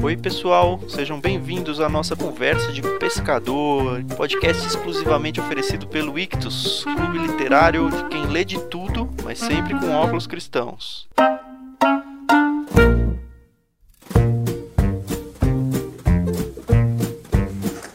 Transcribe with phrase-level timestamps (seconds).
[0.00, 7.18] Oi, pessoal, sejam bem-vindos à nossa conversa de pescador, podcast exclusivamente oferecido pelo Ictus, clube
[7.18, 11.08] literário de quem lê de tudo, mas sempre com óculos cristãos.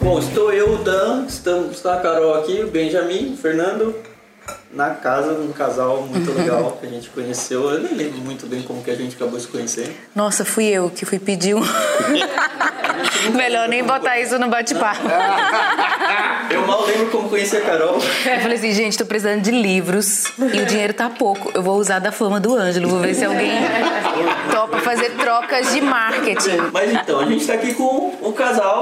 [0.01, 3.95] Bom, estou eu, o Dan, estamos, está a Carol aqui, o Benjamin, o Fernando,
[4.73, 7.69] na casa, um casal muito legal que a gente conheceu.
[7.69, 9.93] Eu nem lembro muito bem como que a gente acabou se conhecendo.
[10.15, 11.61] Nossa, fui eu que fui pedir um.
[13.35, 15.01] Melhor nem botar isso no bate-papo.
[16.49, 17.95] Eu mal lembro como conheci a Carol.
[17.95, 21.51] Eu falei assim, gente, tô precisando de livros e o dinheiro tá pouco.
[21.53, 23.51] Eu vou usar da fama do Ângelo, vou ver se alguém
[24.51, 26.69] topa fazer trocas de marketing.
[26.71, 28.81] Mas então, a gente tá aqui com o casal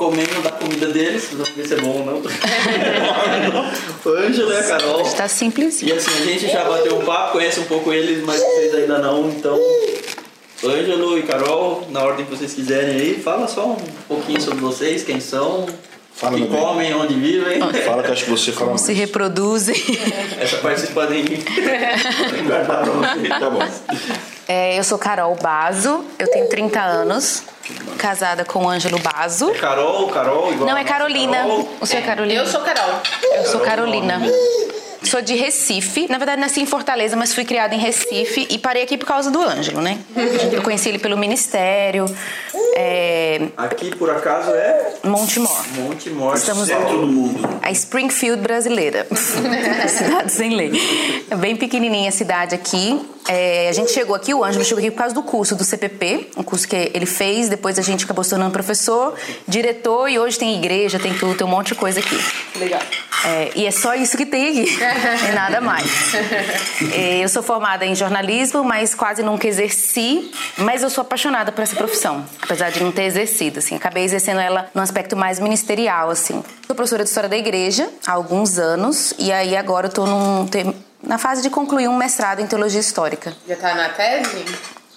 [0.00, 2.22] comendo da comida deles, vamos ver se é bom ou não.
[4.02, 5.02] o Ângelo e a Carol.
[5.02, 5.82] Tá simples.
[5.82, 8.96] E assim, a gente já bateu um papo, conhece um pouco eles, mas vocês ainda
[8.96, 9.60] não, então.
[10.64, 13.76] Ângelo e Carol, na ordem que vocês quiserem aí, fala só um
[14.08, 15.66] pouquinho sobre vocês, quem são,
[16.14, 17.60] Fala, que comem, onde vivem.
[17.60, 18.80] Fala que acho que você fala Como mais.
[18.80, 19.76] se reproduzem.
[20.40, 21.24] Essa parte vocês podem
[22.46, 23.28] guardar pra vocês.
[23.28, 23.68] Tá bom.
[24.52, 27.44] É, eu sou Carol Bazo, eu tenho 30 anos,
[27.96, 29.52] casada com o Ângelo Bazo.
[29.52, 30.68] Carol, Carol, igual.
[30.68, 31.36] Não, é Carolina.
[31.36, 31.68] Carol.
[31.80, 32.40] O senhor é Carolina?
[32.40, 33.00] Eu sou Carol.
[33.22, 34.20] Eu sou Carol, Carolina.
[35.02, 36.06] Sou de Recife.
[36.08, 39.30] Na verdade, nasci em Fortaleza, mas fui criada em Recife e parei aqui por causa
[39.30, 39.98] do Ângelo, né?
[40.52, 42.04] Eu conheci ele pelo Ministério,
[42.76, 45.64] é, Aqui, por acaso, é Montemor.
[45.76, 47.60] Monte Morte, Estamos- centro do mundo.
[47.62, 49.06] A Springfield brasileira.
[49.88, 50.70] cidade sem lei.
[51.30, 53.00] É bem pequenininha a cidade aqui.
[53.28, 56.28] É, a gente chegou aqui, o Ângelo chegou aqui por causa do curso do CPP,
[56.36, 57.48] um curso que ele fez.
[57.48, 59.14] Depois a gente acabou se tornando professor,
[59.46, 62.18] diretor e hoje tem igreja, tem tudo, tem um monte de coisa aqui.
[62.56, 62.80] Legal.
[63.24, 64.78] É, e é só isso que tem aqui,
[65.28, 66.12] e nada mais.
[67.20, 71.76] Eu sou formada em jornalismo, mas quase nunca exerci, mas eu sou apaixonada por essa
[71.76, 73.76] profissão, apesar de não ter exercido, assim.
[73.76, 76.42] Acabei exercendo ela num aspecto mais ministerial, assim.
[76.66, 80.48] Sou professora de História da Igreja há alguns anos, e aí agora eu tô num,
[81.02, 83.34] na fase de concluir um mestrado em Teologia Histórica.
[83.48, 84.44] Já tá na tese?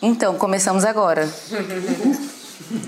[0.01, 1.29] Então, começamos agora.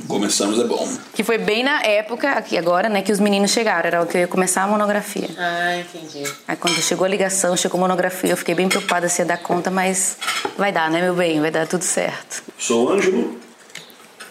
[0.08, 0.88] Começamos é bom.
[1.14, 4.18] Que foi bem na época, aqui agora, né, que os meninos chegaram, era o que
[4.18, 5.30] eu ia começar a monografia.
[5.38, 6.24] Ah, entendi.
[6.48, 9.38] Aí quando chegou a ligação, chegou a monografia, eu fiquei bem preocupada se ia dar
[9.38, 10.18] conta, mas
[10.58, 11.40] vai dar, né, meu bem?
[11.40, 12.44] Vai dar tudo certo.
[12.58, 13.40] Sou Ângelo.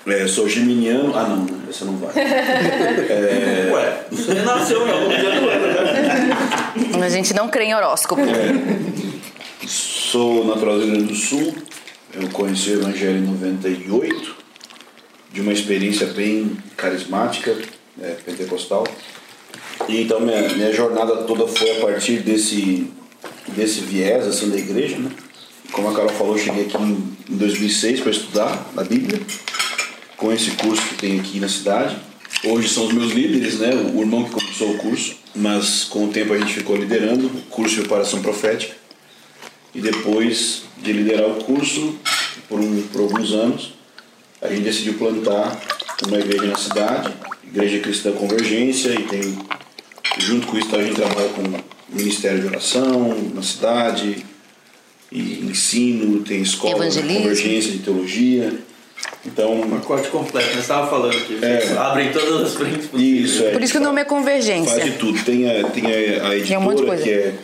[0.07, 1.17] É, sou geminiano.
[1.17, 1.61] Ah, não, né?
[1.71, 2.13] essa não vai.
[2.15, 5.17] Ué, você nasceu ano, né?
[7.05, 8.21] A gente não crê em horóscopo.
[9.67, 11.55] Sou natural do Rio Grande do Sul.
[12.13, 14.37] Eu conheci o Evangelho em 98,
[15.35, 17.59] de uma experiência bem carismática,
[18.01, 18.87] é, pentecostal.
[19.89, 22.89] E então minha, minha jornada toda foi a partir desse,
[23.49, 24.97] desse viés assim, da igreja.
[24.97, 25.11] Né?
[25.73, 29.21] Como a Carol falou, eu cheguei aqui em, em 2006 para estudar a Bíblia,
[30.17, 31.97] com esse curso que tem aqui na cidade.
[32.45, 33.71] Hoje são os meus líderes, né?
[33.93, 37.43] o irmão que começou o curso, mas com o tempo a gente ficou liderando o
[37.51, 38.73] curso de preparação profética.
[39.75, 41.97] E depois de liderar o curso
[42.49, 43.75] por, um, por alguns anos,
[44.45, 45.59] a gente decidiu plantar
[46.07, 47.11] uma igreja na cidade,
[47.45, 49.39] Igreja Cristã Convergência, e tem,
[50.19, 51.43] junto com isso a gente trabalha com
[51.97, 54.25] Ministério de Oração na cidade,
[55.11, 58.53] e ensino, tem escola de convergência de teologia.
[59.25, 61.37] Então, Pacote completo, nós estávamos falando aqui.
[61.37, 61.79] Vocês É.
[61.79, 63.51] abrem todas as frentes isso é.
[63.53, 64.81] Por isso que o nome é faz Convergência.
[64.85, 65.23] de tudo.
[65.25, 67.35] Tem a, tem a, a Tem um editora que é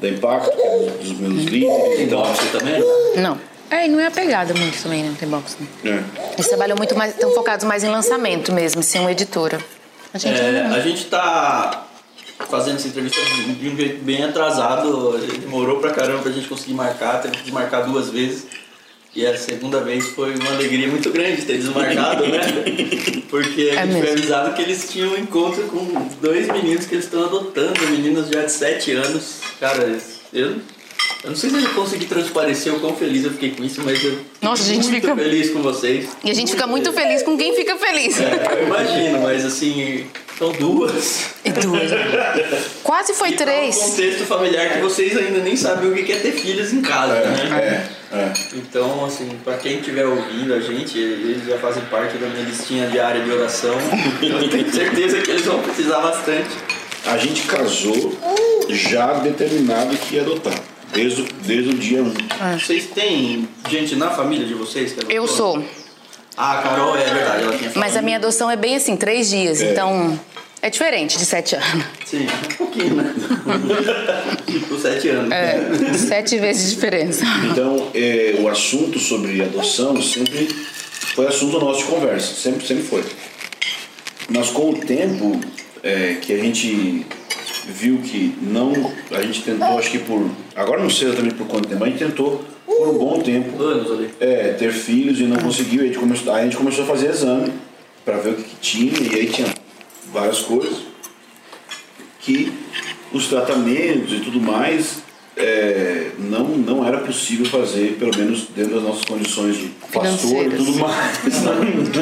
[0.00, 2.00] da Impacto, que é dos meus líderes.
[2.00, 2.82] Então, você também?
[3.16, 3.38] Não.
[3.70, 5.66] É, e não é apegada muito também, não tem box, né?
[5.84, 6.32] É.
[6.34, 9.58] Eles trabalham muito mais, estão focados mais em lançamento mesmo, sem uma editora.
[10.14, 11.86] A gente É, não- a gente tá
[12.48, 15.18] fazendo essa entrevista de um jeito bem atrasado.
[15.40, 18.46] Demorou pra caramba pra gente conseguir marcar, teve que desmarcar duas vezes.
[19.14, 22.38] E a segunda vez foi uma alegria muito grande ter desmarcado, né?
[23.30, 24.18] Porque a É gente foi mesmo.
[24.18, 28.42] avisado que eles tinham um encontro com dois meninos que eles estão adotando, meninos já
[28.42, 29.40] de 7 anos.
[29.58, 29.98] Cara,
[30.34, 30.56] eu,
[31.26, 34.02] eu não sei se eu consegui transparecer o quão feliz eu fiquei com isso, mas
[34.02, 36.08] eu Nossa, a gente muito fica- feliz com vocês.
[36.24, 38.18] E a gente fica muito feliz com quem fica feliz.
[38.20, 40.06] É, eu imagino, mas assim,
[40.38, 41.26] são duas.
[41.44, 41.90] E duas.
[42.82, 43.76] Quase foi E tá três.
[43.76, 47.14] um contexto familiar que vocês ainda nem sabem o que é ter filhos em casa,
[47.14, 47.88] né?
[48.12, 48.32] É, é.
[48.54, 52.86] Então, assim, pra quem estiver ouvindo a gente, eles já fazem parte da minha listinha
[52.88, 53.74] diária de oração.
[54.22, 56.50] Eu tenho certeza que eles vão precisar bastante.
[57.04, 58.16] A gente casou
[58.68, 60.58] já determinado que ia adotar,
[60.96, 62.58] desde, o- desde o dia 1.
[62.58, 64.92] Vocês têm gente na família de vocês?
[64.92, 65.16] que adotou?
[65.16, 65.64] Eu sou.
[66.36, 69.30] Ah, a Carol é verdade, ela tinha Mas a minha adoção é bem assim, três
[69.30, 69.60] dias.
[69.62, 69.70] É.
[69.72, 70.18] Então,
[70.60, 71.84] é diferente de sete anos.
[72.04, 73.14] Sim, um pouquinho, né?
[74.46, 75.30] tipo, sete anos.
[75.32, 77.24] É, sete vezes de diferença.
[77.50, 80.48] Então, é, o assunto sobre adoção sempre
[81.14, 83.02] foi assunto nosso de conversa, sempre, sempre foi.
[84.28, 85.40] Mas com o tempo
[85.82, 87.06] é, que a gente
[87.68, 88.92] viu que não.
[89.10, 90.30] A gente tentou, acho que por.
[90.54, 93.62] Agora não sei exatamente por quanto tempo, mas a gente tentou por um bom tempo
[93.62, 94.10] Anos ali.
[94.20, 95.80] é, ter filhos e não conseguiu.
[95.80, 97.52] Aí a gente começou, aí a gente começou a fazer exame
[98.04, 99.48] para ver o que, que tinha, e aí tinha
[100.12, 100.78] várias coisas
[102.20, 102.52] que
[103.12, 104.98] os tratamentos e tudo mais
[105.36, 110.56] é, não, não era possível fazer, pelo menos dentro das nossas condições de pastor e
[110.56, 111.42] tudo mais.
[111.42, 111.54] Não,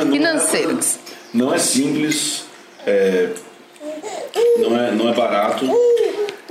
[0.05, 0.99] não, Financeiros.
[1.33, 2.45] não é simples,
[2.87, 3.31] é,
[4.59, 5.65] não, é, não é barato.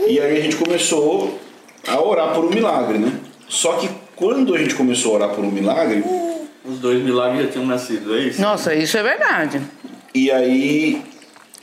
[0.07, 1.39] E aí a gente começou
[1.87, 3.11] a orar por um milagre, né?
[3.47, 6.03] Só que quando a gente começou a orar por um milagre,
[6.65, 8.41] Os dois milagres já tinham nascido, é isso?
[8.41, 9.61] Nossa, isso é verdade.
[10.13, 11.01] e aí.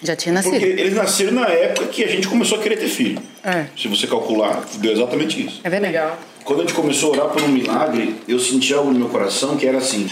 [0.02, 0.64] Já tinha Porque nascido.
[0.80, 3.20] eles nasceram na época que a gente começou a querer ter filho.
[3.44, 5.60] É, Se você calcular, deu exatamente isso.
[5.62, 5.92] é verdade.
[5.92, 6.18] Legal.
[6.42, 9.58] Quando a gente começou a orar por um milagre, eu senti algo no meu coração
[9.58, 10.08] que era assim: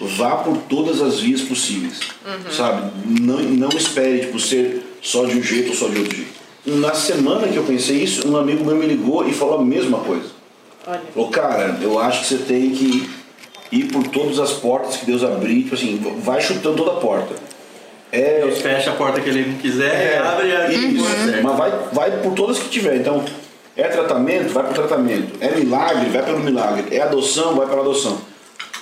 [0.00, 2.00] vá por todas as vias possíveis,
[2.50, 2.90] sabe?
[3.06, 6.32] Não, não espere tipo, ser só de um jeito ou só de outro jeito.
[6.66, 9.98] Na semana que eu pensei isso, um amigo meu me ligou e falou a mesma
[9.98, 10.28] coisa.
[10.86, 11.00] Olha.
[11.12, 13.08] Falou, cara, eu acho que você tem que
[13.70, 17.34] ir por todas as portas que Deus abrir, tipo assim, vai chutando toda a porta.
[18.10, 21.04] É, Deus fecha a porta que ele não quiser, é, abre e aí isso.
[21.04, 21.42] certo.
[21.42, 22.96] Mas vai, vai por todas que tiver.
[22.96, 23.24] Então,
[23.76, 25.36] é tratamento, vai pro tratamento.
[25.40, 26.96] É milagre, vai pelo milagre.
[26.96, 28.20] É adoção, vai pela adoção.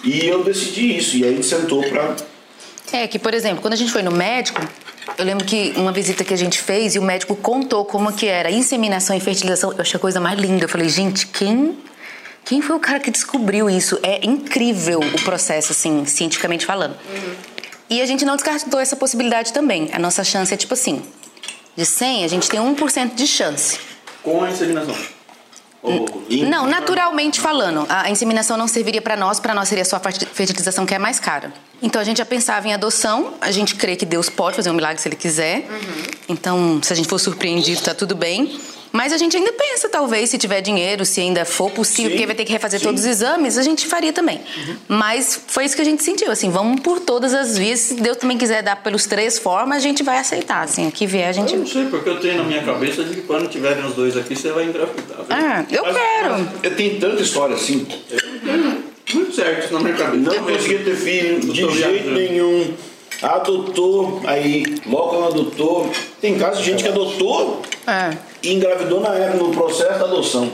[0.03, 1.17] E eu decidi isso.
[1.17, 2.17] E aí a gente sentou pra.
[2.93, 4.61] É que, por exemplo, quando a gente foi no médico,
[5.17, 8.27] eu lembro que uma visita que a gente fez e o médico contou como que
[8.27, 9.73] era inseminação e fertilização.
[9.73, 10.65] Eu achei a coisa mais linda.
[10.65, 11.77] Eu falei, gente, quem
[12.45, 13.99] quem foi o cara que descobriu isso?
[14.03, 16.97] É incrível o processo, assim, cientificamente falando.
[17.89, 19.91] E a gente não descartou essa possibilidade também.
[19.93, 21.03] A nossa chance é tipo assim:
[21.77, 23.79] de 100, a gente tem 1% de chance.
[24.23, 24.97] Com a inseminação.
[25.83, 30.01] Ou- Não, naturalmente falando, a inseminação não serviria para nós, para nós seria só a
[30.01, 31.53] ferti- fertilização que é mais cara.
[31.83, 34.75] Então a gente já pensava em adoção, a gente crê que Deus pode fazer um
[34.75, 35.67] milagre se ele quiser.
[36.29, 38.61] Então, se a gente for surpreendido, tá tudo bem.
[38.93, 42.27] Mas a gente ainda pensa, talvez, se tiver dinheiro, se ainda for possível, Sim, porque
[42.27, 42.87] vai ter que refazer sim.
[42.87, 44.41] todos os exames, a gente faria também.
[44.87, 47.81] Mas foi isso que a gente sentiu, assim, vamos por todas as vias.
[47.81, 51.07] Se Deus também quiser dar pelos três formas, a gente vai aceitar, assim, o que
[51.07, 51.55] vier a gente...
[51.55, 54.17] Eu não sei, porque eu tenho na minha cabeça de que quando tiverem os dois
[54.17, 55.25] aqui, você vai engravidar.
[55.31, 56.49] Ah, eu Mas- quero.
[56.63, 57.87] Eu tenho tanta história assim.
[59.15, 60.17] Muito certo na minha cabeça.
[60.37, 62.75] Não conseguia ter filho de jeito nenhum.
[63.23, 65.91] Adotou, aí logo quando adotou.
[66.21, 68.17] Tem casos de gente que adotou É.
[68.43, 70.51] e engravidou na época, no processo da adoção.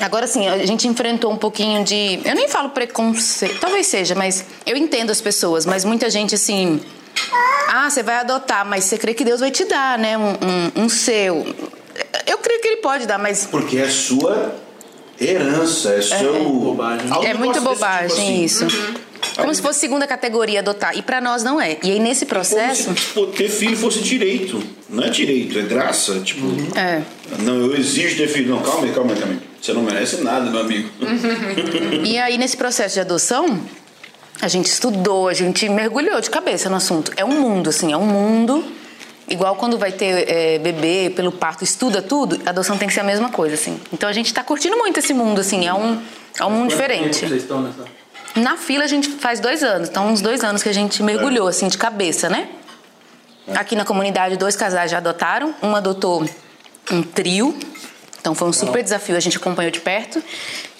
[0.00, 2.20] Agora sim, a gente enfrentou um pouquinho de.
[2.24, 6.80] Eu nem falo preconceito, talvez seja, mas eu entendo as pessoas, mas muita gente assim.
[7.68, 10.16] Ah, você vai adotar, mas você crê que Deus vai te dar, né?
[10.16, 10.30] Um,
[10.80, 11.44] um, um seu.
[12.26, 14.54] Eu creio que ele pode dar, mas Porque é sua
[15.20, 16.44] herança, é seu.
[16.44, 17.10] Bobagem.
[17.10, 18.44] Algo é muito desse tipo bobagem assim.
[18.44, 18.66] isso.
[19.36, 20.96] Como se fosse segunda categoria adotar.
[20.96, 21.76] E pra nós não é.
[21.82, 22.84] E aí nesse Como processo.
[22.90, 24.62] se tipo, ter filho fosse direito.
[24.88, 26.18] Não é direito, é graça.
[26.20, 27.02] Tipo, É.
[27.40, 28.50] não, eu exijo ter filho.
[28.54, 29.40] Não, calma aí, calma aí, calma aí.
[29.60, 30.88] Você não merece nada, meu amigo.
[32.04, 33.60] E aí, nesse processo de adoção,
[34.40, 37.12] a gente estudou, a gente mergulhou de cabeça no assunto.
[37.16, 38.64] É um mundo, assim, é um mundo.
[39.28, 43.00] Igual quando vai ter é, bebê pelo parto, estuda tudo, a adoção tem que ser
[43.00, 43.78] a mesma coisa, assim.
[43.92, 46.00] Então a gente tá curtindo muito esse mundo, assim, é um,
[46.38, 47.26] é um mundo diferente.
[47.26, 47.84] Vocês estão nessa?
[48.34, 51.48] Na fila a gente faz dois anos, então uns dois anos que a gente mergulhou,
[51.48, 52.48] assim, de cabeça, né?
[53.54, 56.24] Aqui na comunidade, dois casais já adotaram, um adotou
[56.90, 57.54] um trio,
[58.20, 60.22] então foi um super desafio, a gente acompanhou de perto.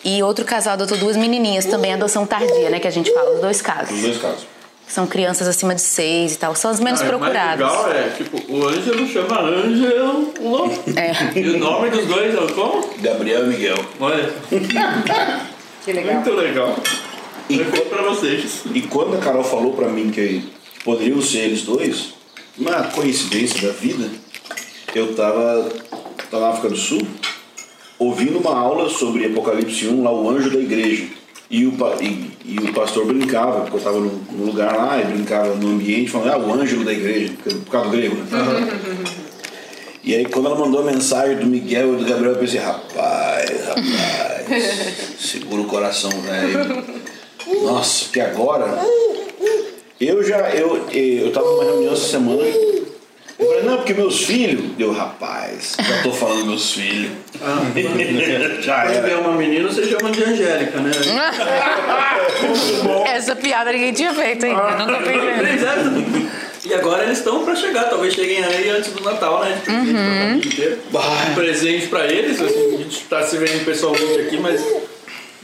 [0.04, 3.40] E outro casal adotou duas menininhas, também adoção tardia, né, que a gente fala, os
[3.40, 4.00] dois casos.
[4.00, 4.46] dois casos.
[4.88, 7.66] São crianças acima de seis e tal, são as menos Ah, o mais procuradas.
[7.66, 10.32] legal é, tipo, o Ângelo chama Ângelo
[10.96, 11.38] É.
[11.38, 12.88] E o nome dos dois é como?
[13.00, 13.76] Gabriel e Miguel.
[14.00, 14.32] Olha,
[15.84, 16.14] Que legal.
[16.14, 16.76] muito legal.
[17.48, 18.62] E Perfeito pra vocês.
[18.74, 20.42] E quando a Carol falou pra mim que
[20.84, 22.14] poderiam ser eles dois,
[22.58, 24.08] uma coincidência da vida,
[24.94, 25.70] eu tava,
[26.30, 27.00] tava na África do Sul
[27.98, 31.06] ouvindo uma aula sobre Apocalipse 1, lá o anjo da igreja.
[31.50, 35.04] E o, e, e o pastor brincava, porque eu estava no, no lugar lá e
[35.04, 38.24] brincava no ambiente, falando, ah, o ângelo da igreja, por causa do grego, né?
[40.04, 43.50] E aí quando ela mandou a mensagem do Miguel e do Gabriel, eu pensei, rapaz,
[43.66, 46.84] rapaz, segura o coração, velho.
[47.62, 48.78] Nossa, porque agora
[50.00, 52.42] eu já eu eu tava numa reunião essa semana.
[53.38, 54.72] Eu falei, não, porque meus filhos.
[54.76, 57.12] Deu, rapaz, já tô falando meus filhos.
[57.40, 57.62] Ah,
[58.60, 59.06] já Quando era.
[59.08, 60.90] vê uma menina, você chama de Angélica, né?
[63.14, 65.38] Essa piada ninguém tinha feito ainda, nunca pensei.
[65.38, 66.28] Três anos.
[66.64, 69.56] E agora eles estão pra chegar, talvez cheguem aí antes do Natal, né?
[70.90, 71.00] Bah.
[71.30, 74.60] Um presente pra eles, assim, a gente tá se vendo pessoalmente aqui, mas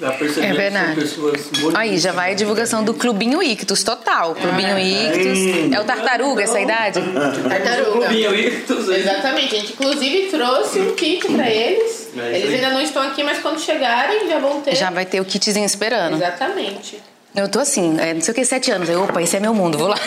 [0.04, 0.86] Já É que verdade.
[0.86, 0.94] são
[1.30, 1.74] pessoas bonitas.
[1.74, 4.34] Aí, já vai a divulgação do Clubinho Ictus, total.
[4.34, 5.72] Clubinho Ictus.
[5.72, 7.00] É o Tartaruga essa idade?
[7.48, 7.90] Tartaruga.
[8.06, 9.00] Clubinho Ictus aí.
[9.00, 12.10] Exatamente, a gente inclusive trouxe um kit pra eles.
[12.16, 14.76] É eles ainda não estão aqui, mas quando chegarem já vão ter.
[14.76, 16.14] Já vai ter o kitzinho esperando.
[16.16, 17.00] Exatamente.
[17.34, 18.88] Eu tô assim, é, não sei o que, sete anos.
[18.88, 19.96] Eu, opa, esse é meu mundo, vou lá.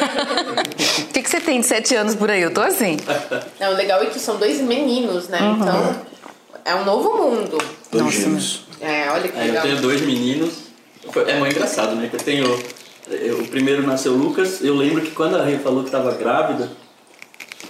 [1.00, 2.42] O que, que você tem de sete anos por aí?
[2.42, 2.98] Eu tô assim.
[3.60, 5.40] Não, o legal é que são dois meninos, né?
[5.56, 5.96] Então
[6.64, 7.58] é um novo mundo.
[7.92, 8.67] Dois Nossa, gêmeos.
[8.82, 9.64] É, olha que Aí eu legal.
[9.64, 10.54] tenho dois meninos.
[11.28, 12.08] É muito engraçado, né?
[12.10, 12.60] Que eu tenho.
[13.10, 14.62] eu- O primeiro nasceu o Lucas.
[14.64, 16.70] Eu lembro que quando a Rê falou que estava grávida,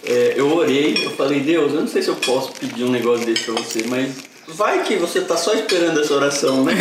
[0.05, 0.97] é, eu orei.
[1.03, 3.83] Eu falei, Deus, eu não sei se eu posso pedir um negócio desse pra você,
[3.87, 4.11] mas
[4.47, 6.73] vai que você tá só esperando essa oração, né?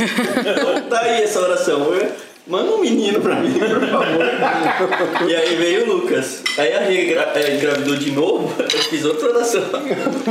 [0.88, 1.92] Dá aí essa oração.
[1.95, 4.25] Eu- Manda um menino pra mim, por favor.
[5.28, 6.42] e aí veio o Lucas.
[6.56, 8.54] Aí a Rê é, engravidou de novo.
[8.62, 9.62] Eu fiz outra oração.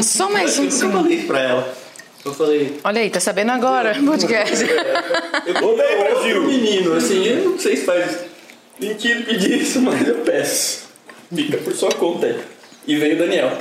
[0.01, 0.89] Só mais um, Eu sim.
[0.93, 1.73] falei pra ela.
[2.25, 4.65] Eu falei, Olha aí, tá sabendo agora, podcast.
[5.45, 6.43] Eu bem, Brasil!
[6.47, 8.25] menino, assim, eu não sei se faz
[8.79, 10.85] mentira pedir isso, mas eu peço.
[11.33, 12.39] Fica por sua conta aí.
[12.87, 13.55] E veio o Daniel.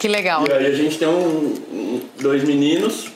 [0.00, 0.44] Que legal.
[0.48, 3.06] E aí a gente tem um, um- dois meninos.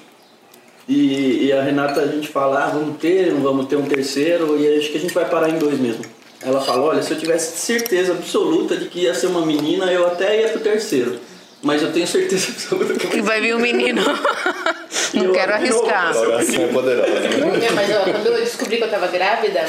[0.89, 4.57] E, e a Renata, a gente fala, ah, vamos ter, vamos ter um terceiro.
[4.59, 6.05] E acho que a gente vai parar em dois mesmo.
[6.43, 10.07] Ela fala, olha, se eu tivesse certeza absoluta de que ia ser uma menina, eu
[10.07, 11.19] até ia pro terceiro.
[11.63, 14.03] Mas eu tenho certeza absoluta que E vai vir um menino.
[15.15, 16.15] Não Eu quero arriscar.
[16.17, 17.09] o- A oração é poderosa.
[17.11, 19.67] É, mas ó, quando eu descobri que eu tava grávida,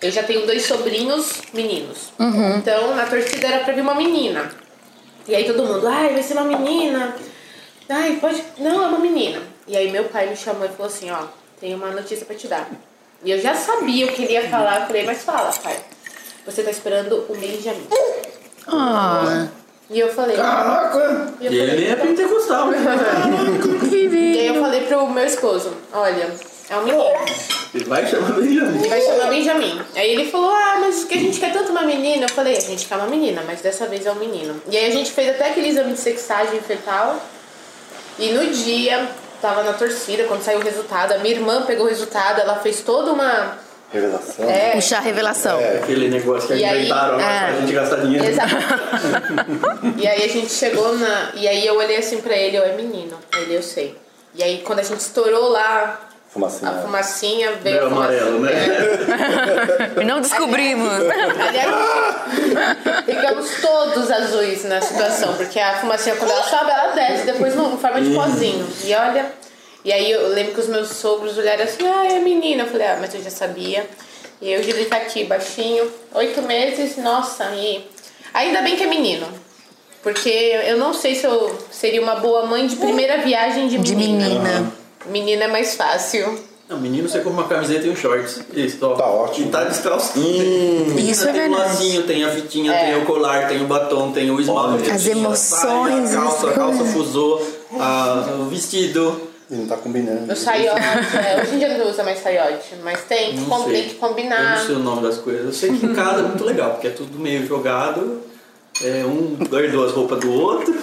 [0.00, 2.12] eu já tenho dois sobrinhos meninos.
[2.58, 4.50] Então na torcida era pra vir uma menina.
[5.26, 7.16] E aí todo mundo, ai, vai ser uma menina.
[7.88, 8.42] Ai, pode.
[8.58, 9.42] Não, é uma menina.
[9.66, 11.24] E aí meu pai me chamou e falou assim, ó,
[11.60, 12.68] tem uma notícia pra te dar.
[13.24, 15.76] E eu já sabia o que ele ia falar, eu falei, mas fala, pai.
[16.46, 17.86] Você tá esperando o Benjamin.
[18.68, 19.48] Ah,
[19.90, 20.36] E eu falei.
[20.36, 21.32] Caraca!
[21.40, 22.70] E E ele é pentecostal.
[23.92, 26.30] e aí eu falei pro meu esposo, olha,
[26.70, 27.04] é um menino.
[27.74, 28.78] Ele vai chamar Benjamin.
[28.78, 29.82] Ele vai chamar Benjamin.
[29.94, 32.24] Aí ele falou, ah, mas que a gente quer tanto uma menina.
[32.24, 34.60] Eu falei, a gente quer uma menina, mas dessa vez é um menino.
[34.70, 37.20] E aí a gente fez até aquele exame de sexagem fetal.
[38.18, 39.08] E no dia,
[39.42, 42.80] tava na torcida, quando saiu o resultado, a minha irmã pegou o resultado, ela fez
[42.80, 43.58] toda uma.
[43.94, 44.50] Revelação.
[44.50, 45.58] É, puxar a revelação.
[45.82, 47.38] Aquele negócio que E aí- inventaram agora é.
[47.52, 48.24] pra gente gastar dinheiro.
[48.26, 48.54] Exato.
[49.96, 51.30] e aí a gente chegou na.
[51.34, 53.16] E aí eu olhei assim pra ele, eu é menino.
[53.32, 53.96] Aí ele, eu sei.
[54.34, 56.70] E aí quando a gente estourou lá Fumacinha.
[56.72, 58.22] a fumacinha, veio fumacinha.
[58.22, 58.52] amarelo, né?
[60.00, 60.90] E não descobrimos.
[61.48, 61.74] Aliás,
[63.06, 67.76] ficamos todos azuis na situação, porque a fumacinha quando ela sobe, ela desce, depois em
[67.78, 68.66] forma de pozinho.
[68.82, 69.26] E olha,
[69.84, 72.62] e aí eu lembro que os meus sogros olharam assim, ah, é menina.
[72.62, 73.86] Eu falei, ah, mas eu já sabia.
[74.40, 77.84] E eu Júlio tá aqui, baixinho, oito meses, nossa, e
[78.32, 79.26] ainda bem que é menino.
[80.02, 83.96] Porque eu não sei se eu seria uma boa mãe de primeira viagem de De
[83.96, 84.28] menina.
[84.28, 84.72] menina.
[85.06, 86.38] Menina é mais fácil.
[86.68, 88.40] Não, menino, você compra uma camiseta e um shorts.
[88.54, 88.94] Isso, ó.
[88.94, 89.46] Tá ótimo.
[89.48, 90.18] E tá descalço.
[90.18, 91.68] Isso é tem o verdade.
[91.70, 92.86] lacinho, tem a fitinha, É.
[92.86, 94.90] tem o colar, tem o batom, tem o esmalte.
[94.90, 97.46] As tem a emoções, saia, A calça, a calça fusou,
[97.78, 99.30] a- o vestido.
[99.50, 100.32] E não tá combinando.
[100.32, 103.88] O saiote, é, hoje em dia não usa mais saiote, mas tem, que com- tem
[103.88, 104.58] que Eu combinar.
[104.58, 105.44] não sei o nome das coisas.
[105.44, 108.22] Eu sei que em casa é muito legal, porque é tudo meio jogado.
[108.82, 110.74] É, um herdou as roupas do outro.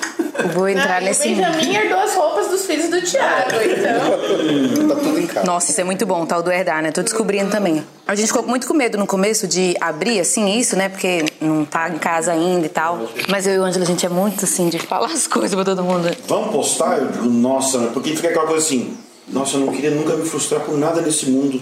[0.53, 1.35] Vou entrar nesse o.
[1.35, 4.87] Benjamin herdou as roupas dos filhos do Thiago, então.
[4.87, 5.45] Tá tudo em casa.
[5.45, 6.91] Nossa, isso é muito bom, o tal do herdar, né?
[6.91, 7.83] Tô descobrindo também.
[8.07, 10.89] A gente ficou muito com medo no começo de abrir, assim, isso, né?
[10.89, 13.07] Porque não tá em casa ainda e tal.
[13.27, 15.65] Mas eu e o Ângelo, a gente é muito, assim, de falar as coisas pra
[15.65, 16.09] todo mundo.
[16.27, 16.97] Vamos postar?
[16.97, 20.61] Eu digo, nossa, porque fica aquela coisa assim, nossa, eu não queria nunca me frustrar
[20.61, 21.61] por nada nesse mundo.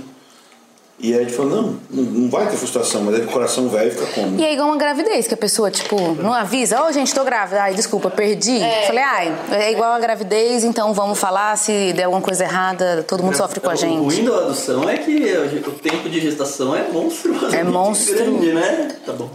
[1.02, 3.90] E aí a gente falou, não, não, vai ter frustração, mas aí o coração velho
[3.90, 4.38] fica como?
[4.38, 7.62] E é igual uma gravidez, que a pessoa, tipo, não avisa, ô gente, tô grávida,
[7.64, 8.60] ai, desculpa, perdi.
[8.86, 13.24] Falei, ai, é igual a gravidez, então vamos falar, se der alguma coisa errada, todo
[13.24, 13.98] mundo sofre com a O gente.
[13.98, 15.34] ruim da adoção é que
[15.66, 18.16] o tempo de gestação é monstruosamente É monstro.
[18.18, 18.96] grande, né?
[19.06, 19.30] Tá bom.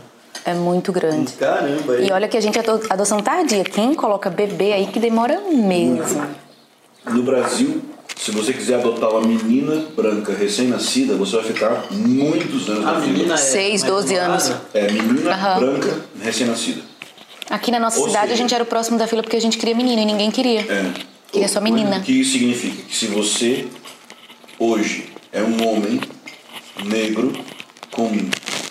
[0.45, 1.33] É muito grande.
[1.33, 1.97] Caramba.
[1.97, 3.65] E olha que a gente é ado- adoção tardia.
[3.65, 6.27] Quem coloca bebê aí que demora mesmo.
[7.11, 7.81] No Brasil,
[8.17, 12.99] se você quiser adotar uma menina branca recém-nascida, você vai ficar muitos anos A na
[13.01, 13.37] menina é.
[13.37, 14.53] Seis, mais 12 anos.
[14.73, 15.61] É, menina Aham.
[15.61, 16.83] branca recém-nascida.
[17.51, 19.41] Aqui na nossa Ou cidade seja- a gente era o próximo da fila porque a
[19.41, 20.61] gente queria menino e ninguém queria.
[20.61, 20.91] É.
[21.31, 21.99] Queria só menina.
[21.99, 22.83] O que isso significa?
[22.89, 23.67] Que se você
[24.59, 26.01] hoje é um homem
[26.85, 27.33] negro
[27.91, 28.11] com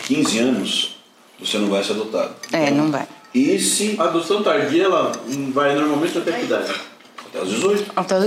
[0.07, 0.95] 15 anos,
[1.39, 2.35] você não vai ser adotado.
[2.51, 3.07] É, não vai.
[3.33, 5.11] E se A adoção tardia, ela
[5.53, 6.71] vai normalmente até que idade?
[7.27, 7.91] até os 18?
[7.95, 8.23] Até os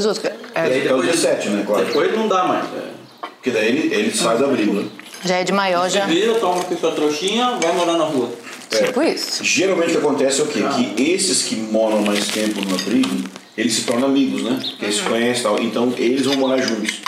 [0.65, 0.77] outros.
[0.77, 1.65] E É, aí Até os 17, né?
[1.67, 1.85] Claro.
[1.85, 2.65] Depois não dá mais.
[2.65, 2.91] É.
[3.21, 4.85] Porque daí ele, ele sai da briga.
[5.25, 6.07] já é de maior, já.
[6.07, 8.31] vira, toma com sua trouxinha, vai morar na rua.
[8.69, 9.45] Tipo isso.
[9.45, 10.61] Geralmente o que acontece é o quê?
[10.75, 13.25] Que esses que moram mais tempo no abrigo,
[13.57, 14.59] eles se tornam amigos, né?
[14.61, 15.59] Porque eles se conhecem e tal.
[15.61, 17.01] Então eles vão morar juntos.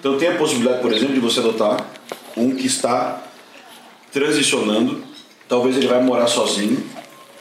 [0.00, 1.86] Então tem a possibilidade, por exemplo, de você adotar
[2.36, 3.22] um que está
[4.12, 5.02] transicionando.
[5.48, 6.84] Talvez ele vai morar sozinho,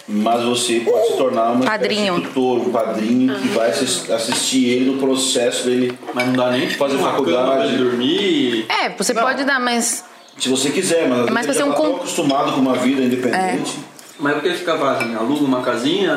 [0.07, 4.97] mas você pode se tornar de tutor, um padrinho que vai assis- assistir ele no
[4.99, 5.97] processo dele.
[6.13, 7.73] Mas não dá nem tipo, Fazer uma faculdade.
[7.73, 8.65] ele dormir.
[8.69, 10.03] É, você pode dar, mas
[10.37, 13.01] Se você quiser, mas, Mas ser já um tá tão com- acostumado com uma vida
[13.01, 13.77] independente.
[14.19, 15.17] Mas por que fica vazio?
[15.17, 16.15] Aluga uma casinha?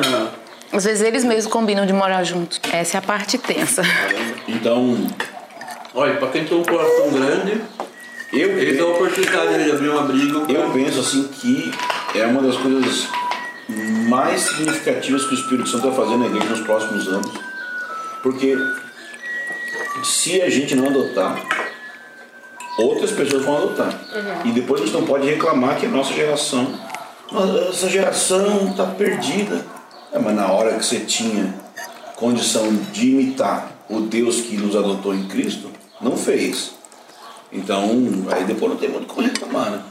[0.71, 2.59] às vezes eles mesmos combinam de morar juntos.
[2.71, 3.81] Essa é a parte tensa.
[4.47, 4.95] Então,
[5.95, 7.59] Olha, pra quem tem um coração grande,
[8.31, 10.45] eu, eles dão a oportunidade de abrir um abrigo.
[10.47, 11.71] eu penso assim que
[12.15, 13.07] é uma das coisas
[14.07, 17.31] mais significativas que o Espírito Santo vai fazer na igreja nos próximos anos.
[18.23, 18.57] Porque
[20.03, 21.41] se a gente não adotar,
[22.77, 23.93] outras pessoas vão adotar.
[24.45, 26.67] E depois a gente não pode reclamar que a nossa geração,
[27.31, 29.65] "Nossa, essa geração está perdida.
[30.11, 31.53] É, mas na hora que você tinha
[32.15, 35.69] condição de imitar o Deus que nos adotou em Cristo,
[36.01, 36.71] não fez.
[37.51, 37.81] Então,
[38.31, 39.81] aí depois não tem muito como reclamar, né?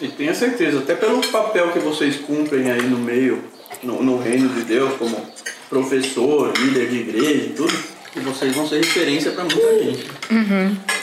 [0.00, 3.42] E tenha certeza, até pelo papel que vocês cumprem aí no meio,
[3.82, 5.16] no, no reino de Deus, como
[5.68, 7.72] professor, líder de igreja e tudo,
[8.12, 10.06] que vocês vão ser referência para muita gente.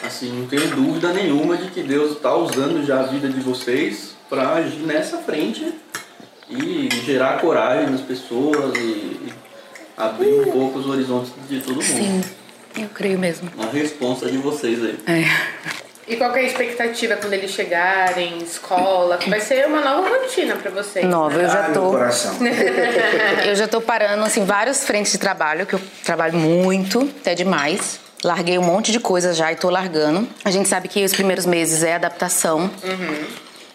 [0.04, 4.16] Assim, não tenho dúvida nenhuma de que Deus está usando já a vida de vocês
[4.30, 5.74] para agir nessa frente
[6.50, 9.34] e gerar coragem nas pessoas e, e
[9.98, 11.84] abrir um pouco os horizontes de todo mundo.
[11.84, 12.22] Sim,
[12.78, 13.52] eu creio mesmo.
[13.56, 14.98] Uma resposta de vocês aí.
[15.08, 15.85] É.
[16.08, 19.18] E qual que é a expectativa quando eles chegarem, escola?
[19.18, 21.04] Que vai ser uma nova rotina pra vocês.
[21.06, 21.90] Nova, eu já tô.
[21.90, 22.36] coração.
[23.44, 28.00] Eu já tô parando, assim, várias frentes de trabalho, que eu trabalho muito, até demais.
[28.24, 30.28] Larguei um monte de coisa já e tô largando.
[30.44, 32.70] A gente sabe que os primeiros meses é adaptação.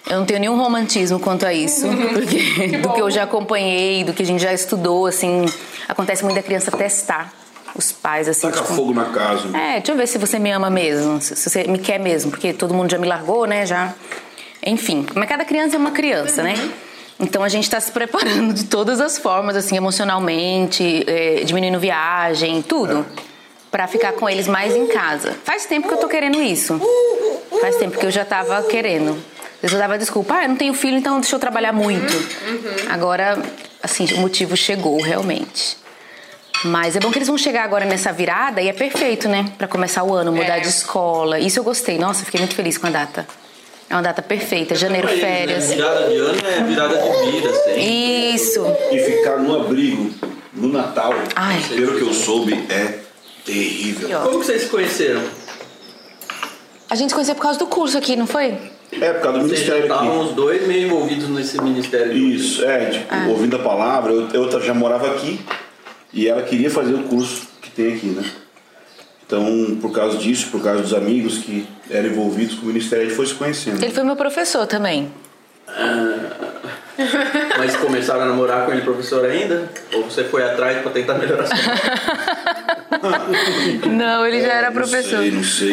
[0.08, 4.12] Eu não tenho nenhum romantismo quanto a isso, porque do que eu já acompanhei, do
[4.12, 5.46] que a gente já estudou, assim,
[5.88, 7.32] acontece muito da criança testar
[7.74, 9.56] os pais, assim, Taca tipo, fogo na casa.
[9.56, 12.52] é, deixa eu ver se você me ama mesmo, se você me quer mesmo, porque
[12.52, 13.66] todo mundo já me largou, né?
[13.66, 13.94] Já.
[14.64, 16.54] Enfim, mas cada criança é uma criança, né?
[17.18, 22.62] Então a gente está se preparando de todas as formas, assim, emocionalmente, é, diminuindo viagem,
[22.62, 23.04] tudo,
[23.70, 25.38] Pra ficar com eles mais em casa.
[25.44, 26.80] Faz tempo que eu tô querendo isso.
[27.60, 29.16] Faz tempo que eu já tava querendo.
[29.62, 32.12] Eu dava desculpa, ah, eu não tenho filho, então deixa eu trabalhar muito.
[32.88, 33.40] Agora,
[33.80, 35.76] assim, o motivo chegou realmente.
[36.64, 39.50] Mas é bom que eles vão chegar agora nessa virada e é perfeito, né?
[39.56, 40.60] Pra começar o ano, mudar É.
[40.60, 41.38] de escola.
[41.38, 41.98] Isso eu gostei.
[41.98, 43.26] Nossa, fiquei muito feliz com a data.
[43.88, 44.74] É uma data perfeita.
[44.74, 45.16] Janeiro, né?
[45.16, 45.70] férias.
[45.72, 48.34] Virada de ano é virada de vida, assim.
[48.34, 48.64] Isso.
[48.92, 50.10] E ficar no abrigo
[50.52, 51.62] no Natal, Ai.
[51.70, 52.98] pelo que eu soube, é
[53.44, 54.20] terrível.
[54.20, 55.22] Como que vocês se conheceram?
[56.90, 58.58] A gente se conheceu por causa do curso aqui, não foi?
[58.92, 60.28] É, por causa do Vocês ministério estavam aqui.
[60.30, 62.12] os dois meio envolvidos nesse ministério.
[62.12, 65.40] Isso, é, tipo, ouvindo a palavra, eu, eu já morava aqui
[66.12, 68.24] e ela queria fazer o curso que tem aqui, né?
[69.26, 73.08] Então, por causa disso, por causa dos amigos que eram envolvidos com o ministério, a
[73.08, 73.82] gente foi se conhecendo.
[73.82, 75.10] Ele foi meu professor também.
[77.58, 79.70] Mas começaram a namorar com ele, professor, ainda?
[79.94, 81.56] Ou você foi atrás pra tentar melhorar sua
[83.88, 85.70] Não, ele já era Não sei, não sei.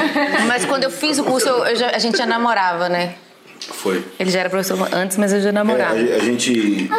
[0.48, 3.16] Mas quando eu fiz o curso, eu- eu já- a gente já namorava, né?
[3.60, 4.06] Foi.
[4.20, 5.96] Ele já era professor antes, mas eu já É, namorava.
[5.96, 6.90] a, a gente,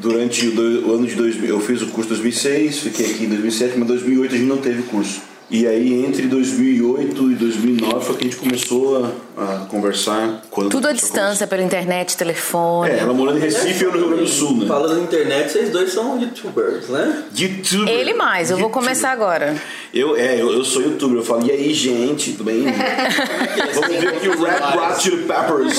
[0.00, 3.24] durante o, do- o ano de 2000, eu fiz o curso em 2006, fiquei aqui
[3.24, 5.20] em 2007, mas em 2008 a gente não teve curso.
[5.50, 9.04] E aí, entre 2008 e 2009 foi que a gente começou
[9.36, 10.42] a, a conversar.
[10.48, 12.90] Quando Tudo à distância, pela internet, telefone.
[12.90, 14.66] É, ela morando em Recife e eu no Rio Grande do Sul, né?
[14.68, 17.24] Falando na internet, vocês dois são youtubers, né?
[17.36, 17.90] YouTube.
[17.90, 19.56] Ele mais, eu vou começar agora.
[19.92, 21.16] Eu, é, eu, eu sou youtuber.
[21.16, 22.62] Eu falo, e aí, gente, tudo bem?
[23.74, 25.76] Vamos ver aqui o Red Hot Chili Peppers.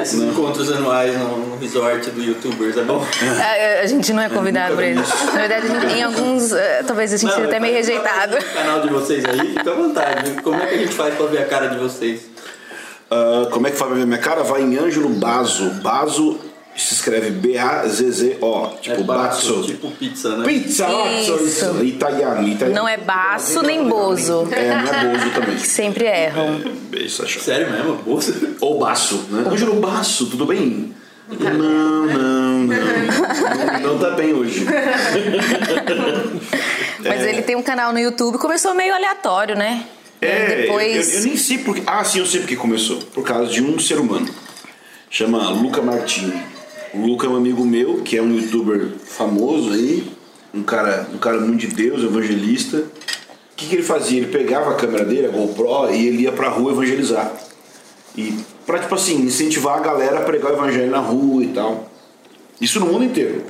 [0.00, 3.04] Esses encontros anuais no, resort do youtubers, é bom?
[3.38, 5.26] A, a gente não é convidado pra isso.
[5.26, 6.50] Na verdade, gente- em alguns,
[6.86, 8.36] talvez a gente seja até meio rejeitado.
[8.54, 10.30] Canal de vocês aí, fica à vontade.
[10.42, 12.22] Como é que a gente faz pra ver a cara de vocês?
[13.10, 14.42] Ah, como é que faz pra ver minha cara?
[14.42, 15.70] Vai em Ângelo Bazo.
[15.82, 16.38] Bazo
[16.74, 18.68] se escreve B-A-Z-Z-O.
[18.80, 19.62] Tipo, é baço.
[19.62, 20.46] Tipo pizza, né?
[20.46, 20.86] Pizza,
[21.20, 21.36] Isso.
[21.44, 21.84] isso.
[21.84, 22.80] Italiano, italiano.
[22.80, 24.48] Não é baço nem bozo.
[24.50, 25.58] É, não é bozo também.
[25.64, 26.60] Sempre erram.
[26.88, 27.42] Beijo, Sachão.
[27.42, 27.96] Sério mesmo?
[27.96, 28.32] Bolsa?
[28.60, 29.44] Ou Baço, né?
[29.50, 30.94] Ângelo Baço, tudo bem?
[31.28, 32.42] Não, não, não.
[32.66, 34.66] Não, não tá bem hoje.
[37.04, 39.86] Mas ele tem um canal no YouTube, começou meio aleatório, né?
[40.20, 41.12] É, Depois.
[41.12, 41.82] eu, eu nem sei porque.
[41.86, 42.98] Ah, sim, eu sei porque começou.
[43.12, 44.28] Por causa de um ser humano.
[45.10, 46.42] Chama Luca Martini.
[46.94, 50.12] O Luca é um amigo meu, que é um youtuber famoso aí,
[50.54, 52.78] um cara, um cara muito de Deus, evangelista.
[52.78, 54.18] O que, que ele fazia?
[54.18, 57.32] Ele pegava a câmera dele, a GoPro, e ele ia pra rua evangelizar.
[58.16, 58.34] E
[58.66, 61.90] pra, tipo assim, incentivar a galera a pregar o evangelho na rua e tal.
[62.60, 63.42] Isso no mundo inteiro.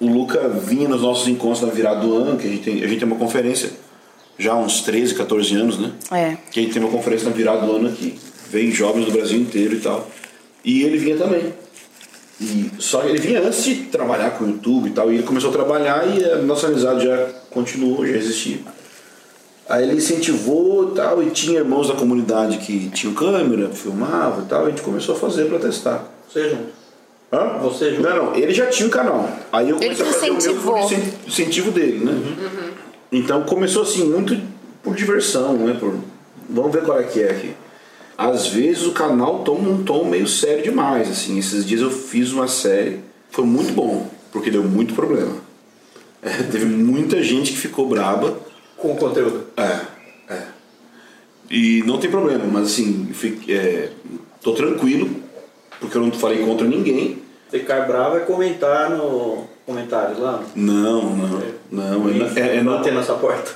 [0.00, 2.86] O Luca vinha nos nossos encontros na virada do ano, que a gente tem, a
[2.86, 3.70] gente tem uma conferência
[4.38, 5.92] já há uns 13, 14 anos, né?
[6.10, 6.36] É.
[6.50, 8.18] Que a gente tem uma conferência na virada do ano aqui.
[8.50, 10.08] Vem jovens do Brasil inteiro e tal.
[10.64, 11.54] E ele vinha também.
[12.38, 15.10] E só ele vinha antes de trabalhar com o YouTube e tal.
[15.10, 18.58] E ele começou a trabalhar e a nossa amizade já continuou, já existia.
[19.68, 24.44] Aí ele incentivou e tal, e tinha irmãos da comunidade que tinham câmera, filmava e
[24.44, 26.04] tal, e a gente começou a fazer para testar.
[26.28, 26.85] Você junto.
[27.32, 27.58] Hã?
[27.62, 28.02] Você junto?
[28.02, 29.28] Não, não, ele já tinha um canal.
[29.52, 30.74] Aí eu Ele comecei a fazer o meu incentivou.
[30.74, 32.36] por incen- incentivo dele, né?
[33.10, 34.40] Então começou assim, muito
[34.82, 35.76] por diversão, né?
[35.78, 35.94] Por...
[36.48, 37.54] Vamos ver qual é que é aqui.
[38.16, 41.38] Às vezes o canal toma um tom meio sério demais, assim.
[41.38, 45.32] Esses dias eu fiz uma série, foi muito bom, porque deu muito problema.
[46.22, 48.38] É, teve muita gente que ficou braba.
[48.76, 49.46] Com o conteúdo.
[49.56, 49.80] É,
[50.32, 50.42] é.
[51.50, 53.90] E não tem problema, mas assim, fique- é,
[54.42, 55.08] tô tranquilo,
[55.80, 57.18] porque eu não falei contra ninguém.
[57.50, 60.42] Ficar bravo é comentar no comentário lá.
[60.54, 62.08] Não, não, não.
[62.36, 63.52] É, é, é, não- bater nessa porta.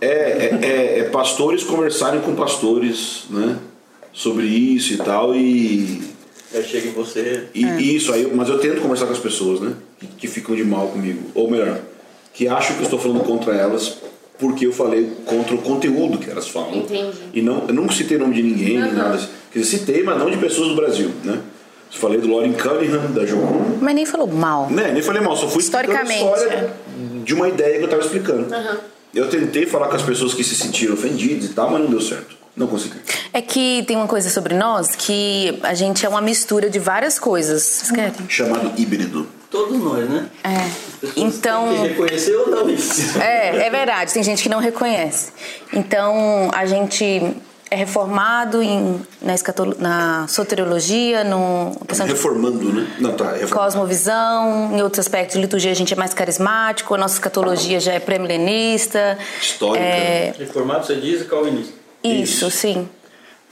[0.00, 3.56] é, é, é- é pastores conversarem com pastores, né?
[4.12, 6.02] Sobre isso e tal, e,
[6.52, 7.44] Aí chega em você.
[7.54, 9.72] e isso aí, mas eu tento conversar com as pessoas, né?
[10.00, 11.78] Que, que ficam de mal comigo, ou melhor,
[12.34, 13.98] que acham que eu estou falando contra elas
[14.38, 16.78] porque eu falei contra o conteúdo que elas falam.
[16.78, 17.12] Entendi.
[17.34, 19.14] E não, eu nunca citei nome de ninguém, nem nada.
[19.14, 19.28] assim.
[19.52, 21.38] Quer dizer, citei, mas não de pessoas do Brasil, né?
[21.90, 23.78] Falei do Lauren Cunningham, da Jocum.
[23.80, 24.70] Mas nem falou mal.
[24.70, 26.70] Né, nem falei mal, só fui explicando a Historicamente, história
[27.24, 28.46] de uma ideia que eu estava explicando.
[29.12, 32.00] Eu tentei falar com as pessoas que se sentiram ofendidas e tal, mas não deu
[32.00, 32.36] certo.
[32.56, 32.96] Não consegui.
[33.32, 37.18] É que tem uma coisa sobre nós que a gente é uma mistura de várias
[37.18, 37.62] coisas.
[37.62, 38.28] Vocês querem?
[38.28, 39.26] Chamado híbrido.
[39.50, 40.28] Todos nós, né?
[40.44, 40.70] É.
[41.16, 41.68] Então.
[41.68, 43.18] que reconhecer ou não isso.
[43.20, 45.32] É, é verdade, tem gente que não reconhece.
[45.72, 47.34] Então, a gente
[47.70, 52.86] é reformado em, na, escatolo- na soteriologia, no Reformando, né?
[52.98, 53.32] Não, tá.
[53.32, 53.54] Reformando.
[53.54, 57.92] cosmovisão, em outros aspectos de liturgia a gente é mais carismático, a nossa escatologia já
[57.92, 59.16] é pré-milenista.
[59.40, 59.84] Histórica.
[59.84, 61.72] É, Reformado, você diz, e calvinista.
[62.02, 62.50] isso, Isso.
[62.50, 62.88] sim.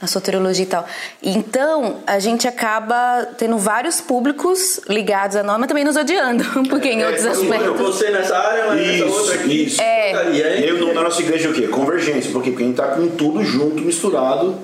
[0.01, 0.85] Na soteriologia e tal.
[1.21, 6.87] Então, a gente acaba tendo vários públicos ligados a nós, mas também nos odiando, porque
[6.89, 7.79] em outros Eu, aspectos.
[7.81, 9.63] você nessa área, mas nessa outra Isso, aqui.
[9.65, 9.81] isso.
[9.81, 10.31] É.
[10.31, 11.67] E aí, eu, na nossa igreja é o quê?
[11.67, 12.31] Convergência.
[12.31, 12.49] Por quê?
[12.51, 14.55] Porque a gente tá com tudo junto, misturado.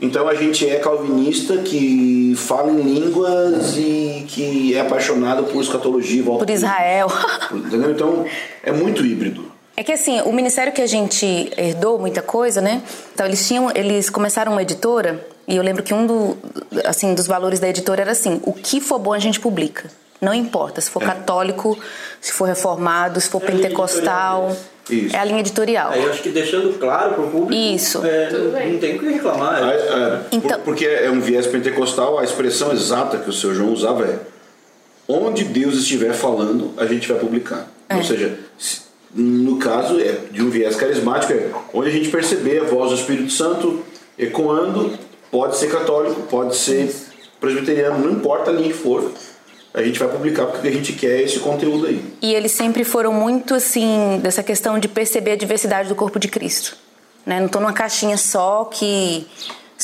[0.00, 6.18] Então a gente é calvinista que fala em línguas e que é apaixonado por escatologia
[6.18, 7.08] e volta Por Israel.
[7.52, 7.90] Entendeu?
[7.92, 8.24] Então
[8.62, 9.53] é muito híbrido.
[9.76, 12.82] É que assim, o ministério que a gente herdou muita coisa, né?
[13.12, 16.36] Então eles tinham, eles começaram uma editora e eu lembro que um do,
[16.84, 19.90] assim, dos valores da editora era assim: o que for bom a gente publica.
[20.20, 21.76] Não importa se for católico,
[22.20, 24.56] se for reformado, se for É pentecostal.
[24.88, 25.16] Isso.
[25.16, 25.90] É a linha editorial.
[25.92, 27.52] aí eu acho que deixando claro pro público.
[27.52, 28.04] Isso.
[28.04, 29.62] É, não, tem o que reclamar.
[29.68, 33.54] É- é, Então- por- porque é um viés pentecostal, a expressão exata que o seu
[33.54, 34.18] João usava é
[35.08, 37.66] onde Deus estiver falando, a gente vai publicar.
[37.88, 37.96] É.
[37.96, 38.82] Ou seja, se-
[39.14, 42.96] no caso é de um viés carismático, é onde a gente perceber a voz do
[42.96, 43.82] Espírito Santo
[44.18, 44.98] ecoando,
[45.30, 46.92] pode ser católico, pode ser
[47.40, 49.12] presbiteriano, não importa a linha que for,
[49.72, 52.02] a gente vai publicar porque a gente quer esse conteúdo aí.
[52.22, 56.28] E eles sempre foram muito assim, dessa questão de perceber a diversidade do corpo de
[56.28, 56.76] Cristo.
[57.26, 57.38] Né?
[57.40, 59.26] Não estou numa caixinha só que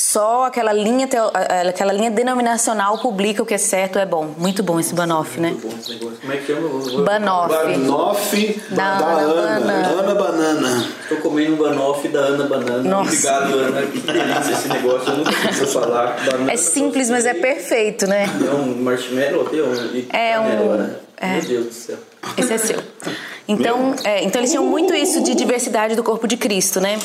[0.01, 1.31] só aquela linha, teo-
[1.69, 4.35] aquela linha denominacional publica o que é certo é bom.
[4.39, 5.51] Muito bom esse Banoff, né?
[5.51, 6.17] Muito bom esse negócio.
[6.21, 6.69] Como é que chama?
[6.69, 7.55] Vou- Banoff.
[7.55, 9.89] Banoff Da da, Ana Ana, Banana.
[9.89, 10.85] Ana Banana.
[11.09, 12.83] Tô comendo um banoff da Ana Banana.
[12.83, 13.11] Nossa.
[13.11, 13.83] Obrigado, Ana.
[13.87, 15.11] Que delícia esse negócio.
[15.13, 16.17] Eu nunca preciso falar.
[16.25, 18.25] Banana É simples, mas é perfeito, né?
[18.25, 19.97] É um marshmallow, um.
[19.97, 20.95] e É um- né?
[21.19, 21.33] é.
[21.33, 21.97] Meu Deus do céu.
[22.39, 22.79] Esse é seu.
[23.47, 26.99] Então, é, então eles tinham muito isso de diversidade do corpo de Cristo, né?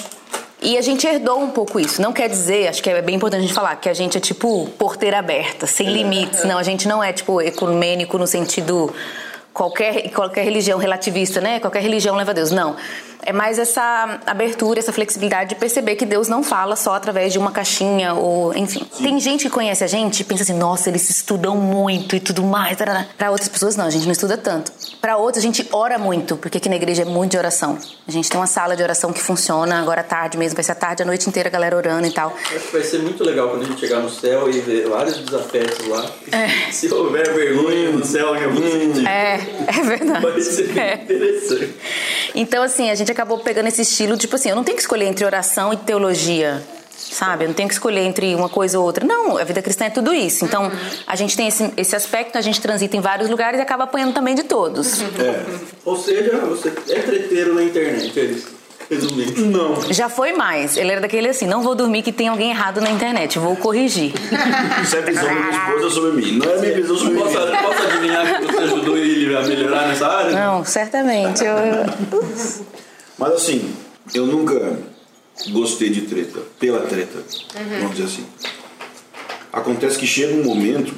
[0.66, 2.02] E a gente herdou um pouco isso.
[2.02, 4.20] Não quer dizer, acho que é bem importante a gente falar, que a gente é
[4.20, 6.44] tipo porteira aberta, sem limites.
[6.44, 8.92] Não, a gente não é tipo ecumênico no sentido
[9.54, 11.60] qualquer, qualquer religião relativista, né?
[11.60, 12.50] Qualquer religião leva a Deus.
[12.50, 12.76] Não.
[13.22, 17.40] É mais essa abertura, essa flexibilidade de perceber que Deus não fala só através de
[17.40, 18.86] uma caixinha ou, enfim.
[19.02, 22.44] Tem gente que conhece a gente e pensa assim, nossa, eles estudam muito e tudo
[22.44, 22.78] mais.
[23.18, 24.72] Para outras pessoas, não, a gente não estuda tanto.
[25.02, 27.78] Para outras, a gente ora muito, porque aqui na igreja é muito de oração.
[28.08, 30.72] A gente tem uma sala de oração que funciona agora à tarde mesmo, vai ser
[30.74, 32.34] à tarde, a noite inteira, a galera orando e tal.
[32.56, 35.18] Acho que vai ser muito legal quando a gente chegar no céu e ver vários
[35.18, 36.06] desafetos lá.
[36.32, 36.48] É.
[36.72, 39.08] Se houver vergonha no céu, eu vou sentir.
[39.08, 40.22] É, é verdade.
[40.26, 40.94] Vai ser É.
[41.04, 41.76] interessante.
[42.36, 45.06] Então, assim, a gente acabou pegando esse estilo, tipo assim, eu não tenho que escolher
[45.06, 46.64] entre oração e teologia.
[46.98, 47.44] Sabe?
[47.44, 49.06] Eu não tenho que escolher entre uma coisa ou outra.
[49.06, 50.46] Não, a vida cristã é tudo isso.
[50.46, 50.72] Então,
[51.06, 54.14] a gente tem esse, esse aspecto, a gente transita em vários lugares e acaba apanhando
[54.14, 55.02] também de todos.
[55.02, 55.44] É.
[55.84, 58.56] Ou seja, você é treteiro na internet, é isso.
[58.90, 59.46] Resumindo.
[59.48, 59.92] Não.
[59.92, 60.78] Já foi mais.
[60.78, 64.14] Ele era daquele assim, não vou dormir que tem alguém errado na internet, vou corrigir.
[64.84, 66.38] Isso é visão da minha esposa sobre mim.
[66.38, 67.20] Não é minha visão sobre mim.
[67.22, 70.32] Posso, posso adivinhar que você ajudou ele a melhorar nessa área?
[70.32, 71.44] Não, certamente.
[71.44, 71.56] Eu...
[73.18, 73.74] Mas assim,
[74.14, 74.80] eu nunca
[75.50, 77.24] gostei de treta, pela treta,
[77.80, 78.26] vamos dizer assim.
[79.52, 80.94] Acontece que chega um momento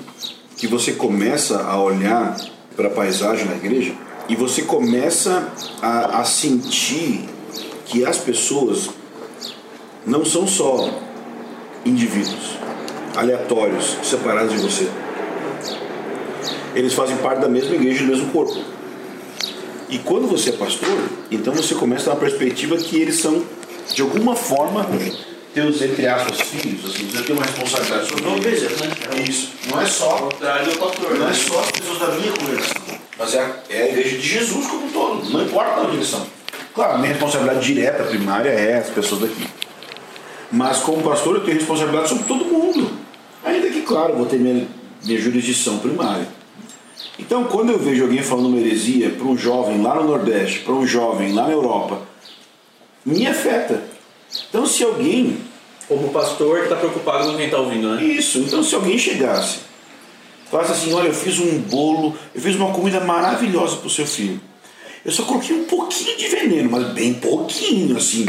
[0.56, 2.36] que você começa a olhar
[2.76, 3.94] para a paisagem na igreja
[4.28, 5.52] e você começa
[5.82, 7.30] a, a sentir
[7.86, 8.90] que as pessoas
[10.06, 10.90] não são só
[11.86, 12.58] indivíduos
[13.16, 14.90] aleatórios, separados de você.
[16.76, 18.60] Eles fazem parte da mesma igreja, do mesmo corpo.
[19.89, 20.97] E quando você é pastor,
[21.32, 23.43] então você começa a ter uma perspectiva que eles são,
[23.93, 24.86] de alguma forma,
[25.54, 26.86] teus, entre aspas, filhos.
[26.86, 28.62] Assim, você tem uma responsabilidade sobre eles.
[28.63, 29.23] né?
[29.28, 29.50] Isso.
[29.69, 30.30] Não é só
[30.78, 31.17] pastor.
[31.17, 32.82] não é só as pessoas da minha congregação,
[33.17, 36.28] mas é a, é a igreja de Jesus como um todo, não importa a direção.
[36.76, 39.47] Claro, a minha responsabilidade direta, primária, é as pessoas daqui.
[40.52, 42.91] Mas como pastor eu tenho responsabilidade sobre todo mundo.
[43.43, 44.67] Ainda que, claro, vou ter minha,
[45.04, 46.28] minha jurisdição primária.
[47.20, 50.74] Então, quando eu vejo alguém falando uma heresia para um jovem lá no Nordeste, para
[50.74, 52.02] um jovem lá na Europa,
[53.06, 53.84] me afeta.
[54.50, 55.38] Então, se alguém
[55.88, 58.04] Como pastor que está preocupado com quem está ouvindo, né?
[58.04, 59.60] isso, então se alguém chegasse,
[60.52, 64.42] falasse assim, olha, eu fiz um bolo, eu fiz uma comida maravilhosa pro seu filho.
[65.06, 68.26] Eu só coloquei um pouquinho de veneno, mas bem pouquinho, assim.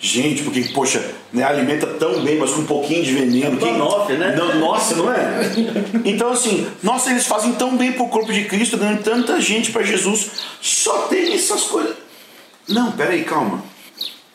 [0.00, 3.56] Gente, porque, poxa, né, alimenta tão bem, mas com um pouquinho de veneno.
[3.58, 3.72] Quem...
[3.72, 4.34] Banoffee, né?
[4.36, 5.50] Não, nossa, não é?
[6.04, 9.82] Então, assim, nossa, eles fazem tão bem pro corpo de Cristo, dando tanta gente para
[9.82, 10.30] Jesus.
[10.60, 11.94] Só tem essas coisas.
[12.68, 13.62] Não, peraí, calma.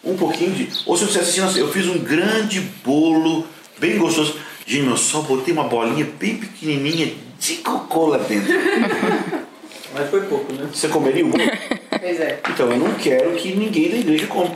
[0.04, 0.70] Um pouquinho de.
[0.86, 3.46] Ou se você assistir, nossa, eu fiz um grande bolo,
[3.80, 4.36] bem gostoso.
[4.66, 8.54] Gente, eu só botei uma bolinha bem pequenininha de cocô lá dentro.
[9.94, 10.68] Mas foi pouco, né?
[10.74, 11.44] Você comeria o bolo?
[12.00, 12.40] Pois é.
[12.50, 14.56] Então eu não quero que ninguém da igreja coma.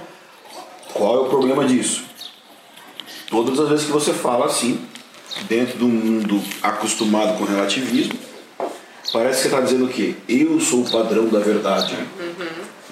[0.93, 2.03] Qual é o problema disso?
[3.29, 4.79] Todas as vezes que você fala assim,
[5.47, 8.13] dentro do mundo acostumado com relativismo,
[9.13, 10.15] parece que você está dizendo o quê?
[10.27, 11.95] Eu sou o padrão da verdade.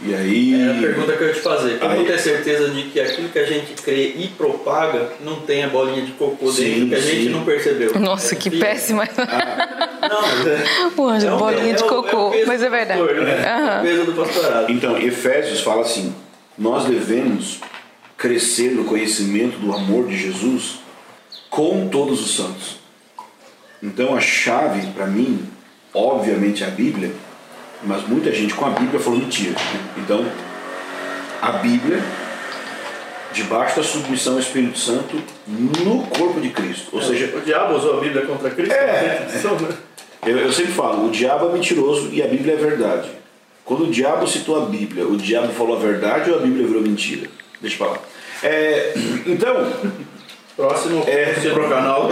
[0.02, 0.62] E aí.
[0.62, 1.78] É a pergunta que eu ia te fazer.
[1.80, 5.64] Como Aí- ter certeza de que aquilo que a gente crê e propaga não tem
[5.64, 7.30] a bolinha de cocô Sim, dentro que a gente sim.
[7.30, 8.00] não percebeu?
[8.00, 8.60] Nossa, É, que sim.
[8.60, 9.04] péssima.
[9.06, 10.66] Não, mas é.
[10.96, 13.00] Pô, é um- bolinha de é o- cocô, o peso mas é verdade.
[13.02, 13.80] pastor, né?
[13.80, 14.72] O peso do pastorado.
[14.72, 16.16] Então, Efésios fala assim:
[16.58, 17.60] nós devemos
[18.18, 20.80] crescer no conhecimento do amor de Jesus
[21.50, 22.78] com todos os santos.
[23.84, 25.46] Então, a chave para mim,
[25.94, 27.12] obviamente, é a Bíblia,
[27.84, 29.52] mas muita gente com a Bíblia falou mentira.
[29.52, 29.80] né?
[29.98, 30.26] Então,
[31.42, 32.02] a Bíblia,
[33.32, 35.16] debaixo da submissão ao Espírito Santo,
[35.48, 36.90] no corpo de Cristo.
[36.94, 38.74] Ou seja, o diabo usou a Bíblia contra Cristo?
[38.74, 39.28] É.
[39.62, 39.78] né?
[40.26, 43.10] Eu, eu sempre falo, o diabo é mentiroso e a Bíblia é verdade.
[43.64, 46.82] Quando o diabo citou a Bíblia, o diabo falou a verdade ou a Bíblia virou
[46.82, 47.30] mentira?
[47.62, 48.00] Deixa eu falar.
[48.42, 48.94] É,
[49.26, 49.72] então,
[50.60, 51.22] Próximo É.
[51.22, 52.10] é, pro canal.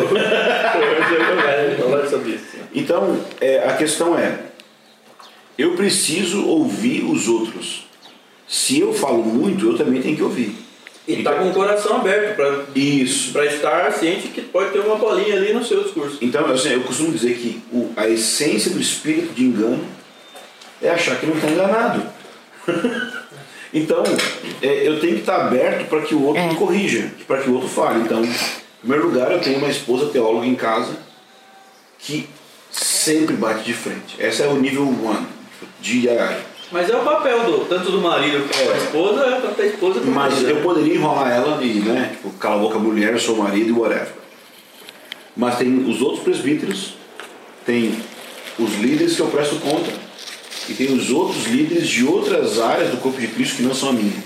[2.73, 4.37] Então é, a questão é,
[5.57, 7.85] eu preciso ouvir os outros.
[8.47, 10.55] Se eu falo muito, eu também tenho que ouvir.
[11.07, 13.31] E tá com o coração aberto para Isso.
[13.31, 16.17] para estar ciente que pode ter uma bolinha ali no seu discurso.
[16.21, 19.85] Então, assim, eu costumo dizer que o- a essência do espírito de engano
[20.81, 22.03] é achar que não está enganado.
[23.73, 24.03] então,
[24.61, 26.47] é, eu tenho que estar aberto para que o outro É.
[26.47, 28.01] me corrija, para que o outro fale.
[28.01, 28.33] Então, em
[28.81, 30.97] primeiro lugar, eu tenho uma esposa teóloga em casa
[31.99, 32.27] que
[32.71, 34.15] sempre bate de frente.
[34.19, 35.25] Esse é o nível one,
[35.81, 36.37] diário.
[36.71, 39.99] Mas é o papel do, tanto do marido como da esposa, é tanto da esposa
[40.01, 40.49] como Mas marido.
[40.49, 43.71] eu poderia enrolar ela e, né, tipo, cala a boca mulher, eu sou marido e
[43.71, 44.11] whatever.
[45.35, 46.95] Mas tem os outros presbíteros,
[47.65, 47.97] tem
[48.59, 49.91] os líderes que eu presto conta,
[50.67, 53.89] e tem os outros líderes de outras áreas do corpo de Cristo que não são
[53.89, 54.23] a minha,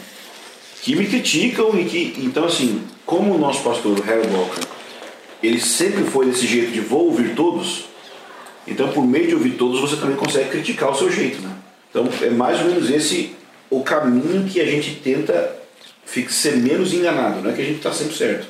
[0.82, 4.66] que me criticam e que, então assim, como o nosso pastor, Harry Walker,
[5.44, 7.86] ele sempre foi desse jeito de vou ouvir todos,
[8.68, 11.56] então por meio de ouvir todos você também consegue criticar o seu jeito, né?
[11.90, 13.36] Então é mais ou menos esse
[13.70, 15.60] o caminho que a gente tenta
[16.06, 18.48] ser menos enganado, não é que a gente está sempre certo.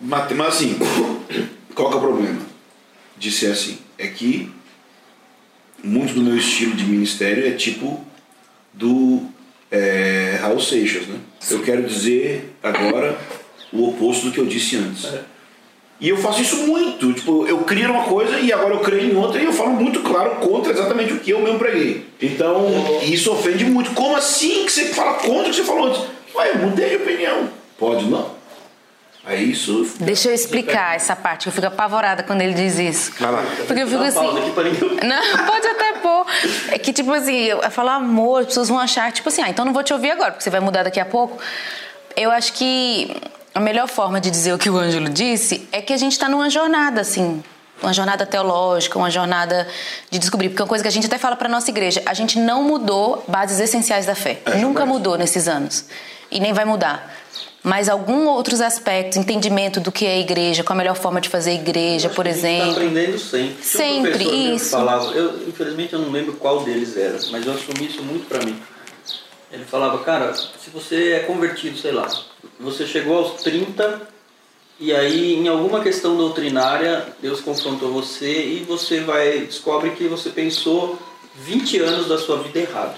[0.00, 0.78] Mas, mas assim,
[1.74, 2.40] qual que é o problema
[3.18, 3.78] de ser assim?
[3.98, 4.50] É que
[5.82, 8.04] muito do meu estilo de ministério é tipo
[8.72, 9.22] do
[9.70, 11.18] é, Raul Seixas, né?
[11.50, 13.18] Eu quero dizer agora
[13.72, 15.06] o oposto do que eu disse antes.
[16.00, 17.12] E eu faço isso muito.
[17.12, 20.00] Tipo, eu crio uma coisa e agora eu creio em outra e eu falo muito
[20.00, 22.06] claro contra exatamente o que eu mesmo preguei.
[22.20, 22.66] Então,
[23.02, 23.90] isso ofende muito.
[23.92, 26.02] Como assim que você fala contra o que você falou antes?
[26.34, 27.50] Ué, eu mudei de opinião.
[27.78, 28.40] Pode não.
[29.24, 29.86] Aí isso.
[30.00, 33.12] Deixa eu explicar essa parte, eu fico apavorada quando ele diz isso.
[33.20, 33.44] Vai lá.
[33.66, 34.26] Porque eu fico assim.
[35.06, 36.26] Não, pode até pôr.
[36.70, 39.64] É que, tipo assim, eu falo amor, as pessoas vão achar, tipo assim, ah, então
[39.64, 41.38] não vou te ouvir agora, porque você vai mudar daqui a pouco.
[42.16, 43.14] Eu acho que
[43.54, 46.28] a melhor forma de dizer o que o Ângelo disse é que a gente está
[46.28, 47.42] numa jornada, assim.
[47.82, 49.66] Uma jornada teológica, uma jornada
[50.10, 50.50] de descobrir.
[50.50, 52.62] Porque é uma coisa que a gente até fala para nossa igreja: a gente não
[52.62, 54.40] mudou bases essenciais da fé.
[54.60, 55.86] Nunca mudou nesses anos.
[56.30, 57.10] E nem vai mudar.
[57.62, 61.52] Mas alguns outros aspectos, entendimento do que é igreja, qual a melhor forma de fazer
[61.52, 62.72] igreja, por tá exemplo.
[62.72, 63.56] aprendendo sempre.
[63.58, 64.70] Um Sempre, que isso.
[64.70, 68.42] Falava, eu, infelizmente eu não lembro qual deles era, mas eu assumi isso muito pra
[68.44, 68.60] mim.
[69.52, 72.08] Ele falava, cara, se você é convertido, sei lá,
[72.60, 74.08] você chegou aos 30
[74.78, 80.30] e aí em alguma questão doutrinária Deus confrontou você e você vai descobre que você
[80.30, 80.98] pensou
[81.36, 82.96] 20 anos da sua vida errado.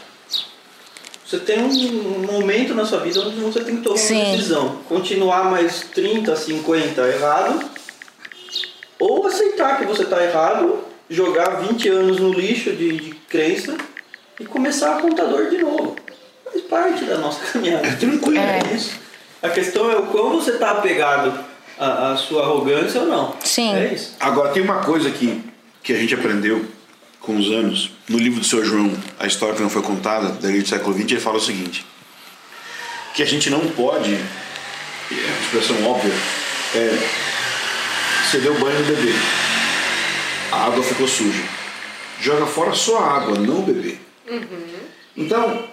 [1.26, 4.22] Você tem um momento na sua vida onde você tem que tomar Sim.
[4.22, 4.76] uma decisão.
[4.88, 7.70] Continuar mais 30, 50 errado
[8.98, 13.76] ou aceitar que você está errado, jogar 20 anos no lixo de, de crença
[14.38, 15.96] e começar a contador de novo.
[16.44, 17.86] Faz parte da nossa caminhada.
[17.86, 18.60] É tranquilo, É.
[18.70, 19.01] é isso.
[19.42, 21.38] A questão é o quão você está apegado
[21.78, 23.34] à, à sua arrogância ou não.
[23.42, 23.74] Sim.
[23.74, 24.14] É isso.
[24.20, 25.42] Agora, tem uma coisa que,
[25.82, 26.64] que a gente aprendeu
[27.22, 27.90] com os anos.
[28.08, 28.64] No livro do Sr.
[28.64, 31.40] João, A História que Não Foi Contada, da igreja do século XX, ele fala o
[31.40, 31.86] seguinte:
[33.14, 36.12] que a gente não pode, é uma expressão óbvia,
[36.74, 36.98] é,
[38.24, 39.12] você deu banho no bebê,
[40.50, 41.42] a água ficou suja.
[42.20, 43.96] Joga fora só a água, não o bebê.
[45.16, 45.68] Então,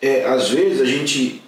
[0.00, 1.41] é, às vezes a gente,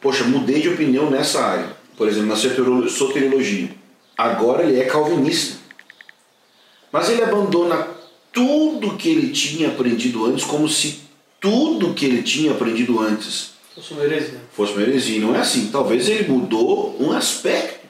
[0.00, 1.76] poxa, mudei de opinião nessa área.
[1.96, 3.68] Por exemplo, na soteriolo- soteriologia.
[4.16, 5.58] Agora ele é calvinista.
[6.92, 7.86] Mas ele abandona
[8.32, 11.00] tudo que ele tinha aprendido antes, como se
[11.40, 14.40] tudo que ele tinha aprendido antes Fosse uma heresia.
[14.52, 15.20] fosse uma heresia.
[15.20, 15.68] Não é assim.
[15.70, 17.80] Talvez ele mudou um aspecto.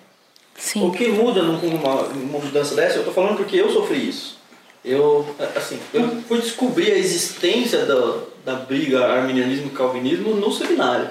[0.57, 0.90] O Sim.
[0.90, 2.03] que muda numa,
[2.38, 4.38] mudança dessa, eu tô falando porque eu sofri isso.
[4.85, 11.09] Eu, assim, eu fui descobrir a existência da, da briga arminianismo e calvinismo no seminário.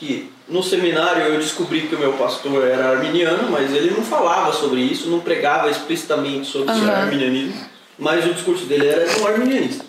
[0.00, 4.50] Que no seminário eu descobri que o meu pastor era arminiano, mas ele não falava
[4.52, 7.54] sobre isso, não pregava explicitamente sobre o arminianismo,
[7.98, 9.84] mas o discurso dele era de um arminianista.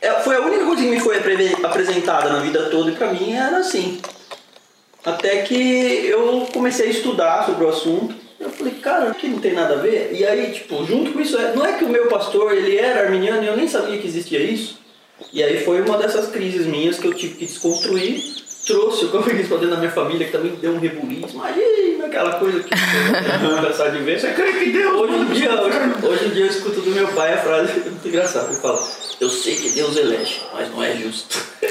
[0.00, 3.12] É, foi a única coisa que me foi apre- apresentada na vida toda e pra
[3.12, 4.00] mim era assim.
[5.04, 8.14] Até que eu comecei a estudar sobre o assunto.
[8.38, 10.10] Eu falei, cara, que não tem nada a ver.
[10.12, 13.02] E aí, tipo, junto com isso, é- não é que o meu pastor ele era
[13.06, 14.78] arminiano e eu nem sabia que existia isso.
[15.32, 18.22] E aí foi uma dessas crises minhas que eu tive que desconstruir.
[18.68, 21.34] Trouxe o calvinismo pra dentro da minha família, que também deu um rebuliço.
[21.34, 24.20] Imagina aquela coisa que eu cansar de ver.
[24.20, 24.94] Você crê que Deus?
[25.00, 28.06] Hoje em, dia, hoje, hoje em dia eu escuto do meu pai a frase muito
[28.06, 28.48] engraçada.
[28.48, 28.78] Ele fala,
[29.20, 31.38] eu sei que Deus elege, mas não é justo.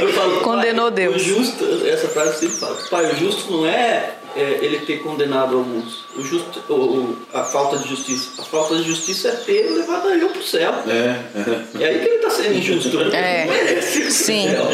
[0.00, 1.16] Eu falo, Condenou pai, Deus.
[1.16, 4.98] O justo, essa frase eu sempre falo, pai, o justo não é, é, ele ter
[5.02, 6.04] condenado alguns.
[6.16, 8.30] O justo, o, o- a falta de justiça.
[8.38, 10.72] A falta de justiça é ter levado eu pro céu.
[10.88, 11.80] É.
[11.80, 13.00] É aí que ele tá sendo injusto.
[13.00, 13.44] Ele É.
[13.46, 14.48] não merece pro Sim.
[14.50, 14.68] céu.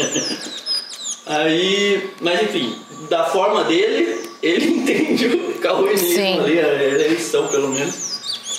[1.27, 2.75] Aí, mas enfim,
[3.09, 8.10] da forma dele, ele entende o calvinismo ali, a eleição pelo menos,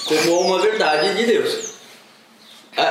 [0.04, 1.72] como uma verdade de Deus.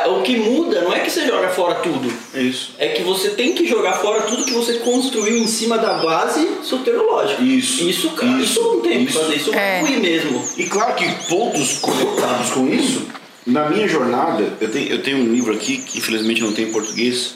[0.09, 2.11] O que muda não é que você joga fora tudo.
[2.35, 2.75] É isso.
[2.77, 6.47] É que você tem que jogar fora tudo que você construiu em cima da base
[6.61, 7.41] soterológica.
[7.41, 7.83] Isso.
[7.89, 8.61] Isso, cara, isso, Isso.
[8.61, 9.19] não tem o que Isso.
[9.19, 9.79] fazer, isso É.
[9.81, 10.47] ruim mesmo.
[10.57, 13.07] E claro que pontos conectados com isso,
[13.45, 16.71] na minha jornada, eu tenho, eu tenho um livro aqui que infelizmente não tem em
[16.71, 17.33] português,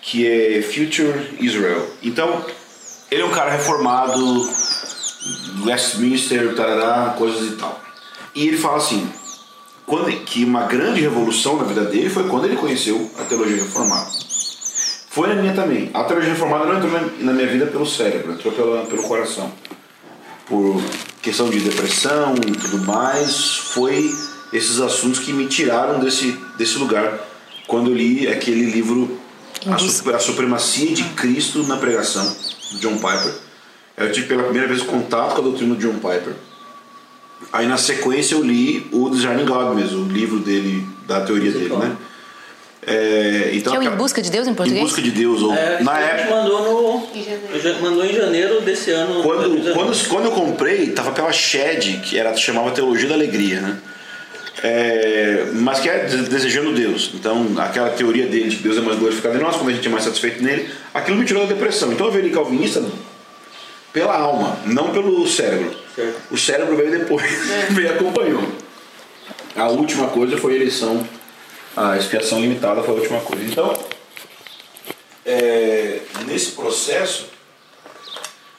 [0.00, 1.84] que é Future Israel.
[2.04, 2.44] Então,
[3.10, 4.48] ele é um cara reformado,
[5.66, 7.80] Westminster, tarará, coisas e tal.
[8.34, 9.08] E ele fala assim,
[9.86, 14.10] quando, que uma grande revolução na vida dele foi quando ele conheceu a teologia reformada.
[15.10, 15.90] Foi na minha também.
[15.94, 19.52] A teologia reformada não entrou na, minha vida pelo cérebro, entrou pela, pelo coração
[20.46, 20.82] por
[21.22, 24.10] questão de depressão e tudo mais, foi
[24.52, 27.18] esses assuntos que me tiraram desse, desse lugar
[27.66, 29.18] quando eu li aquele livro
[29.66, 32.36] A, Su- A Supremacia de Cristo na Pregação,
[32.72, 33.34] de John Piper.
[33.96, 36.34] Eu tive pela primeira vez contato com a doutrina de John Piper.
[37.52, 41.68] Aí na sequência eu li o Designing God mesmo, o livro dele, da teoria dele,
[41.76, 41.96] né?
[42.86, 44.82] É, então, Que é o Em Busca de Deus em Em português?
[44.84, 46.34] Busca de Deus, ou É, na a gente época.
[46.36, 47.18] mandou no.
[47.18, 49.22] Em Mandou em janeiro desse ano.
[49.22, 49.74] Quando, 2019.
[49.74, 53.78] quando, quando eu comprei, tava pela Shed, que era, chamava Teologia da Alegria, né?
[54.62, 57.10] É, mas que é de- desejando Deus.
[57.14, 59.86] Então, aquela teoria dele de que Deus é mais glorificado em nós, quando a gente
[59.86, 61.92] é mais satisfeito nele, aquilo me tirou da depressão.
[61.92, 62.82] Então eu virei calvinista
[63.92, 65.74] pela alma, não pelo cérebro.
[65.94, 66.20] Certo.
[66.30, 67.22] O cérebro veio depois,
[67.70, 68.42] veio e acompanhou.
[69.56, 71.06] A última coisa foi a eleição,
[71.76, 73.44] a expiação limitada foi a última coisa.
[73.44, 73.72] Então,
[75.24, 77.30] é, nesse processo,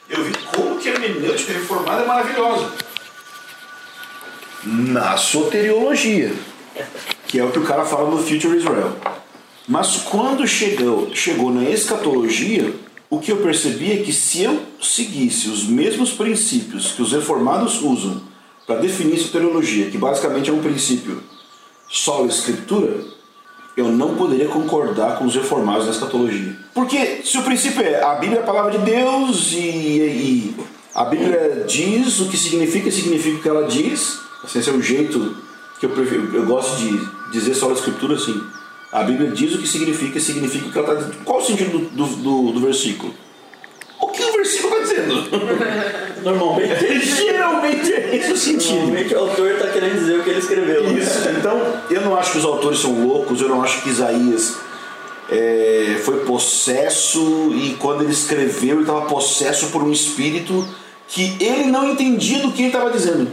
[0.08, 2.72] eu vi como que a hermenêutica reformada é maravilhosa.
[4.64, 6.32] Na soteriologia,
[7.28, 8.96] que é o que o cara fala no Future Israel.
[9.68, 12.72] Mas quando chegou, chegou na escatologia,
[13.08, 17.80] o que eu percebi é que se eu seguisse os mesmos princípios que os reformados
[17.82, 18.20] usam
[18.66, 21.22] para definir soteriologia, que basicamente é um princípio
[21.88, 23.04] só escritura,
[23.76, 26.56] eu não poderia concordar com os reformados na escatologia.
[26.74, 30.56] Porque se o princípio é a Bíblia é a palavra de Deus e, e
[30.94, 34.82] a Bíblia diz o que significa, significa o que ela diz, assim, esse é o
[34.82, 35.36] jeito
[35.78, 36.98] que eu, prefiro, eu gosto de
[37.32, 38.40] dizer só a escritura assim.
[38.92, 41.24] A Bíblia diz o que significa, significa o que ela está dizendo.
[41.24, 43.12] Qual o sentido do, do, do, do versículo?
[44.00, 45.28] O que o versículo está dizendo?
[46.22, 47.00] Normalmente.
[47.04, 48.74] Geralmente é esse o sentido.
[48.74, 50.98] Normalmente o autor está querendo dizer o que ele escreveu.
[50.98, 51.28] Isso.
[51.30, 54.56] Então, eu não acho que os autores são loucos, eu não acho que Isaías
[55.30, 60.66] é, foi possesso e quando ele escreveu ele estava possesso por um espírito
[61.08, 63.30] que ele não entendia do que ele estava dizendo.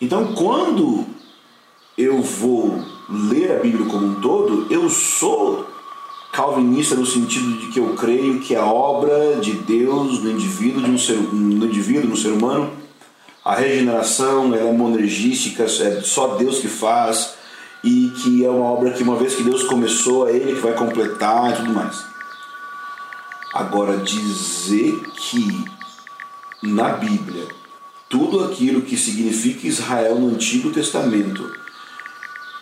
[0.00, 1.06] Então, quando
[1.96, 5.66] eu vou ler a Bíblia como um todo, eu sou
[6.32, 10.90] calvinista no sentido de que eu creio que a obra de Deus no indivíduo, de
[10.90, 12.72] um ser, no indivíduo, no ser humano,
[13.44, 17.34] a regeneração ela é monergística, é só Deus que faz
[17.84, 20.72] e que é uma obra que uma vez que Deus começou, é Ele que vai
[20.72, 22.02] completar e tudo mais.
[23.52, 25.64] Agora, dizer que
[26.62, 27.46] na Bíblia
[28.08, 31.63] tudo aquilo que significa Israel no Antigo Testamento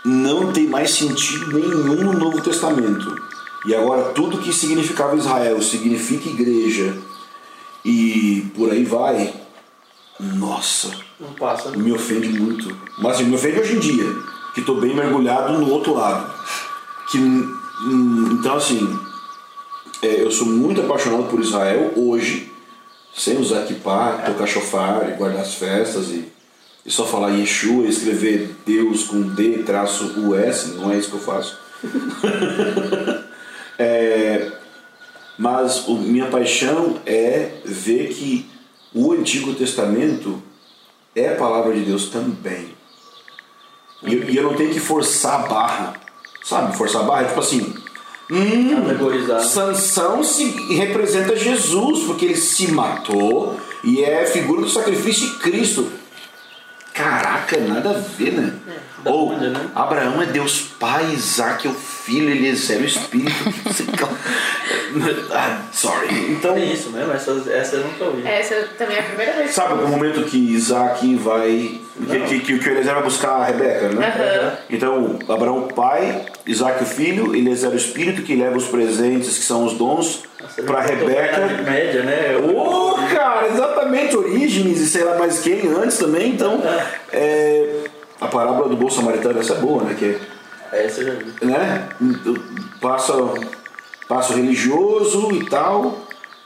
[0.05, 3.15] não tem mais sentido nenhum no Novo Testamento.
[3.67, 6.97] E agora tudo que significava Israel significa igreja
[7.85, 9.33] e por aí vai.
[10.19, 11.71] Nossa, Não passa.
[11.71, 11.77] né?
[11.77, 12.77] me ofende muito.
[12.99, 14.07] Mas assim, me ofende hoje em dia,
[14.55, 16.33] que estou bem mergulhado no outro lado.
[17.11, 18.99] Que, hum, então assim,
[20.03, 22.53] é, eu sou muito apaixonado por Israel hoje,
[23.15, 26.25] sem usar kippah, tocar chofar e guardar as festas e,
[26.85, 31.17] e só falar Yeshua e escrever Deus com D traço US, não é isso que
[31.17, 31.59] eu faço.
[33.79, 34.53] É,
[35.39, 38.47] mas o, minha paixão é ver que
[38.95, 40.41] o Antigo Testamento
[41.17, 42.69] é a palavra de Deus também.
[44.03, 45.95] E, eu- e eu não tenho que forçar a barra.
[46.45, 47.75] Sabe, forçar a barra é tipo assim.
[48.31, 48.69] Hum.
[49.41, 55.91] Sansão se representa Jesus, porque ele se matou e é figura do sacrifício de Cristo.
[56.93, 58.53] Caraca, nada a ver, né?
[58.67, 58.73] Da
[59.05, 59.61] Ou onde, né?
[59.75, 63.33] Abraão é Deus Pai, Isaac é o Filho, Eliezer é o Espírito.
[65.33, 66.33] ah, sorry.
[66.33, 68.27] Então, Tem isso mesmo, essa, essa eu nunca ouvi.
[68.27, 69.51] Essa também é a primeira vez.
[69.53, 71.81] sabe o momento que Isaac vai.
[72.09, 74.07] Que, que, que, que o Eliezer vai buscar a Rebeca, né?
[74.07, 74.59] Aham.
[74.71, 79.45] Então, Abraão o pai, Isaac o filho, Eliezer o espírito que leva os presentes, que
[79.45, 81.47] são os dons, Nossa, para Rebeca.
[81.63, 82.37] Média, né?
[82.37, 86.31] Ô, cara, exatamente, Orígenes e sei lá mais quem antes também.
[86.31, 86.61] Então,
[87.13, 87.85] é,
[88.23, 89.95] a parábola do bom samaritano, essa é boa, né?
[89.99, 90.19] Que
[90.73, 91.47] é, Essa eu já vi.
[91.47, 91.89] né?
[92.81, 93.13] Passa,
[94.09, 95.99] passa o religioso e tal,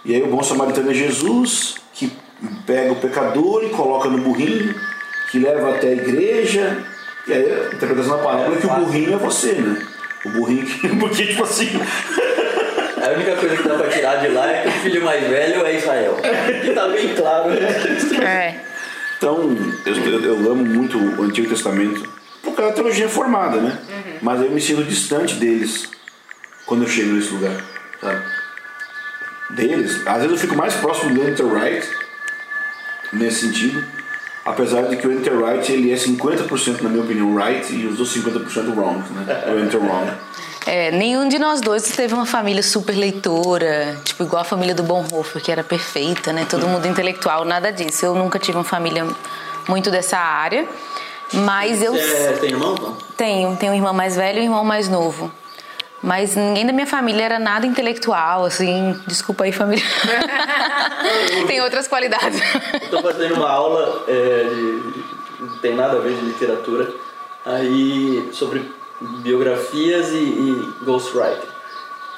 [0.04, 2.10] e aí o bom samaritano é Jesus, que
[2.66, 4.74] pega o pecador e coloca no burrinho,
[5.30, 6.84] que leva até a igreja,
[7.26, 9.86] e aí a interpretação da parábola é que o burrinho é você, né?
[10.24, 10.88] O burrinho que.
[10.96, 11.68] Porque, tipo assim.
[13.02, 15.64] A única coisa que dá pra tirar de lá é que o filho mais velho
[15.64, 16.16] é Israel.
[16.64, 17.50] Que tá bem claro.
[18.22, 18.54] É.
[19.16, 19.56] Então,
[19.86, 22.08] eu, eu, amo muito o Antigo Testamento
[22.42, 23.78] por causa da teologia formada, né?
[24.22, 25.88] Mas eu me sinto distante deles
[26.66, 27.64] quando eu chego nesse lugar,
[28.00, 28.22] sabe?
[29.50, 30.06] Deles.
[30.06, 31.88] Às vezes eu fico mais próximo do Enter Wright
[33.12, 33.84] nesse sentido,
[34.44, 37.98] apesar de que o Enter Wright ele é 50% na minha opinião right e os
[37.98, 39.44] outros 50% wrong, né?
[39.54, 40.10] O Enter Wrong.
[40.66, 44.82] É, nenhum de nós dois teve uma família super leitora, tipo igual a família do
[44.82, 46.44] Bonhoeffer, que era perfeita, né?
[46.48, 48.04] Todo mundo intelectual, nada disso.
[48.04, 49.06] Eu nunca tive uma família
[49.68, 50.66] muito dessa área,
[51.32, 52.96] mas eu Você tem irmão, não?
[53.16, 55.30] tenho, tenho um irmão mais velho e um irmão mais novo.
[56.02, 59.84] Mas ninguém da minha família era nada intelectual, assim, desculpa aí, família.
[61.46, 62.40] Tem outras qualidades.
[62.82, 65.04] Estou fazendo uma aula é, de.
[65.38, 66.92] Não tem nada a ver de literatura.
[67.44, 68.70] Aí sobre
[69.22, 70.76] biografias e, e.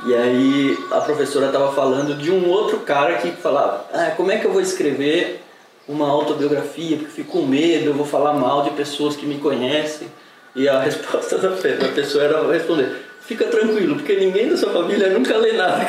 [0.06, 4.38] E aí a professora estava falando de um outro cara que falava, ah, como é
[4.38, 5.42] que eu vou escrever
[5.88, 10.08] uma autobiografia, porque fico com medo, eu vou falar mal de pessoas que me conhecem.
[10.54, 11.56] E a resposta da
[11.94, 15.86] pessoa era responder, fica tranquilo, porque ninguém da sua família nunca lê nada.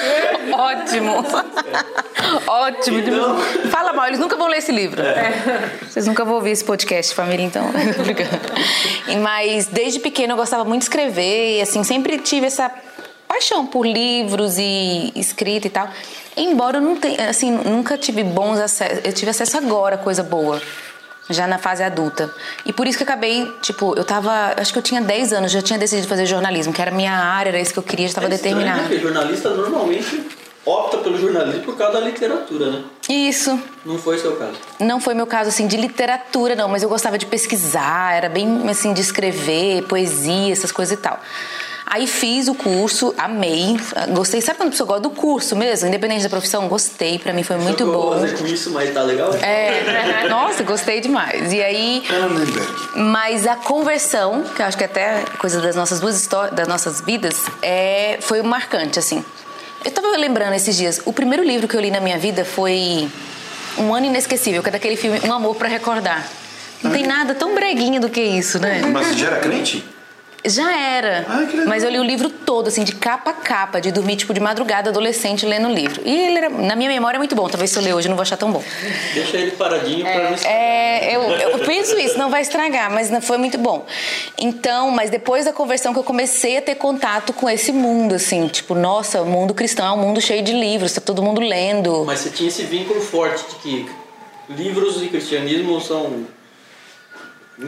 [0.52, 1.24] Ótimo.
[2.48, 2.98] Ótimo.
[2.98, 3.38] Então-
[3.70, 5.02] Fala mal, eles nunca vão ler esse livro.
[5.88, 7.70] Vocês nunca vão ouvir esse podcast, família, então.
[9.22, 12.72] Mas desde pequena eu gostava muito de escrever e assim, sempre tive essa
[13.28, 15.88] paixão por livros e escrita e tal.
[16.36, 19.00] Embora eu não tenha, assim, nunca tive bons acessos.
[19.04, 20.60] Eu tive acesso agora a coisa boa.
[21.30, 22.32] Já na fase adulta.
[22.64, 24.54] E por isso que eu acabei, tipo, eu tava.
[24.56, 27.50] Acho que eu tinha 10 anos, já tinha decidido fazer jornalismo, que era minha área,
[27.50, 28.80] era isso que eu queria, já estava É determinada.
[28.80, 30.26] Porque jornalista normalmente
[30.64, 32.84] opta pelo jornalismo por causa da literatura, né?
[33.08, 33.58] Isso.
[33.84, 34.52] Não foi seu caso.
[34.78, 38.68] Não foi meu caso, assim, de literatura, não, mas eu gostava de pesquisar, era bem,
[38.68, 41.18] assim, de escrever, poesia, essas coisas e tal.
[41.90, 43.74] Aí fiz o curso, amei,
[44.10, 44.42] gostei.
[44.42, 46.68] Sabe quando a pessoa gosta do curso mesmo, independente da profissão?
[46.68, 48.12] Gostei, pra mim foi muito bom.
[48.12, 49.32] fazer com isso, mas tá legal?
[49.36, 51.50] É, nossa, gostei demais.
[51.50, 52.02] E aí,
[52.94, 57.00] mas a conversão, que eu acho que até coisa das nossas duas histórias, das nossas
[57.00, 59.24] vidas, é, foi marcante, assim.
[59.82, 63.08] Eu tava lembrando esses dias, o primeiro livro que eu li na minha vida foi
[63.78, 66.28] Um Ano Inesquecível, que é daquele filme Um Amor pra Recordar.
[66.82, 68.82] Não tem nada tão breguinho do que isso, né?
[68.92, 69.84] Mas você já era crente?
[70.44, 71.26] Já era.
[71.28, 71.48] Ai.
[71.66, 74.38] Mas eu li o livro todo, assim, de capa a capa, de dormir, tipo, de
[74.40, 76.00] madrugada, adolescente, lendo o livro.
[76.04, 77.48] E ele era, na minha memória, é muito bom.
[77.48, 78.62] Talvez se eu ler hoje eu não vou achar tão bom.
[79.14, 83.20] Deixa ele paradinho pra não É, eu, eu penso isso, não vai estragar, mas não-
[83.20, 83.84] foi muito bom.
[84.38, 88.46] Então, mas depois da conversão que eu comecei a ter contato com esse mundo, assim,
[88.48, 92.04] tipo, nossa, o mundo cristão é um mundo cheio de livros, tá todo mundo lendo.
[92.06, 93.88] Mas você tinha esse vínculo forte de que
[94.48, 96.37] livros e cristianismo são.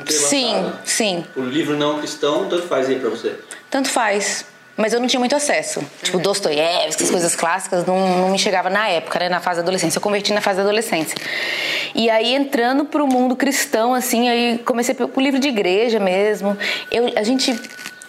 [0.09, 3.35] Sim, sim, O livro não cristão, tanto faz aí pra você.
[3.69, 4.45] tanto faz.
[4.77, 5.83] Mas eu não tinha muito acesso.
[6.03, 9.29] Tipo, Dostoiévski, as coisas clássicas, não, não me chegava na época, né?
[9.29, 9.99] Na fase da adolescência.
[9.99, 11.19] Eu converti na fase da adolescência.
[11.95, 16.57] E aí, entrando pro mundo cristão, assim, aí comecei com livro de igreja mesmo.
[16.91, 17.61] Eu, a gente,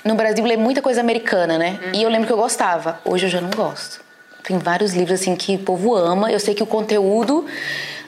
[0.06, 1.78] no Brasil, lê muita coisa americana, né?
[1.94, 3.02] E eu lembro que eu gostava.
[3.04, 4.00] Hoje eu já não gosto.
[4.42, 6.32] Tem vários livros, assim, que o povo ama.
[6.32, 7.46] Eu sei que o conteúdo...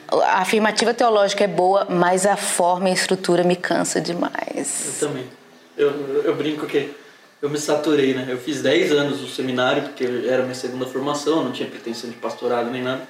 [0.08, 5.00] A afirmativa teológica é boa, mas a forma e a estrutura me cansa demais.
[5.00, 5.24] Eu também.
[5.76, 6.90] Eu, eu brinco que
[7.42, 8.26] eu me saturei, né?
[8.28, 12.16] Eu fiz 10 anos no seminário, porque era minha segunda formação, não tinha pretensão de
[12.16, 13.02] pastorado nem nada.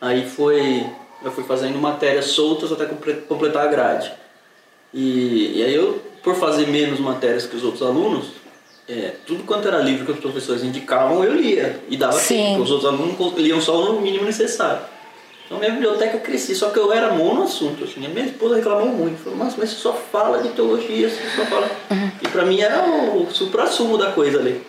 [0.00, 0.86] Aí foi.
[1.22, 4.10] Eu fui fazendo matérias soltas até comple- completar a grade.
[4.92, 8.28] E, e aí eu, por fazer menos matérias que os outros alunos,
[8.88, 11.78] é, tudo quanto era livro que os professores indicavam, eu lia.
[11.88, 12.36] E dava Sim.
[12.52, 14.80] tempo, os outros alunos liam só o mínimo necessário.
[15.50, 18.06] Então minha biblioteca crescia, só que eu era mono assunto, assim.
[18.06, 21.44] A minha esposa reclamou muito, falou, mas, mas você só fala de teologia, você só
[21.46, 21.68] fala...
[22.22, 24.62] E pra mim era o supra-sumo da coisa ali.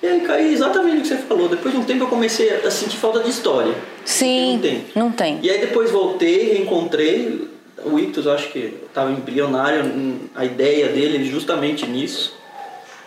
[0.00, 1.48] E aí caí exatamente o que você falou.
[1.48, 3.74] Depois de um tempo eu comecei a sentir falta de história.
[4.04, 4.84] Sim, Não tem.
[4.94, 5.38] não tem.
[5.42, 7.48] E aí depois voltei, reencontrei
[7.84, 12.32] o Ictus, acho que estava embrionário hum, a ideia dele justamente nisso,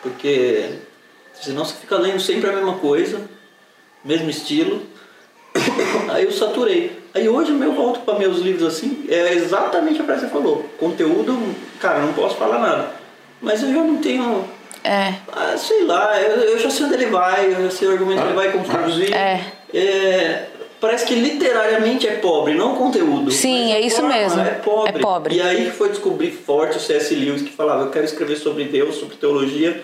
[0.03, 0.65] porque
[1.33, 3.21] senão você fica lendo sempre a mesma coisa,
[4.03, 4.81] mesmo estilo,
[6.09, 6.99] aí eu saturei.
[7.13, 11.37] Aí hoje eu volto para meus livros assim, é exatamente frase que você falou, conteúdo,
[11.79, 12.91] cara, não posso falar nada,
[13.41, 14.45] mas eu já não tenho,
[14.83, 15.15] É.
[15.31, 18.21] ah, sei lá, eu, eu já sei onde ele vai, eu já sei o argumento
[18.21, 19.11] que ele vai conduzir.
[19.13, 19.41] É.
[19.73, 20.45] É,
[20.79, 23.31] parece que literariamente é pobre, não conteúdo.
[23.31, 24.41] Sim, é a isso forma mesmo.
[24.41, 24.97] É pobre.
[24.97, 25.35] É pobre.
[25.35, 27.13] E aí foi descobrir forte o C.S.
[27.15, 29.83] Lewis que falava: eu quero escrever sobre Deus, sobre teologia,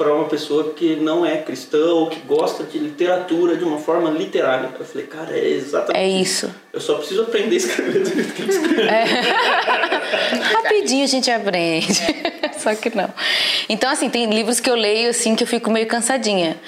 [0.00, 4.08] para uma pessoa que não é cristã ou que gosta de literatura de uma forma
[4.08, 4.70] literária.
[4.78, 6.50] Eu falei, cara, é exatamente É isso.
[6.72, 8.88] Eu só preciso aprender a escrever do jeito que ele escreve.
[10.54, 12.00] Rapidinho a gente aprende.
[12.58, 13.12] Só que não.
[13.68, 16.58] Então, assim, tem livros que eu leio assim que eu fico meio cansadinha.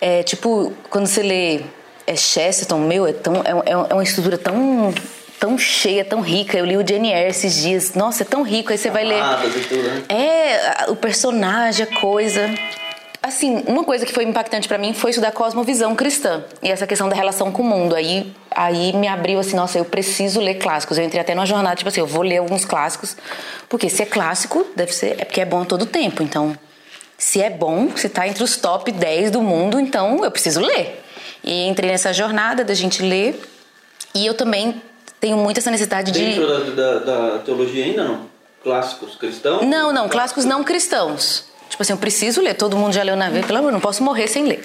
[0.00, 1.62] É, tipo, quando você lê
[2.06, 4.94] é Chesterton, meu, é, tão, é, é é uma estrutura tão,
[5.42, 6.56] tão cheia, tão rica.
[6.56, 7.94] Eu li o Jane esses dias.
[7.94, 8.70] Nossa, é tão rico.
[8.70, 9.20] Aí você vai ler.
[9.20, 10.04] Né?
[10.08, 12.48] É, o personagem, a coisa.
[13.20, 17.08] Assim, uma coisa que foi impactante pra mim foi estudar cosmovisão cristã e essa questão
[17.08, 17.96] da relação com o mundo.
[17.96, 20.96] Aí, aí me abriu assim, nossa, eu preciso ler clássicos.
[20.96, 23.16] Eu entrei até numa jornada, tipo assim, eu vou ler alguns clássicos,
[23.68, 26.22] porque se é clássico, deve ser, é porque é bom a todo tempo.
[26.22, 26.56] Então,
[27.18, 31.00] se é bom, se tá entre os top 10 do mundo, então eu preciso ler.
[31.44, 33.40] E entrei nessa jornada da gente ler.
[34.14, 34.82] E eu também
[35.22, 36.18] tenho muito essa necessidade de.
[36.18, 38.26] Dentro da, da, da teologia ainda não?
[38.60, 39.64] Clássicos cristãos?
[39.64, 41.44] Não, não, clássicos não cristãos.
[41.70, 44.02] Tipo assim, eu preciso ler, todo mundo já leu na vida, pelo amor, não posso
[44.02, 44.62] morrer sem ler.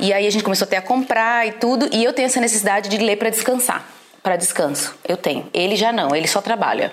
[0.00, 2.88] E aí a gente começou até a comprar e tudo, e eu tenho essa necessidade
[2.88, 3.86] de ler para descansar,
[4.22, 4.94] para descanso.
[5.06, 5.46] Eu tenho.
[5.52, 6.92] Ele já não, ele só trabalha.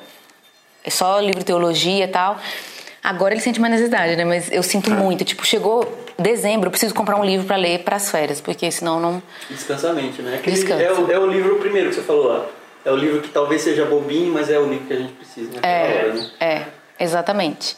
[0.83, 2.37] É só livro de teologia e tal.
[3.01, 4.25] Agora ele sente mais necessidade, né?
[4.25, 5.23] Mas eu sinto muito.
[5.23, 8.99] Tipo, chegou dezembro, eu preciso comprar um livro para ler para as férias, porque senão
[8.99, 9.23] não.
[9.49, 10.41] Descansa a mente, né?
[10.43, 10.83] Descansa.
[10.83, 12.45] É, o, é o livro primeiro que você falou lá.
[12.87, 15.51] É o livro que talvez seja bobinho, mas é o livro que a gente precisa
[15.53, 16.29] naquela É, hora, né?
[16.39, 16.63] é,
[17.03, 17.75] exatamente.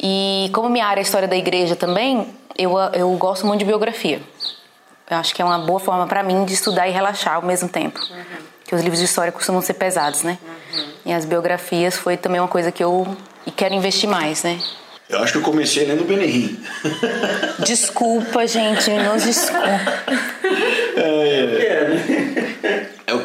[0.00, 4.18] E como minha área é história da igreja também, eu, eu gosto muito de biografia.
[5.10, 7.68] Eu acho que é uma boa forma para mim de estudar e relaxar ao mesmo
[7.68, 8.00] tempo.
[8.60, 10.38] Porque os livros de história costumam ser pesados, né?
[11.04, 13.06] E as biografias foi também uma coisa que eu
[13.46, 14.58] e quero investir mais, né?
[15.06, 16.58] Eu acho que eu comecei lendo Benihim.
[17.60, 19.68] Desculpa, gente, nos desculpa.
[20.96, 22.15] É, né?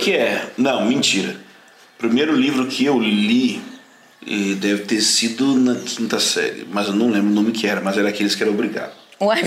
[0.01, 0.51] Que é.
[0.57, 1.35] Não, mentira.
[1.95, 3.61] O primeiro livro que eu li
[4.59, 7.97] deve ter sido na quinta série, mas eu não lembro o nome que era, mas
[7.97, 8.91] era aqueles que era obrigado.
[9.21, 9.41] Ué.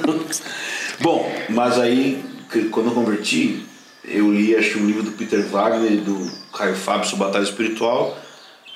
[1.00, 2.22] Bom, mas aí,
[2.70, 3.62] quando eu converti,
[4.04, 8.18] eu li acho um livro do Peter Wagner e do Caio Fábio sobre Batalha Espiritual,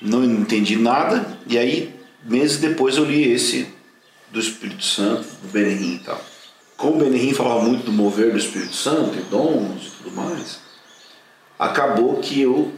[0.00, 3.66] não entendi nada, e aí, meses depois, eu li esse
[4.30, 6.22] do Espírito Santo, do Benihim e tal.
[6.76, 10.63] Como o Benihim falava muito do mover do Espírito Santo, e dons e tudo mais,
[11.58, 12.72] acabou que eu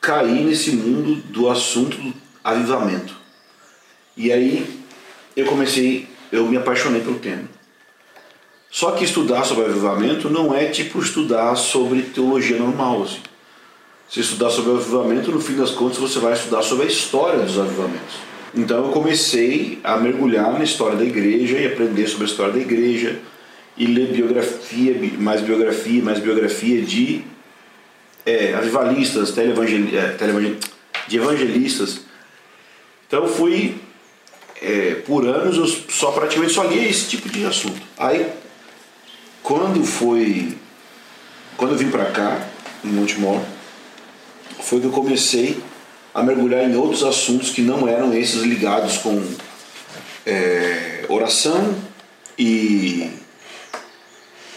[0.00, 3.14] caí nesse mundo do assunto do avivamento.
[4.16, 4.80] E aí
[5.36, 7.44] eu comecei, eu me apaixonei pelo tema.
[8.70, 13.02] Só que estudar sobre avivamento não é tipo estudar sobre teologia normal.
[13.02, 13.20] Assim.
[14.08, 17.58] Se estudar sobre avivamento, no fim das contas você vai estudar sobre a história dos
[17.58, 18.16] avivamentos.
[18.54, 22.60] Então eu comecei a mergulhar na história da igreja e aprender sobre a história da
[22.60, 23.18] igreja
[23.76, 27.24] e ler biografia, bi- mais biografia, mais biografia de
[28.24, 30.16] é, avivalistas, televangeli é,
[31.08, 32.00] de evangelistas.
[33.06, 33.80] Então eu fui
[34.60, 37.80] é, por anos eu só praticamente só lia esse tipo de assunto.
[37.98, 38.32] Aí
[39.42, 40.56] quando foi
[41.56, 42.48] quando eu vim para cá
[42.84, 43.40] em Montemor
[44.60, 45.60] foi que eu comecei
[46.14, 49.22] a mergulhar em outros assuntos que não eram esses ligados com
[50.24, 51.74] é, oração
[52.38, 53.10] e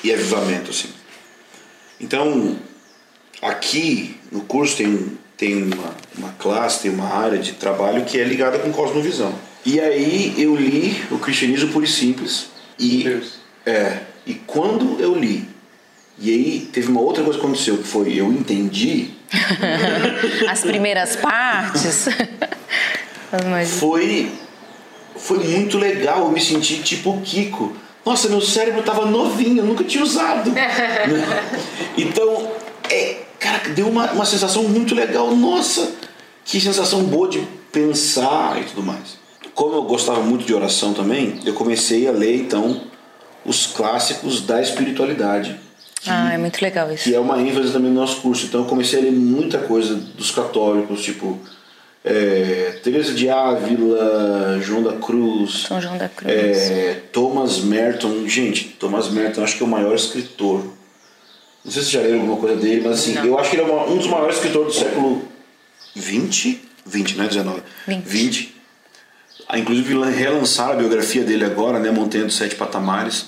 [0.04, 0.90] e avivamento assim.
[2.00, 2.58] Então
[3.48, 8.24] aqui no curso tem tem uma, uma classe, tem uma área de trabalho que é
[8.24, 9.34] ligada com cosmovisão.
[9.66, 12.48] E aí eu li o Cristianismo Puro e Simples
[12.80, 13.34] e Deus.
[13.66, 15.46] é, e quando eu li,
[16.18, 19.16] e aí teve uma outra coisa que aconteceu, que foi eu entendi,
[20.50, 22.08] As primeiras partes.
[23.80, 24.32] Foi
[25.18, 27.76] foi muito legal, eu me senti tipo o Kiko.
[28.06, 30.52] Nossa, meu cérebro tava novinho, eu nunca tinha usado.
[31.98, 32.52] Então,
[32.90, 35.36] é, cara, deu uma, uma sensação muito legal.
[35.36, 35.92] Nossa,
[36.44, 37.40] que sensação boa de
[37.72, 39.18] pensar e tudo mais.
[39.54, 42.82] Como eu gostava muito de oração também, eu comecei a ler então
[43.46, 45.60] os clássicos da espiritualidade.
[46.08, 47.04] Ah, é muito legal isso.
[47.04, 48.46] que é uma ênfase também no nosso curso.
[48.46, 51.40] Então eu comecei a ler muita coisa dos católicos, tipo
[52.04, 56.32] é, Teresa de Ávila, João da Cruz, São João da Cruz.
[56.32, 58.28] é, Thomas Merton.
[58.28, 60.64] Gente, Thomas Merton acho que é o maior escritor.
[61.66, 63.26] Não sei se já leram alguma coisa dele, mas assim, Não.
[63.26, 65.28] eu acho que ele é uma- um dos maiores escritores do século
[65.96, 67.62] 20, 20, né, 19.
[68.06, 68.56] 20.
[69.48, 73.26] Ah, Inclusive relançaram a biografia dele agora, né, Montanha dos Sete Patamares.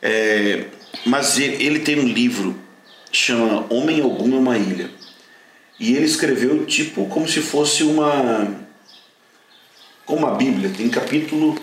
[0.00, 0.66] É,
[1.04, 2.56] mas ele, ele tem um livro
[3.10, 4.90] chama Homem Algum é uma Ilha.
[5.80, 8.64] E ele escreveu tipo como se fosse uma
[10.04, 11.58] como uma Bíblia, tem capítulo,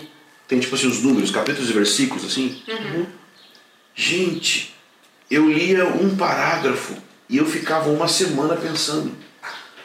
[0.47, 2.61] tem tipo assim os números, capítulos e versículos assim.
[3.95, 4.72] Gente,
[5.34, 6.95] eu lia um parágrafo
[7.27, 9.11] e eu ficava uma semana pensando.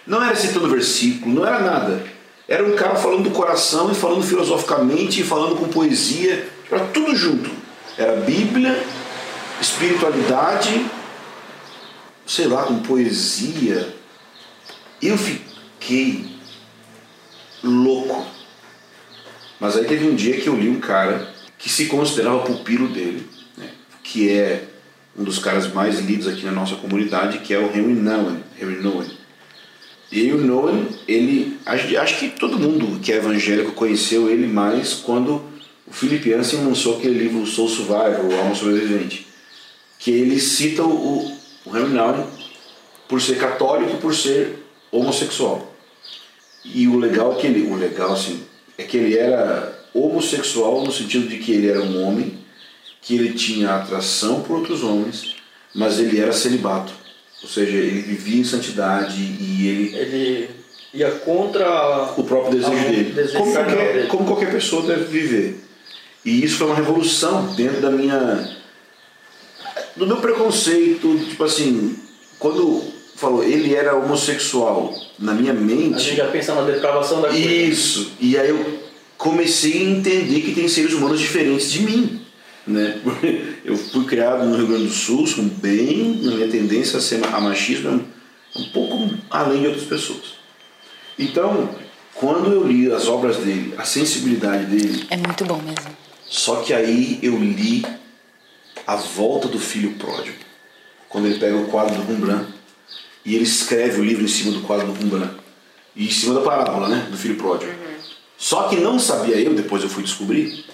[0.07, 2.05] Não era citando versículo, não era nada.
[2.47, 7.15] Era um cara falando do coração e falando filosoficamente e falando com poesia, era tudo
[7.15, 7.51] junto.
[7.97, 8.83] Era Bíblia,
[9.61, 10.87] espiritualidade,
[12.27, 13.95] sei lá, com poesia.
[15.01, 16.39] Eu fiquei
[17.63, 18.27] louco.
[19.61, 23.29] Mas aí teve um dia que eu li um cara que se considerava pupilo dele,
[23.57, 23.71] né,
[24.03, 24.68] que é
[25.19, 28.43] um dos caras mais lidos aqui na nossa comunidade, que é o Henry Nouwen.
[28.61, 29.11] Henry Nouwen.
[30.11, 35.43] E o Nouwen, ele, acho, que todo mundo que é evangélico conheceu ele mais quando
[35.87, 39.27] o Philip Yancey lançou aquele livro Soul Survivor, o Alma Sobrevivente,
[39.99, 42.25] que ele cita o, o Henry Nouwen
[43.09, 45.75] por ser católico e por ser homossexual.
[46.65, 48.43] E o legal é que ele, o legal assim,
[48.77, 52.38] é que ele era homossexual no sentido de que ele era um homem,
[53.09, 55.35] que ele tinha atração por outros homens,
[55.75, 56.93] mas ele era celibato.
[57.43, 60.51] Ou seja, ele vivia em santidade e ele Ele
[60.93, 63.13] ia contra o próprio desejo a- dele.
[63.15, 64.07] desejo como, qualquer, dele.
[64.09, 65.59] como qualquer pessoa deve viver.
[66.23, 68.59] E isso foi uma revolução dentro da minha.
[69.97, 71.19] do meu preconceito.
[71.31, 71.97] Tipo assim,
[72.39, 72.83] quando
[73.17, 75.99] falou ele era homossexual, na minha A mente.
[76.01, 77.43] gente já pensa na depravação da coisa.
[77.43, 78.13] Isso.
[78.21, 78.81] E aí eu
[79.17, 82.21] comecei a entender que tem seres humanos diferentes de mim.
[82.69, 83.01] Né?
[83.65, 87.25] Eu fui criado no Rio Grande do Sul, sou bem, na minha tendência a ser
[87.27, 88.05] a machismo
[88.55, 90.39] é um pouco além de outras pessoas.
[91.19, 91.75] Então,
[92.15, 95.97] quando eu li as obras dele, a sensibilidade dele, É muito bom mesmo.
[96.27, 97.85] só que aí eu li
[98.87, 100.39] A Volta do Filho Pródigo,
[101.09, 102.53] quando ele pega o quadro do Rembrandt
[103.25, 105.35] e ele escreve o livro em cima do quadro do Rembrandt
[105.95, 107.73] e em cima da parábola, né, do Filho Pródigo.
[108.37, 110.65] Só que não sabia eu, depois eu fui descobrir,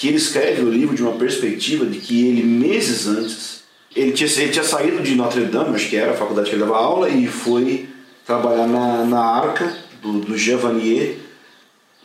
[0.00, 4.30] que ele escreve o livro de uma perspectiva de que ele, meses antes, Ele tinha,
[4.40, 7.10] ele tinha saído de Notre Dame, acho que era a faculdade que ele dava aula,
[7.10, 7.86] e foi
[8.24, 11.16] trabalhar na, na Arca do, do Jean Vanier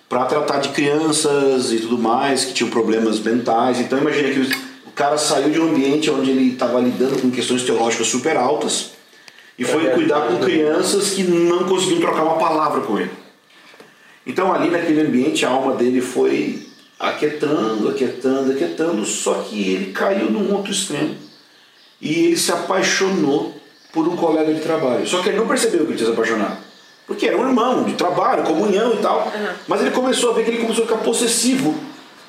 [0.09, 3.79] para tratar de crianças e tudo mais que tinham problemas mentais.
[3.79, 4.41] Então imagina que
[4.85, 8.91] o cara saiu de um ambiente onde ele estava lidando com questões teológicas super altas
[9.57, 13.11] e foi cuidar com crianças que não conseguiam trocar uma palavra com ele.
[14.27, 16.74] Então ali naquele ambiente a alma dele foi
[17.09, 21.15] aquietando, aquietando, aquietando, só que ele caiu num outro extremo.
[22.01, 23.59] E ele se apaixonou
[23.91, 25.07] por um colega de trabalho.
[25.07, 26.57] Só que ele não percebeu que ele tinha se apaixonado.
[27.07, 29.27] Porque era um irmão de trabalho, comunhão e tal.
[29.27, 29.55] Uhum.
[29.67, 31.75] Mas ele começou a ver que ele começou a ficar possessivo.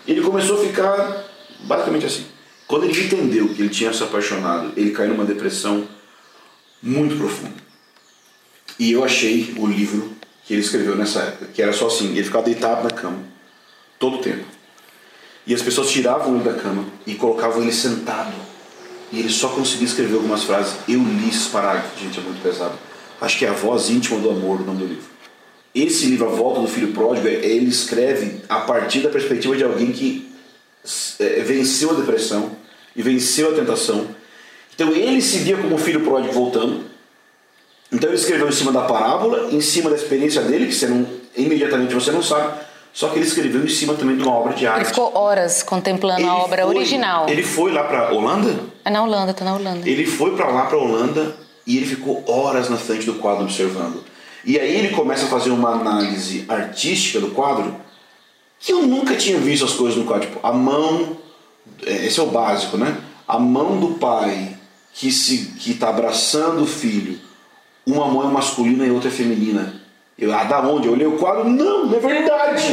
[0.07, 1.25] Ele começou a ficar
[1.61, 2.27] basicamente assim.
[2.67, 5.87] Quando ele entendeu que ele tinha se apaixonado, ele caiu numa depressão
[6.83, 7.55] muito profunda.
[8.79, 10.13] E eu achei o livro
[10.45, 13.19] que ele escreveu nessa época, que era só assim, ele ficava deitado na cama
[13.99, 14.45] todo o tempo.
[15.47, 18.35] E as pessoas tiravam ele da cama e colocavam ele sentado.
[19.13, 20.75] E ele só conseguia escrever algumas frases.
[20.89, 22.75] Eu li esse parágrafo, gente, é muito pesado.
[23.21, 25.05] Acho que é A Voz Íntima do Amor, o nome do livro.
[25.75, 29.93] Esse livro, A Volta do Filho Pródigo, ele escreve a partir da perspectiva de alguém
[29.93, 30.29] que
[31.21, 32.57] é, venceu a depressão
[32.95, 34.09] e venceu a tentação.
[34.75, 36.85] Então ele se via como filho pródigo voltando.
[37.93, 41.07] Então ele escreveu em cima da parábola, em cima da experiência dele, que você não,
[41.37, 42.59] imediatamente você não sabe,
[42.97, 44.79] só que ele escreveu em cima também de uma obra de arte.
[44.79, 47.29] Ele ficou horas contemplando ele a obra foi, original.
[47.29, 48.59] Ele foi lá para Holanda?
[48.83, 49.87] É na Holanda, tá na Holanda.
[49.87, 51.37] Ele foi para lá para Holanda
[51.67, 54.03] e ele ficou horas na frente do quadro observando.
[54.43, 57.77] E aí ele começa a fazer uma análise artística do quadro
[58.59, 60.29] que eu nunca tinha visto as coisas no quadro.
[60.29, 61.19] Tipo, a mão,
[61.85, 62.97] é, esse é o básico, né?
[63.29, 64.57] A mão do pai
[64.95, 67.21] que se que está abraçando o filho,
[67.85, 69.86] uma mão é masculina e outra é feminina.
[70.19, 70.87] Eu, ah, da onde?
[70.87, 72.65] Eu olhei o quadro, não, não é verdade.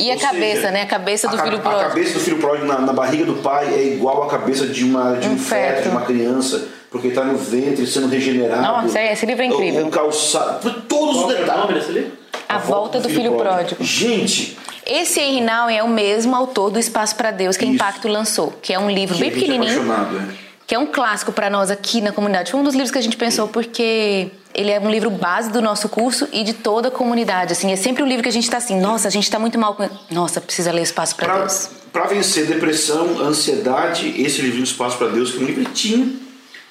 [0.00, 0.82] E a Ou cabeça, seja, né?
[0.82, 1.84] A cabeça do a, filho pródigo.
[1.84, 4.84] A cabeça do filho pródigo na, na, barriga do pai é igual à cabeça de,
[4.84, 8.62] uma, de um, um feto, feto, de uma criança, porque está no ventre sendo regenerado.
[8.62, 9.84] Nossa, esse livro é incrível.
[9.84, 11.48] O, o calçado, todos Qual os detalhes.
[11.48, 12.12] É o nome desse livro?
[12.48, 13.76] A, a volta, volta do, do, filho, filho pródigo.
[13.76, 13.84] pródigo.
[13.84, 18.08] Gente, esse Henry Nouwen é o mesmo autor do Espaço para Deus que a Impacto
[18.08, 19.92] lançou, que é um livro que bem pequenininho.
[19.92, 22.50] É que é um clássico para nós aqui na comunidade.
[22.50, 25.60] Foi um dos livros que a gente pensou porque ele é um livro base do
[25.60, 27.52] nosso curso e de toda a comunidade.
[27.52, 29.58] Assim, é sempre um livro que a gente está assim, nossa, a gente está muito
[29.58, 29.88] mal com.
[30.10, 31.70] Nossa, precisa ler Espaço para Deus.
[31.92, 36.20] Para vencer depressão, ansiedade, esse livro Espaço para Deus, que é um livretinho.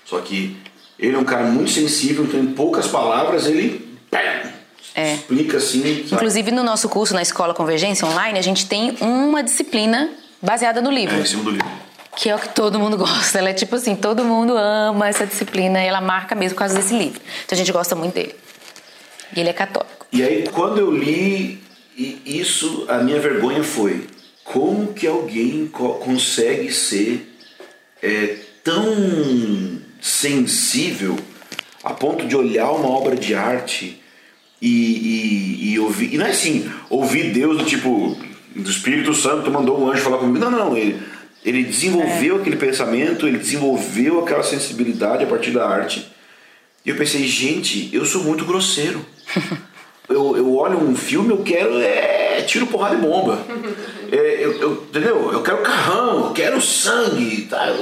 [0.06, 0.58] Só que
[1.00, 3.98] ele é um cara muito sensível, então em poucas palavras ele
[4.96, 5.14] é.
[5.14, 5.82] explica assim.
[5.82, 6.14] Sabe?
[6.14, 10.10] Inclusive no nosso curso na Escola Convergência Online, a gente tem uma disciplina
[10.42, 11.16] baseada no livro.
[11.16, 11.82] É, em cima do livro
[12.16, 13.40] que é o que todo mundo gosta.
[13.40, 16.76] Ela é tipo assim, todo mundo ama essa disciplina e ela marca mesmo por causa
[16.76, 17.22] desse livro.
[17.46, 18.36] Então a gente gosta muito dele.
[19.36, 20.06] E ele é católico.
[20.12, 21.62] E aí quando eu li
[22.26, 24.08] isso, a minha vergonha foi
[24.44, 27.38] como que alguém consegue ser
[28.02, 31.18] é, tão sensível
[31.84, 34.02] a ponto de olhar uma obra de arte
[34.62, 36.14] e, e, e ouvir.
[36.14, 38.18] E não é assim, ouvir Deus do tipo,
[38.56, 40.40] do Espírito Santo mandou um anjo falar comigo.
[40.40, 41.00] Não, não, ele
[41.44, 42.42] ele desenvolveu é.
[42.42, 46.12] aquele pensamento, ele desenvolveu aquela sensibilidade a partir da arte.
[46.86, 49.04] E eu pensei, gente, eu sou muito grosseiro.
[50.08, 53.40] eu, eu olho um filme, eu quero é, tiro, porrada e bomba.
[54.14, 55.32] É, eu, eu, entendeu?
[55.32, 57.44] Eu quero carrão, eu quero sangue.
[57.44, 57.74] Tá?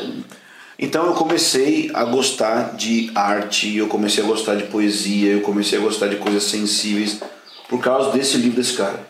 [0.78, 5.80] Então eu comecei a gostar de arte, eu comecei a gostar de poesia, eu comecei
[5.80, 7.20] a gostar de coisas sensíveis
[7.68, 9.10] por causa desse livro desse cara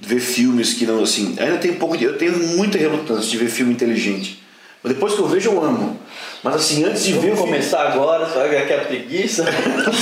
[0.00, 1.36] ver filmes que não assim.
[1.38, 4.42] Ainda tem um pouco de, eu tenho muita relutância de ver filme inteligente.
[4.82, 6.00] Mas depois que eu vejo eu amo.
[6.42, 7.92] Mas assim, antes de ver Vou começar filme...
[7.92, 9.44] agora, só que é preguiça.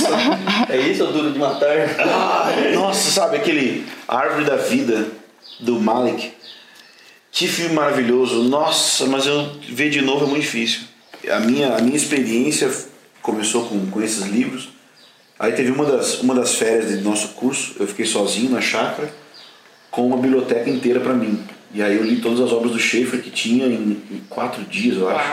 [0.70, 1.96] é isso ou duro de matar?
[1.98, 5.08] Ah, nossa, sabe aquele Árvore da Vida
[5.58, 6.32] do Malik?
[7.32, 8.44] Que filme maravilhoso.
[8.44, 10.82] Nossa, mas eu ver de novo é muito difícil.
[11.28, 12.70] A minha, a minha experiência
[13.20, 14.68] começou com, com esses livros.
[15.38, 19.12] Aí teve uma das, uma das férias do nosso curso, eu fiquei sozinho na chácara
[19.98, 21.42] com uma biblioteca inteira para mim.
[21.74, 24.96] E aí eu li todas as obras do Schaefer que tinha em, em quatro dias,
[24.96, 25.28] eu acho.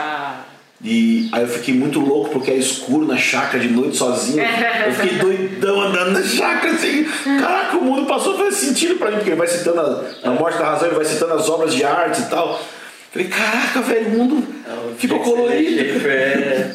[0.82, 4.42] E aí eu fiquei muito louco porque era escuro na chácara de noite sozinho.
[4.84, 7.06] Eu fiquei doidão andando na chácara assim.
[7.40, 10.30] Caraca, o mundo passou a fazer sentido pra mim, porque ele vai citando a, a
[10.32, 12.60] morte da razão, ele vai citando as obras de arte e tal.
[13.12, 16.08] Falei, caraca, velho, o mundo é, ficou colorido.
[16.08, 16.72] É,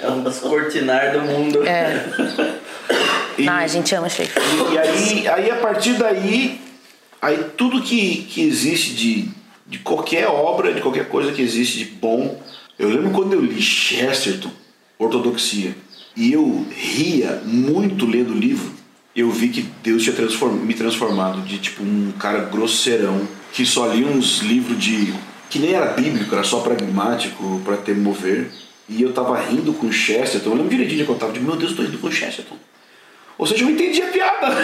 [0.02, 1.68] é um dos cortinar do mundo.
[1.68, 2.02] É.
[3.36, 4.42] E, ah, a gente ama Schaefer.
[4.42, 6.64] E, e aí, aí, a partir daí,
[7.24, 9.28] Aí tudo que, que existe de,
[9.66, 12.38] de qualquer obra, de qualquer coisa que existe de bom.
[12.78, 14.50] Eu lembro quando eu li Chesterton,
[14.98, 15.74] Ortodoxia,
[16.14, 18.70] e eu ria muito lendo o livro,
[19.16, 23.86] eu vi que Deus tinha transform, me transformado de tipo um cara grosseirão, que só
[23.86, 25.14] lia uns livros de.
[25.48, 28.50] que nem era bíblico, era só pragmático para ter mover.
[28.86, 30.50] E eu tava rindo com Chesterton.
[30.50, 32.56] Eu lembro direitinho que eu tava de meu Deus, eu tô rindo com Chesterton.
[33.36, 34.46] Ou seja, eu entendi a piada.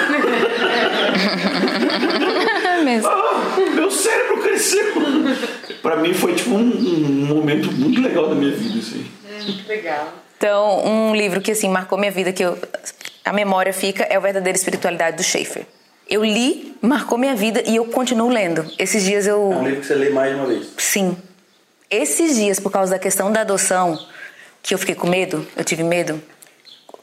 [2.84, 3.08] Mesmo.
[3.08, 4.92] Ah, meu cérebro cresceu.
[5.82, 9.06] pra mim foi tipo um, um momento muito legal da minha vida, isso aí.
[9.68, 10.12] Legal.
[10.36, 12.56] Então, um livro que assim marcou minha vida, que eu,
[13.24, 15.66] a memória fica, é o Verdadeira Espiritualidade do Schaefer.
[16.08, 18.66] Eu li, marcou minha vida e eu continuo lendo.
[18.78, 19.52] Esses dias eu.
[19.52, 20.68] É um livro que você lê mais de uma vez.
[20.78, 21.16] Sim.
[21.90, 23.98] Esses dias, por causa da questão da adoção,
[24.62, 26.22] que eu fiquei com medo, eu tive medo,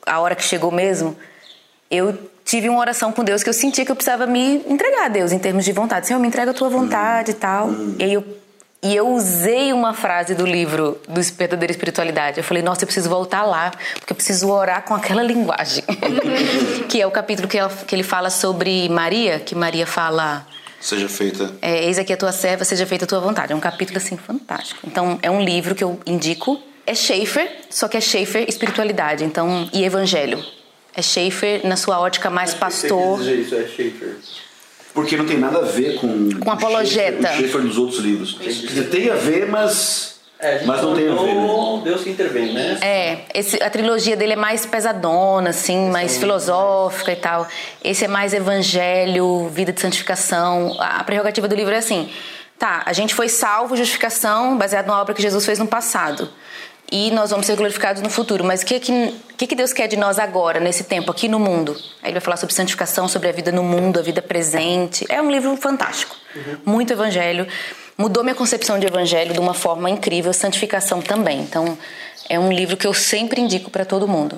[0.05, 1.15] a hora que chegou mesmo,
[1.89, 5.09] eu tive uma oração com Deus que eu sentia que eu precisava me entregar a
[5.09, 6.07] Deus em termos de vontade.
[6.07, 7.69] Senhor, me entrega a tua vontade e tal.
[7.99, 8.23] E aí eu,
[8.83, 12.37] e eu usei uma frase do livro do Verdadeira Espiritualidade.
[12.37, 15.83] Eu falei, nossa, eu preciso voltar lá, porque eu preciso orar com aquela linguagem.
[16.87, 20.45] que é o capítulo que, ela- que ele fala sobre Maria, que Maria fala.
[20.79, 21.53] Seja feita.
[21.61, 23.51] É, Eis aqui a tua serva, seja feita a tua vontade.
[23.51, 24.79] É um capítulo assim fantástico.
[24.85, 26.61] Então é um livro que eu indico.
[26.85, 30.41] É Schaefer, só que é Schaefer espiritualidade, então e evangelho.
[30.97, 33.19] É Schaefer na sua ótica mais pastor.
[33.19, 34.15] Você quis dizer isso, é Schaefer.
[34.95, 36.31] Porque não tem nada a ver com.
[36.39, 37.19] Com apologeta.
[37.19, 38.39] O Schaefer, o Schaefer dos outros livros.
[38.39, 40.17] Dizer, Tem a ver, mas.
[40.39, 41.35] É, mas não tem a ver.
[41.35, 41.81] Né?
[41.83, 42.79] Deus que intervém, né?
[42.81, 47.47] É, esse, a trilogia dele é mais pesadona, assim, mais filosófica e tal.
[47.83, 50.75] Esse é mais evangelho, vida de santificação.
[50.79, 52.09] A prerrogativa do livro é assim:
[52.57, 56.27] tá, a gente foi salvo, justificação, baseado na obra que Jesus fez no passado.
[56.91, 58.43] E nós vamos ser glorificados no futuro.
[58.43, 61.39] Mas o que, que, que, que Deus quer de nós agora, nesse tempo, aqui no
[61.39, 61.73] mundo?
[62.01, 65.05] Aí ele vai falar sobre santificação, sobre a vida no mundo, a vida presente.
[65.09, 66.15] É um livro fantástico.
[66.65, 67.45] Muito evangelho.
[67.97, 71.41] Mudou minha concepção de evangelho de uma forma incrível, santificação também.
[71.41, 71.77] Então,
[72.29, 74.37] é um livro que eu sempre indico para todo mundo.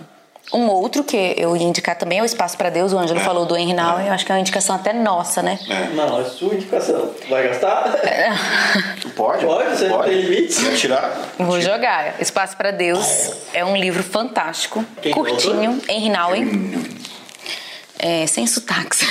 [0.51, 2.91] Um outro que eu ia indicar também é o Espaço para Deus.
[2.91, 4.07] O Ângelo falou do Henry Nouwen.
[4.07, 5.59] Eu acho que é uma indicação até nossa, né?
[5.93, 7.11] Não, é sua indicação.
[7.29, 7.95] Vai gastar?
[9.15, 9.45] Pode?
[9.45, 10.57] Pode, você não tem limites.
[10.57, 11.17] Quer tirar?
[11.37, 12.19] Vou jogar.
[12.19, 16.99] Espaço para Deus é um livro fantástico, Quem é curtinho, Henry Nouwen.
[17.99, 19.01] É, sem sotaques.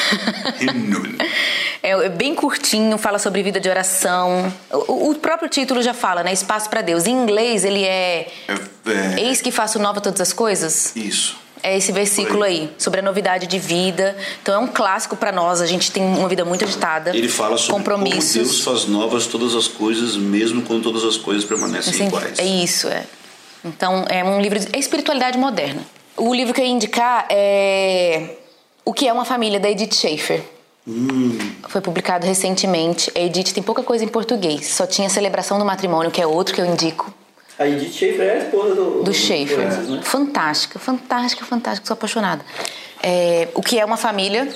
[1.81, 4.53] É, é bem curtinho, fala sobre vida de oração.
[4.71, 6.33] O, o próprio título já fala, né?
[6.33, 7.07] Espaço para Deus.
[7.07, 10.95] Em inglês ele é, É, é, Eis que faço nova todas as coisas.
[10.97, 11.37] isso.
[11.63, 14.17] É esse versículo aí, sobre a novidade de vida.
[14.43, 15.61] Então é um clássico para nós.
[15.61, 17.17] A gente tem uma vida muito agitada.
[17.17, 18.33] Ele fala sobre compromissos.
[18.33, 22.39] como Deus faz novas todas as coisas, mesmo quando todas as coisas permanecem Assim, iguais.
[22.39, 23.05] é isso, é.
[23.65, 25.83] Então é um livro de é espiritualidade moderna.
[26.17, 28.35] O livro que eu ia indicar é
[28.89, 30.43] O que é uma família da Edith Schaefer.
[31.69, 33.13] Foi publicado recentemente.
[33.15, 34.67] A Edith tem pouca coisa em português.
[34.69, 37.13] Só tinha Celebração do Matrimônio, que é outro que eu indico.
[37.59, 39.59] A Edith Schaefer é a esposa do, Do Schaefer.
[39.59, 40.01] Francis, né?
[40.03, 41.87] Fantástica, fantástica, fantástica.
[41.87, 42.43] Sou apaixonada.
[43.03, 44.49] É, o que é uma família?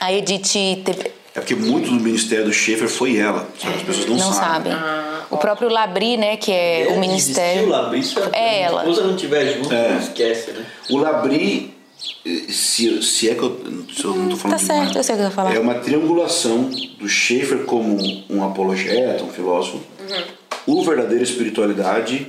[0.00, 3.46] A Edith teve, É porque muito do ministério do Schaefer foi ela.
[3.56, 3.74] sabe?
[3.76, 4.72] As pessoas não, não sabem.
[4.72, 5.20] sabem.
[5.30, 7.66] O próprio Labri, né, que é o Ela ministério.
[7.66, 8.80] desistiu lá, isso É Se ela.
[8.80, 9.96] a esposa não estiver junto, É.
[9.98, 10.66] esquece, né?
[10.90, 11.72] O Labri,
[12.48, 13.60] se, se é que eu,
[13.94, 15.54] se eu não estou falando Tá certo, eu sei o que vai falar.
[15.54, 17.96] É uma triangulação do Schaefer como
[18.28, 19.80] um apologeta, um filósofo,
[20.66, 22.26] o verdadeiro espiritualidade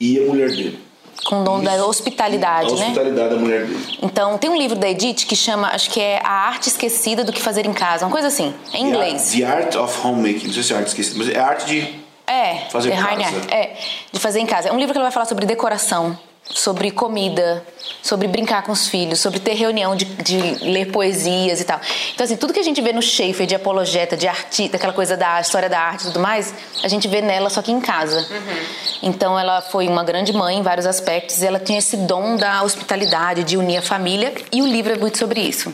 [0.00, 0.78] e a mulher dele.
[1.24, 2.82] Com o dom da hospitalidade, a né?
[2.82, 3.98] hospitalidade da mulher dele.
[4.02, 7.32] Então, tem um livro da Edith que chama, acho que é A Arte Esquecida do
[7.32, 9.32] que Fazer em Casa, uma coisa assim, em inglês.
[9.32, 10.46] The Art of Homemaking.
[10.46, 12.08] Não sei se é arte esquecida, mas é arte de.
[12.26, 13.36] É, Fazer em casa.
[13.36, 13.76] Art, É,
[14.12, 14.68] de fazer em casa.
[14.68, 16.16] É um livro que ela vai falar sobre decoração,
[16.50, 17.62] sobre comida,
[18.02, 21.80] sobre brincar com os filhos, sobre ter reunião de, de ler poesias e tal.
[22.14, 25.16] Então, assim, tudo que a gente vê no Schaefer de apologeta, de artista, aquela coisa
[25.16, 28.26] da história da arte e tudo mais, a gente vê nela só que em casa.
[29.02, 32.62] Então, ela foi uma grande mãe em vários aspectos e ela tinha esse dom da
[32.62, 35.72] hospitalidade, de unir a família, e o livro é muito sobre isso.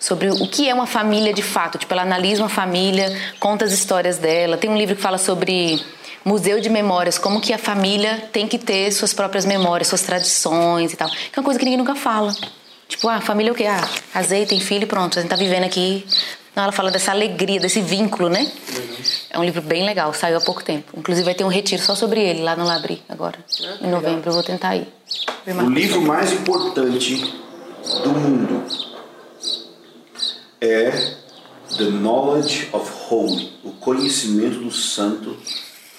[0.00, 1.78] Sobre o que é uma família de fato.
[1.78, 4.56] Tipo, ela analisa uma família, conta as histórias dela.
[4.56, 5.84] Tem um livro que fala sobre
[6.26, 10.92] museu de memórias, como que a família tem que ter suas próprias memórias, suas tradições
[10.92, 11.08] e tal.
[11.08, 12.34] Que é uma coisa que ninguém nunca fala.
[12.88, 13.66] Tipo, ah, família é o quê?
[13.66, 16.04] Ah, casei, tem filho e pronto, a gente tá vivendo aqui.
[16.56, 18.50] Não, ela fala dessa alegria, desse vínculo, né?
[19.30, 20.98] É um livro bem legal, saiu há pouco tempo.
[20.98, 23.38] Inclusive vai ter um retiro só sobre ele lá no Labri agora.
[23.80, 24.88] Em novembro eu vou tentar ir.
[25.46, 27.32] O livro mais importante
[28.02, 28.64] do mundo
[30.60, 30.90] é
[31.76, 35.36] The Knowledge of Holy, o conhecimento do santo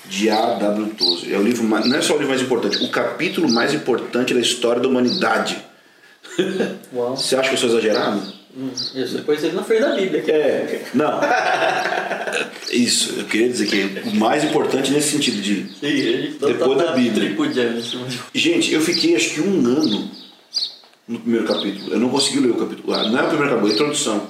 [0.09, 0.93] de A.W.
[0.97, 1.33] Tozer.
[1.33, 4.33] É o livro mais, não é só o livro mais importante, o capítulo mais importante
[4.33, 5.57] da história da humanidade.
[6.93, 7.15] Uau.
[7.17, 8.21] Você acha que eu sou exagerado?
[8.55, 10.21] Hum, Isso depois ele na frente da Bíblia.
[10.21, 11.19] que É, não.
[12.71, 16.91] Isso, eu queria dizer que o mais importante nesse sentido de Sim, tá- Depois da
[16.93, 17.35] Bíblia.
[18.33, 20.09] Gente, eu fiquei acho que um ano
[21.07, 21.91] no primeiro capítulo.
[21.93, 22.93] Eu não consegui ler o capítulo.
[22.93, 24.27] Ah, não é o primeiro capítulo, é a introdução.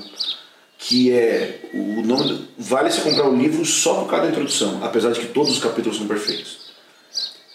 [0.78, 2.27] Que é o nome.
[2.58, 5.60] Vale se comprar o livro só por causa da introdução, apesar de que todos os
[5.60, 6.68] capítulos são perfeitos.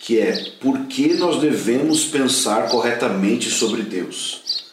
[0.03, 4.65] que é por que nós devemos pensar corretamente sobre Deus.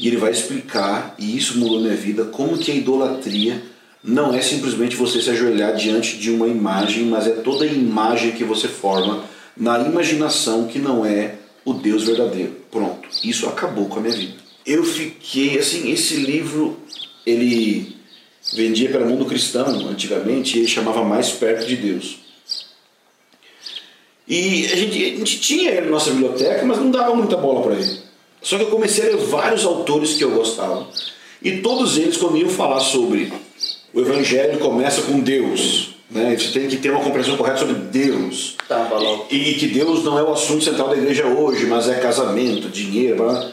[0.00, 3.62] E ele vai explicar, e isso mudou minha vida, como que a idolatria
[4.02, 8.32] não é simplesmente você se ajoelhar diante de uma imagem, mas é toda a imagem
[8.32, 12.56] que você forma na imaginação que não é o Deus verdadeiro.
[12.70, 14.34] Pronto, isso acabou com a minha vida.
[14.64, 16.78] Eu fiquei assim, esse livro
[17.26, 17.93] ele
[18.52, 22.18] vendia para o mundo cristão antigamente e ele chamava Mais Perto de Deus.
[24.26, 27.62] E a gente, a gente tinha ele na nossa biblioteca, mas não dava muita bola
[27.62, 27.98] para ele.
[28.40, 30.86] Só que eu comecei a ler vários autores que eu gostava.
[31.42, 33.32] E todos eles, quando iam falar sobre
[33.92, 35.94] o Evangelho, começa com Deus.
[36.10, 36.36] Né?
[36.36, 38.56] Você tem que ter uma compreensão correta sobre Deus.
[38.68, 38.90] Tá.
[39.30, 42.68] E, e que Deus não é o assunto central da igreja hoje, mas é casamento,
[42.68, 43.16] dinheiro.
[43.16, 43.50] Blá.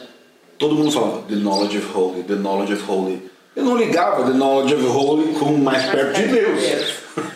[0.58, 3.31] Todo mundo falava The Knowledge of Holy, The Knowledge of Holy.
[3.54, 6.62] Eu não ligava The Knowledge of Holy com mais perto de Deus.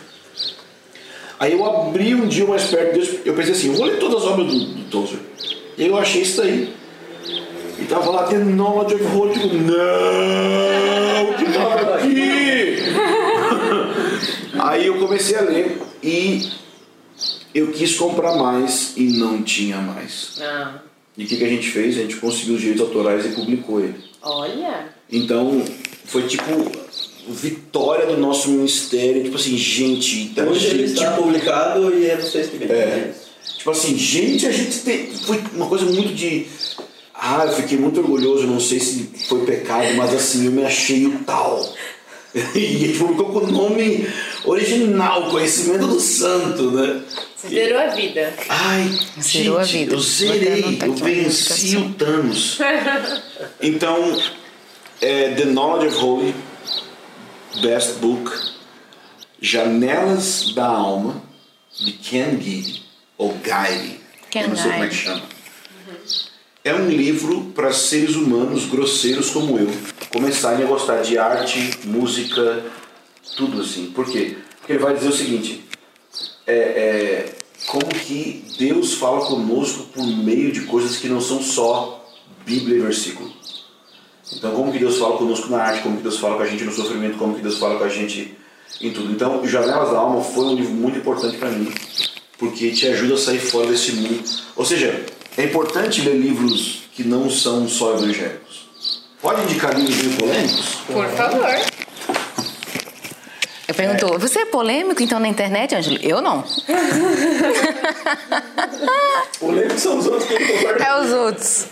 [1.39, 3.85] Aí eu abri um dia o mais perto de Deus, eu pensei assim, eu vou
[3.85, 5.19] ler todas as obras do, do Tozer.
[5.77, 6.73] Eu achei isso aí.
[7.79, 12.77] E tava lá The Knowledge of Holy, tipo, não, que tava aqui.
[14.59, 16.49] Aí eu comecei a ler e
[17.53, 20.39] eu quis comprar mais e não tinha mais.
[20.41, 20.79] Ah,
[21.15, 21.95] E o que, que a gente fez?
[21.95, 24.03] A gente conseguiu os direitos autorais e publicou ele.
[24.23, 24.87] olha.
[25.11, 25.63] Então,
[26.07, 26.71] foi tipo
[27.29, 32.15] vitória do nosso ministério, tipo assim, gente, a Hoje ele gente está publicado e é
[32.15, 32.75] vocês que vendem.
[32.75, 33.11] É.
[33.57, 35.11] Tipo assim, gente, a gente tem.
[35.11, 36.47] Foi uma coisa muito de.
[37.13, 41.05] Ah, eu fiquei muito orgulhoso, não sei se foi pecado, mas assim, eu me achei
[41.05, 41.73] o tal.
[42.53, 44.07] E a gente publicou com o nome
[44.45, 47.01] original, Conhecimento do Santo, né?
[47.35, 48.33] Você zerou a vida.
[48.47, 49.95] Ai, Zerou a gente, vida.
[49.95, 52.59] eu zerei, eu venci o Thanos.
[53.61, 54.15] Então,
[55.01, 56.35] é, The Knowledge of Holy,
[57.61, 58.31] Best Book,
[59.41, 61.21] Janelas da Alma,
[61.79, 62.83] de Ken Gide,
[63.17, 65.23] ou Guide, Ken eu não sei como é que chama.
[66.63, 69.71] É um livro para seres humanos grosseiros como eu
[70.11, 72.65] começarem a gostar de arte, música,
[73.37, 73.91] tudo assim.
[73.91, 74.37] Por quê?
[74.57, 75.63] Porque ele vai dizer o seguinte:
[76.45, 77.35] é, é,
[77.67, 82.05] como que Deus fala conosco por meio de coisas que não são só
[82.45, 83.31] Bíblia e versículo.
[84.33, 86.63] Então, como que Deus fala conosco na arte, como que Deus fala com a gente
[86.63, 88.35] no sofrimento, como que Deus fala com a gente
[88.81, 89.11] em tudo.
[89.11, 91.73] Então, Janelas da Alma foi um livro muito importante para mim,
[92.37, 94.23] porque te ajuda a sair fora desse mundo.
[94.55, 95.05] Ou seja,
[95.37, 98.67] é importante ler livros que não são só evangélicos.
[99.21, 100.75] Pode indicar livros meio polêmicos?
[100.87, 101.76] Por favor.
[103.77, 105.99] Perguntou, você é polêmico então na internet, Ângelo?
[106.01, 106.43] Eu não.
[109.39, 110.87] Polêmicos são os outros que não concordam.
[110.87, 111.67] É os outros.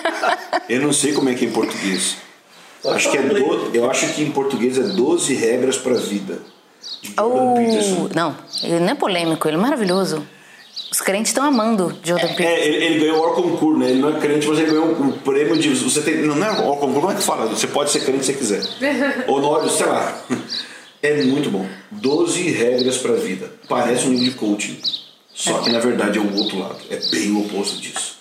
[0.68, 2.16] Eu não sei como é que é em português.
[2.86, 6.38] Acho que é do, eu acho que em português é 12 regras para a vida.
[7.18, 7.54] Oh,
[8.14, 10.26] não, ele não é polêmico, ele é maravilhoso.
[10.92, 12.52] Os crentes estão amando Jordan Peterson.
[12.52, 13.90] É, ele, ele ganhou o Orconcourt, né?
[13.90, 15.70] Ele não é crente, mas ele ganhou um prêmio de.
[15.70, 17.46] Você tem, não, não é Orconcourt, como é que fala?
[17.46, 18.62] Você pode ser crente se você quiser.
[19.26, 20.22] Honório, sei lá.
[21.04, 21.68] É muito bom.
[21.90, 23.52] 12 regras para a vida.
[23.68, 24.80] Parece um livro de coaching.
[25.34, 26.78] Só que na verdade é o outro lado.
[26.88, 28.16] É bem o oposto disso.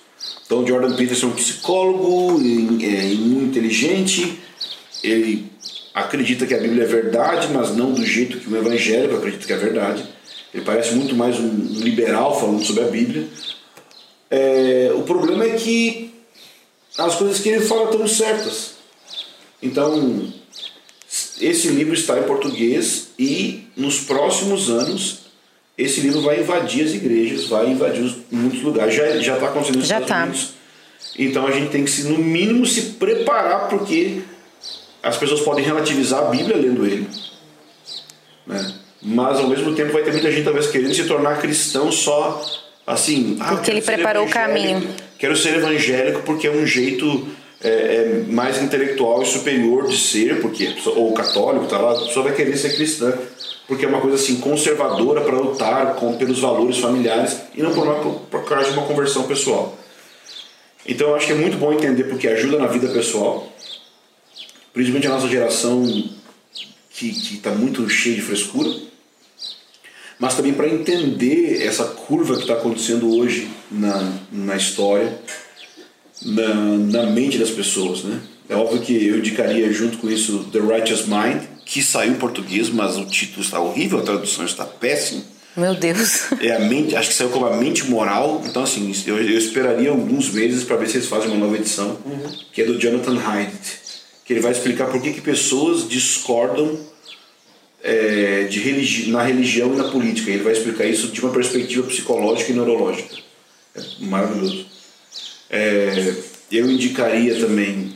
[0.45, 2.41] Então, Jordan Peterson é um psicólogo,
[2.83, 4.37] é, muito inteligente.
[5.01, 5.49] Ele
[5.93, 9.53] acredita que a Bíblia é verdade, mas não do jeito que o evangélico acredita que
[9.53, 10.03] é verdade.
[10.53, 13.29] Ele parece muito mais um liberal falando sobre a Bíblia.
[14.29, 16.13] É, o problema é que
[16.97, 18.73] as coisas que ele fala estão certas.
[19.61, 20.33] Então,
[21.45, 25.19] esse livro está em português e nos próximos anos
[25.77, 28.93] esse livro vai invadir as igrejas, vai invadir os- muitos lugares.
[28.93, 30.23] Já já está acontecendo nos Já Estados tá.
[30.23, 30.53] Unidos.
[31.17, 34.21] Então a gente tem que se no mínimo se preparar porque
[35.01, 37.07] as pessoas podem relativizar a Bíblia lendo ele,
[38.47, 38.73] né?
[39.01, 42.41] Mas ao mesmo tempo vai ter muita gente talvez querendo se tornar cristão só
[42.87, 43.35] assim.
[43.39, 44.87] ah, Porque ele preparou o caminho.
[45.19, 47.27] Quero ser evangélico porque é um jeito
[47.63, 52.25] é, é, mais intelectual e superior de ser, porque ou católico, tá lá, a pessoa
[52.25, 53.13] vai querer ser cristã
[53.67, 57.87] porque é uma coisa assim conservadora para lutar com, pelos valores familiares e não por,
[57.87, 59.77] uma, por causa de uma conversão pessoal.
[60.85, 63.51] Então eu acho que é muito bom entender porque ajuda na vida pessoal,
[64.73, 65.83] principalmente a nossa geração
[66.91, 68.69] que está muito cheia de frescura,
[70.19, 75.17] mas também para entender essa curva que está acontecendo hoje na, na história,
[76.25, 78.03] na, na mente das pessoas.
[78.03, 78.19] Né?
[78.49, 82.69] É óbvio que eu indicaria junto com isso The Righteous Mind, que saiu em português,
[82.69, 85.23] mas o título está horrível, a tradução está péssima.
[85.55, 86.31] Meu Deus.
[86.41, 88.41] É a mente, acho que saiu como a mente moral.
[88.45, 91.97] Então, assim, eu, eu esperaria alguns meses para ver se eles fazem uma nova edição,
[92.51, 93.53] que é do Jonathan Haidt,
[94.25, 96.79] que ele vai explicar por que, que pessoas discordam
[97.83, 100.31] é, de religi na religião e na política.
[100.31, 103.15] Ele vai explicar isso de uma perspectiva psicológica e neurológica.
[103.75, 104.72] É maravilhoso.
[105.55, 106.15] É,
[106.51, 107.93] eu indicaria também,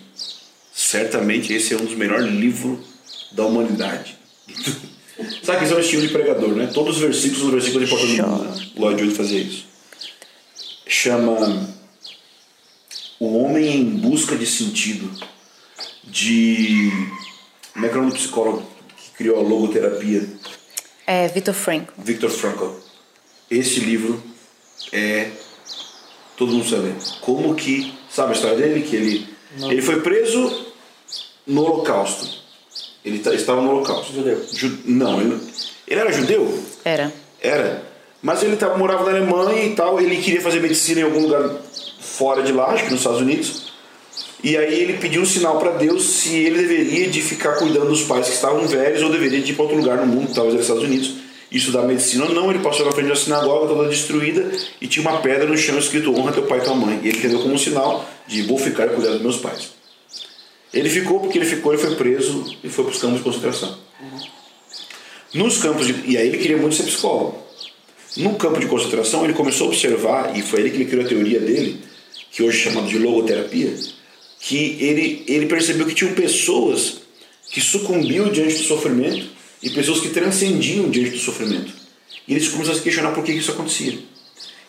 [0.71, 2.85] certamente, esse é um dos melhores livros
[3.31, 4.15] da humanidade.
[5.41, 6.69] Sabe que esse é o estilo de pregador, né?
[6.71, 8.71] Todos os versículos são versículos importantes do mundo.
[8.75, 9.65] O Lloyd Jones fazia isso.
[10.85, 11.67] Chama
[13.19, 15.11] O Homem em Busca de Sentido,
[16.03, 16.91] de.
[17.73, 20.29] Como é que é o nome do psicólogo que criou a logoterapia?
[21.07, 21.91] É, Victor Frankl.
[21.97, 22.69] Victor Frankl.
[23.49, 24.21] Esse livro
[24.91, 25.31] é.
[26.37, 26.93] Todo mundo sabe.
[27.21, 27.93] Como que.
[28.09, 28.81] Sabe a história dele?
[28.87, 29.27] Que ele,
[29.69, 30.67] ele foi preso
[31.45, 32.37] no Holocausto.
[33.03, 34.13] Ele ta- estava no Holocausto.
[34.13, 34.45] Judeu.
[34.53, 35.37] Ju- não, ele,
[35.87, 36.63] ele era judeu?
[36.85, 37.11] Era.
[37.41, 37.83] Era.
[38.21, 39.99] Mas ele tava, morava na Alemanha e tal.
[39.99, 41.49] Ele queria fazer medicina em algum lugar
[41.99, 43.67] fora de lá, acho que nos Estados Unidos.
[44.43, 48.03] E aí ele pediu um sinal para Deus se ele deveria de ficar cuidando dos
[48.03, 50.63] pais que estavam velhos ou deveria de ir para outro lugar no mundo, talvez nos
[50.63, 51.13] Estados Unidos,
[51.51, 52.25] estudar medicina.
[52.25, 55.77] Não, ele passou na frente da sinagoga toda destruída e tinha uma pedra no chão
[55.77, 56.99] escrito honra teu pai e tua mãe.
[57.03, 59.69] E ele entendeu como um sinal de vou ficar e cuidar dos meus pais.
[60.73, 63.77] Ele ficou porque ele ficou, ele foi preso e foi para os campos de concentração.
[65.33, 67.37] Nos campos de, e aí ele queria muito ser psicólogo.
[68.17, 71.39] No campo de concentração ele começou a observar e foi ele que criou a teoria
[71.39, 71.81] dele,
[72.31, 73.73] que hoje é chamada de logoterapia,
[74.39, 77.01] que ele ele percebeu que tinham pessoas
[77.49, 81.73] que sucumbiam diante do sofrimento e pessoas que transcendiam diante do sofrimento.
[82.27, 83.97] E ele começou a se questionar por que isso acontecia.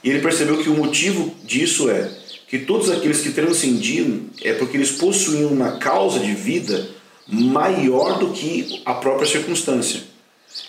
[0.03, 2.11] E ele percebeu que o motivo disso é
[2.47, 6.89] que todos aqueles que transcendiam é porque eles possuíam uma causa de vida
[7.27, 10.01] maior do que a própria circunstância.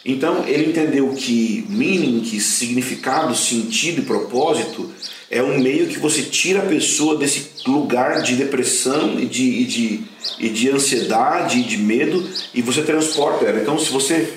[0.03, 4.91] Então ele entendeu que meaning, que significado, sentido e propósito
[5.32, 9.65] é um meio que você tira a pessoa desse lugar de depressão e de, e
[9.65, 10.03] de,
[10.39, 13.59] e de ansiedade e de medo e você transporta ela.
[13.59, 14.34] Então se você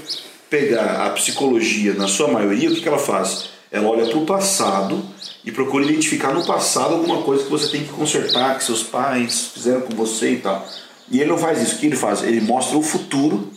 [0.51, 3.51] pegar a psicologia na sua maioria, o que, que ela faz?
[3.71, 5.03] Ela olha para o passado
[5.45, 9.51] e procura identificar no passado alguma coisa que você tem que consertar, que seus pais
[9.55, 10.69] fizeram com você e tal.
[11.11, 11.77] E ele não faz isso.
[11.77, 12.23] O que ele faz?
[12.23, 13.51] Ele mostra o futuro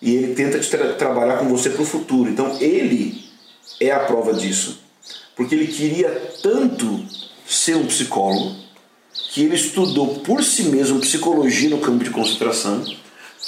[0.00, 2.30] e ele tenta te tra- trabalhar com você para o futuro.
[2.30, 3.22] Então ele
[3.78, 4.80] é a prova disso,
[5.40, 6.10] porque ele queria
[6.42, 7.02] tanto
[7.48, 8.56] ser um psicólogo
[9.32, 12.84] que ele estudou por si mesmo psicologia no campo de concentração,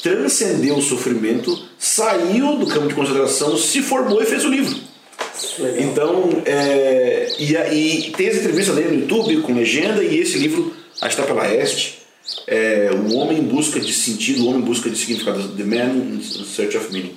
[0.03, 4.75] transcendeu o sofrimento, saiu do campo de concentração, se formou e fez o livro.
[5.81, 10.75] Então, é, e aí tem essa entrevista dele no YouTube com legenda e esse livro,
[10.99, 11.99] que está pela Este,
[12.47, 15.93] é, O Homem em Busca de Sentido, O Homem em Busca de Significado, The Man
[15.95, 17.15] in Search of Meaning.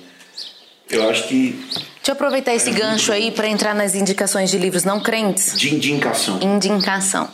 [0.90, 1.58] Eu acho que
[2.06, 5.58] Deixa eu aproveitar esse gancho aí para entrar nas indicações de livros não crentes.
[5.58, 6.38] de indicação.
[6.40, 7.28] Indicação.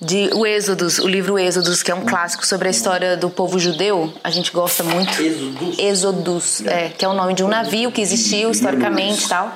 [0.00, 3.58] De o Êxodos, o livro Êxodos, que é um clássico sobre a história do povo
[3.58, 4.10] judeu.
[4.24, 5.20] A gente gosta muito.
[5.20, 5.78] Exodus.
[5.78, 9.54] Êxodos, é, que é o nome de um navio que existiu historicamente e tal.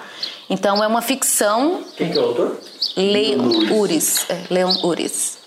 [0.51, 1.83] Então é uma ficção.
[1.97, 2.61] Quem que é o autor?
[2.95, 4.27] Leon Uris.
[4.29, 5.39] É, Leon Uris.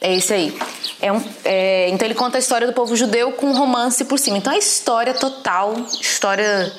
[0.00, 0.58] É esse aí.
[1.02, 4.18] É um, é, então ele conta a história do povo judeu com um romance por
[4.18, 4.38] cima.
[4.38, 6.72] Então é história total, história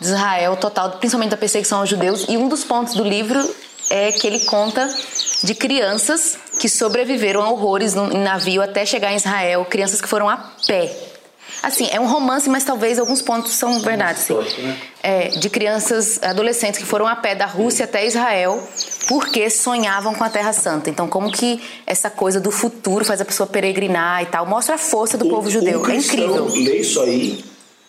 [0.00, 2.26] de Israel total, principalmente da perseguição aos judeus.
[2.28, 3.38] E um dos pontos do livro
[3.90, 4.88] é que ele conta
[5.42, 10.08] de crianças que sobreviveram a horrores no, em navio até chegar em Israel, crianças que
[10.08, 10.36] foram a
[10.66, 10.90] pé.
[11.62, 14.20] Assim, é um romance, mas talvez alguns pontos são verdade.
[14.20, 14.34] sim.
[14.34, 14.78] né?
[15.02, 18.62] É, de crianças, adolescentes que foram a pé da Rússia até Israel
[19.08, 20.90] porque sonhavam com a Terra Santa.
[20.90, 24.78] Então, como que essa coisa do futuro faz a pessoa peregrinar e tal, mostra a
[24.78, 25.80] força do povo judeu.
[25.82, 26.46] Um É incrível.
[26.46, 27.44] lê isso aí,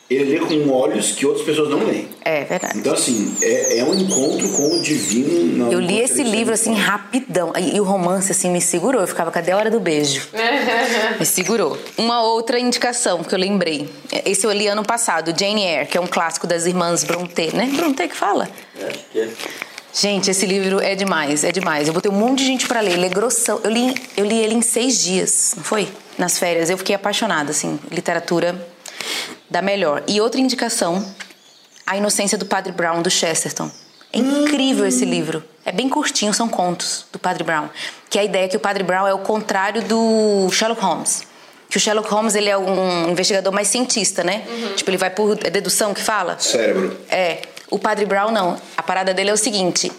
[0.09, 2.07] ele lê com olhos que outras pessoas não leem.
[2.23, 2.77] É verdade.
[2.77, 5.65] Então, assim, é, é um encontro com o divino.
[5.65, 9.01] na- Eu li esse livro assim rapidão e e o romance assim me segurou.
[9.01, 10.27] Eu ficava, cadê a hora do beijo?
[11.19, 11.77] me segurou.
[11.97, 13.89] Uma outra indicação que eu lembrei.
[14.25, 17.71] Esse eu li ano passado, Jane Eyre, que é um clássico das irmãs Brontë, né?
[17.75, 18.47] Brontë que fala.
[18.79, 19.29] É, acho que é.
[19.91, 21.87] Gente, esse livro é demais, é demais.
[21.87, 23.61] Eu botei um monte de gente pra ler, ele é grossão.
[23.63, 25.87] Eu li, eu li ele em seis dias, não foi?
[26.17, 26.69] Nas férias.
[26.69, 28.55] Eu fiquei apaixonada, assim, literatura
[29.49, 30.03] da melhor.
[30.07, 31.05] E outra indicação,
[31.85, 33.69] A Inocência do Padre Brown, do Chesterton.
[34.11, 35.43] É incrível esse livro.
[35.65, 37.69] É bem curtinho, são contos do Padre Brown.
[38.09, 41.23] Que a ideia é que o Padre Brown é o contrário do Sherlock Holmes.
[41.69, 44.43] Que o Sherlock Holmes, ele é um investigador mais cientista, né?
[44.75, 46.37] Tipo, ele vai por é dedução que fala?
[46.39, 46.97] Cérebro.
[47.09, 47.41] É.
[47.69, 48.57] O Padre Brown não.
[48.77, 49.91] A parada dele é o seguinte: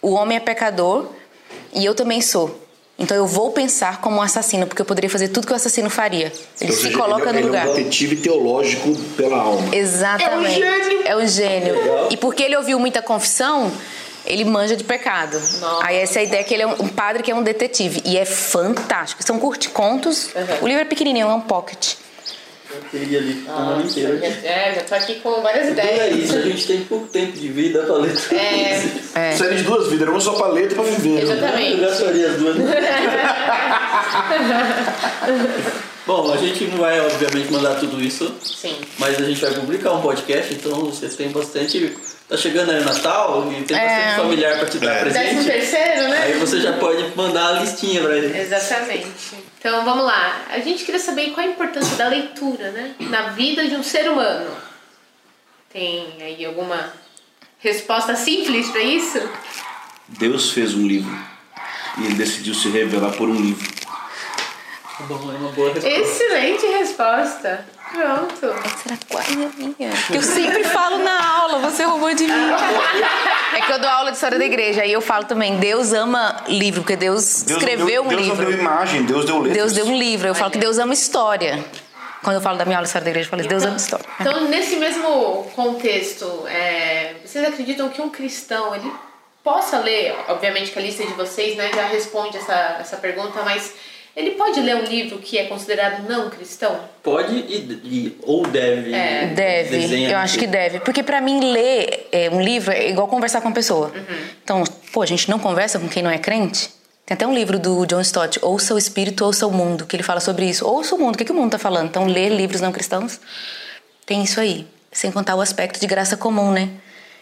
[0.00, 1.10] o homem é pecador
[1.72, 2.63] e eu também sou.
[2.98, 5.90] Então eu vou pensar como um assassino, porque eu poderia fazer tudo que o assassino
[5.90, 6.32] faria.
[6.60, 7.62] Ele Ou se seja, coloca ele, no lugar.
[7.62, 9.74] Ele é um detetive teológico pela alma.
[9.74, 10.62] Exatamente.
[10.62, 11.02] É um gênio.
[11.04, 11.74] É um gênio.
[12.10, 13.72] E porque ele ouviu muita confissão,
[14.24, 15.34] ele manja de pecado.
[15.60, 15.86] Nossa.
[15.86, 18.00] Aí essa é a ideia que ele é um, padre que é um detetive.
[18.04, 19.24] E é fantástico.
[19.24, 20.26] São curti contos.
[20.26, 20.62] Uhum.
[20.62, 21.94] O livro é pequenininho, é um pocket.
[22.74, 24.18] Eu teria ali uma semana Nossa, inteira.
[24.18, 26.16] já, é, já tô aqui com várias Tudo é ideias.
[26.24, 28.76] isso, a gente tem pouco tempo de vida pra ler tudo É.
[28.78, 28.88] isso.
[29.18, 29.36] É.
[29.36, 31.24] Série de duas vidas, uma só paleta pra viver.
[31.24, 31.32] né?
[31.32, 31.72] Exatamente.
[31.72, 32.56] Eu gastaria as duas.
[36.06, 38.76] Bom, a gente não vai, obviamente, mandar tudo isso, Sim.
[38.98, 41.96] mas a gente vai publicar um podcast, então você tem bastante.
[42.28, 44.14] Tá chegando aí o Natal e tem bastante É.
[44.16, 45.04] familiar pra te dar É.
[45.04, 45.46] Décimo presente.
[45.50, 46.22] terceiro, né?
[46.24, 48.38] Aí você já pode mandar a listinha pra ele.
[48.38, 49.06] Exatamente.
[49.64, 50.42] Então vamos lá.
[50.50, 52.94] A gente queria saber qual a importância da leitura, né?
[53.00, 54.54] Na vida de um ser humano.
[55.72, 56.92] Tem aí alguma
[57.60, 59.26] resposta simples pra isso?
[60.06, 61.18] Deus fez um livro
[61.96, 63.66] e ele decidiu se revelar por um livro.
[65.08, 65.98] Bom, é uma boa resposta.
[65.98, 67.66] Excelente resposta.
[67.90, 68.54] Pronto.
[68.82, 69.90] Será qual é a minha?
[70.12, 72.32] Eu sempre falo na aula, você roubou de mim.
[73.54, 76.42] É que eu dou aula de história da igreja, aí eu falo também, Deus ama
[76.48, 78.36] livro, porque Deus, Deus escreveu deu, um Deus livro.
[78.42, 79.56] não deu imagem, Deus deu letras.
[79.56, 80.26] Deus deu um livro.
[80.28, 81.64] Eu falo que Deus ama história.
[82.22, 84.04] Quando eu falo da minha aula de história da igreja, eu falo, Deus ama história.
[84.20, 88.90] Então, nesse mesmo contexto, é, vocês acreditam que um cristão ele
[89.42, 90.16] possa ler?
[90.28, 93.74] Obviamente que a lista de vocês né, já responde essa, essa pergunta, mas
[94.16, 96.78] ele pode ler um livro que é considerado não cristão?
[97.02, 98.92] Pode e, e- ou deve.
[98.94, 99.26] É.
[99.26, 100.80] Deve, desenha eu acho que deve.
[100.80, 103.92] Porque pra mim, ler é, um livro é igual conversar com uma pessoa.
[104.42, 104.62] Então,
[104.92, 106.70] pô, a gente não conversa com quem não é crente?
[107.04, 110.02] Tem até um livro do John Stott, Ouça o Espírito, Ouça o Mundo, que ele
[110.02, 110.66] fala sobre isso.
[110.66, 111.88] Ouça o mundo, o que, que o mundo tá falando?
[111.88, 113.20] Então, ler livros não cristãos
[114.06, 114.66] tem isso aí.
[114.92, 116.68] Sem contar o aspecto de graça comum, né?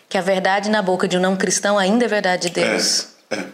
[0.09, 3.09] Que a verdade na boca de um não cristão ainda é verdade de Deus.
[3.31, 3.45] É, é.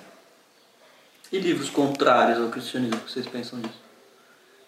[1.30, 3.74] E livros contrários ao cristianismo, o que vocês pensam disso?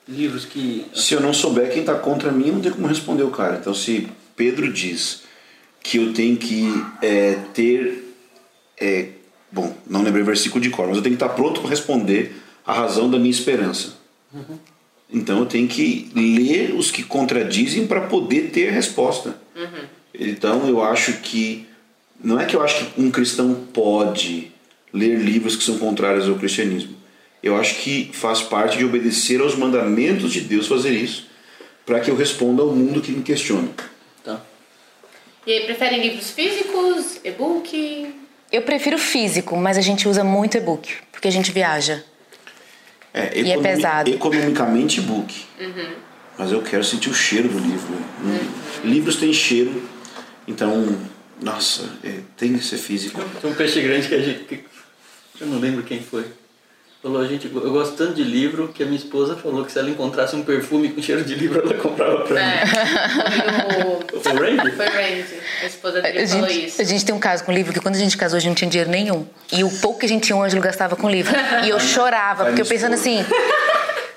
[0.06, 0.86] Livros que.
[0.94, 3.56] Se eu não souber quem está contra mim, não tem como responder o cara.
[3.58, 5.22] Então, se Pedro diz
[5.82, 6.68] que eu tenho que
[7.00, 8.14] é, ter.
[8.78, 9.08] é,
[9.50, 12.34] bom, não lembrei o versículo de cor, mas eu tenho que estar pronto para responder
[12.66, 13.98] a razão da minha esperança.
[15.12, 19.36] Então, eu tenho que ler os que contradizem para poder ter resposta.
[20.12, 21.66] Então, eu acho que.
[22.22, 24.52] Não é que eu acho que um cristão pode
[24.92, 26.96] ler livros que são contrários ao cristianismo.
[27.42, 31.26] Eu acho que faz parte de obedecer aos mandamentos de Deus fazer isso,
[31.86, 33.68] para que eu responda ao mundo que me questiona.
[34.22, 34.40] Tá.
[35.46, 38.14] E aí, preferem livros físicos, e-book?
[38.52, 42.04] Eu prefiro físico, mas a gente usa muito e-book, porque a gente viaja.
[43.14, 44.10] É, E é pesado.
[44.10, 45.34] Economicamente, book.
[46.38, 47.92] Mas eu quero sentir o cheiro do livro.
[48.20, 48.40] né?
[48.84, 49.82] Livros têm cheiro,
[50.46, 50.96] então,
[51.40, 53.20] nossa, é, tem que ser físico.
[53.40, 54.64] Tem um peixe grande que a gente.
[55.40, 56.24] Eu não lembro quem foi.
[57.02, 59.78] Falou, a gente, eu gosto tanto de livro que a minha esposa falou que se
[59.78, 62.64] ela encontrasse um perfume com cheiro de livro, ela comprava pra É.
[62.64, 62.70] mim.
[64.20, 64.68] Foi Foi o Randy?
[64.68, 65.24] o, foi o Randy.
[65.62, 66.82] A esposa A dele falou gente, isso.
[66.82, 68.54] a gente tem um caso com livro que quando a gente casou a gente não
[68.54, 69.26] tinha dinheiro nenhum.
[69.50, 71.34] E o pouco que a gente tinha, o Ângelo gastava com livro.
[71.64, 73.24] E eu chorava, porque eu pensando assim,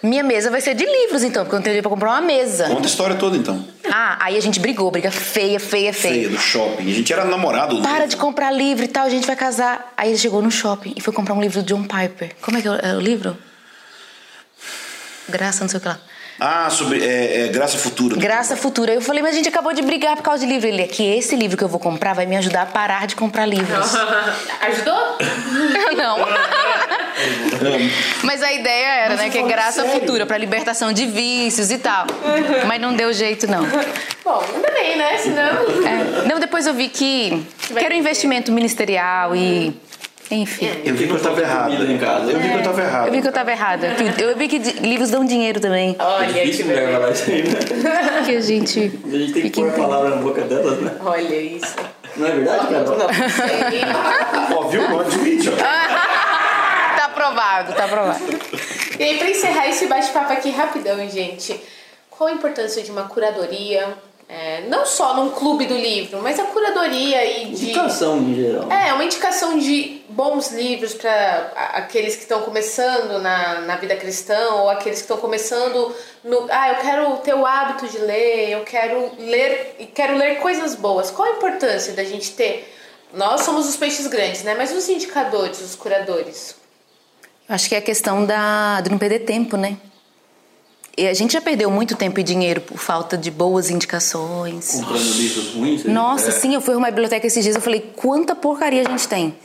[0.04, 2.22] minha mesa vai ser de livros então, porque eu não tenho dinheiro pra comprar uma
[2.22, 2.68] mesa.
[2.68, 3.66] Conta a história toda, então.
[3.90, 6.14] Ah, aí a gente brigou, briga feia, feia, feia.
[6.14, 6.92] Feia, do shopping.
[6.92, 7.78] A gente era namorado.
[7.78, 8.10] do Para livro.
[8.10, 9.94] de comprar livro e tal, a gente vai casar.
[9.96, 12.36] Aí ele chegou no shopping e foi comprar um livro do John Piper.
[12.42, 13.38] Como é que é o, é o livro?
[15.30, 16.00] Graça, não sei o que lá.
[16.40, 18.18] Ah, sobre é, é, Graça Futura.
[18.18, 18.94] Graça Futura.
[18.94, 20.68] Eu falei, mas a gente acabou de brigar por causa de livro.
[20.68, 23.16] Ele é que esse livro que eu vou comprar vai me ajudar a parar de
[23.16, 23.94] comprar livros.
[24.62, 25.18] Ajudou?
[25.96, 26.18] não.
[28.24, 32.08] Mas a ideia era, né, que é graça futura pra libertação de vícios e tal.
[32.68, 33.64] Mas não deu jeito, não.
[34.24, 35.18] Bom, ainda bem, né?
[35.18, 35.44] Senão.
[35.44, 36.28] É.
[36.28, 39.74] Não, depois eu vi que, que era um investimento ministerial e.
[40.32, 40.70] Enfim.
[40.84, 41.72] Eu vi que eu estava errado.
[41.72, 42.32] Comida em casa.
[42.32, 43.08] Eu vi que eu estava errado.
[43.08, 43.88] Eu vi que eu tava errada.
[44.20, 45.96] Eu vi que livros dão dinheiro também.
[45.98, 47.60] É Olha, que difícil mulher isso aí, né?
[48.26, 49.00] Que a gente.
[49.06, 50.96] A gente tem que pôr a palavra na boca delas, né?
[51.04, 51.76] Olha isso.
[52.16, 52.84] Não é verdade, cara?
[52.84, 54.58] Não.
[54.58, 54.90] Ó, viu?
[54.90, 55.54] Não admite, ó.
[56.96, 58.24] Tá aprovado, tá aprovado.
[59.00, 61.60] E aí, pra encerrar esse bate-papo aqui rapidão, gente,
[62.10, 63.98] qual a importância de uma curadoria?
[64.34, 67.66] é, não só num clube do livro, mas a curadoria aí de.
[67.66, 68.72] Indicação em geral.
[68.72, 74.54] É, uma indicação de bons livros para aqueles que estão começando na, na vida cristã
[74.54, 76.48] ou aqueles que estão começando no.
[76.50, 80.76] Ah, eu quero ter o hábito de ler, eu quero ler e quero ler coisas
[80.76, 81.12] boas.
[81.12, 82.72] Qual a importância da gente ter.
[83.14, 84.56] Nós somos os peixes grandes, né?
[84.58, 86.56] Mas os indicadores, os curadores.
[87.48, 89.78] Acho que é a questão da, de não perder tempo, né?
[90.98, 94.72] E a gente já perdeu muito tempo e dinheiro por falta de boas indicações.
[94.72, 95.84] Comprando livros ruins.
[95.86, 96.32] Nossa, é.
[96.32, 99.36] sim, eu fui arrumar a biblioteca esses dias, eu falei, quanta porcaria a gente tem.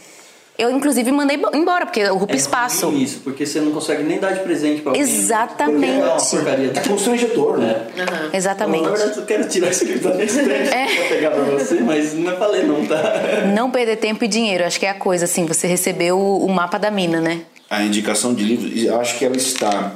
[0.59, 2.89] Eu, inclusive, mandei embora, porque ocupa É espaço.
[2.89, 5.03] ruim Isso, porque você não consegue nem dar de presente pra alguém.
[5.03, 6.01] Exatamente.
[6.01, 6.73] É uma porcaria.
[6.75, 7.87] É constrangedor, né?
[8.33, 8.83] Exatamente.
[8.83, 12.13] Na verdade, eu quero tirar esse livro da minha estante pra pegar pra você, mas
[12.13, 13.01] não é pra ler não, tá?
[13.55, 16.49] Não perder tempo e dinheiro, acho que é a coisa, assim, você recebeu o, o
[16.49, 17.43] mapa da mina, né?
[17.71, 19.93] A indicação de livros, eu acho que ela está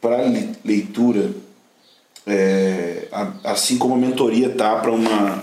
[0.00, 0.16] para
[0.64, 1.30] leitura
[2.26, 3.08] é,
[3.44, 5.40] assim como a mentoria tá para uma,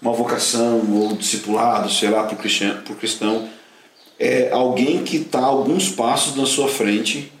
[0.00, 3.48] uma vocação ou discipulado, sei lá, para o cristão,
[4.18, 7.32] é alguém que está alguns passos na sua frente,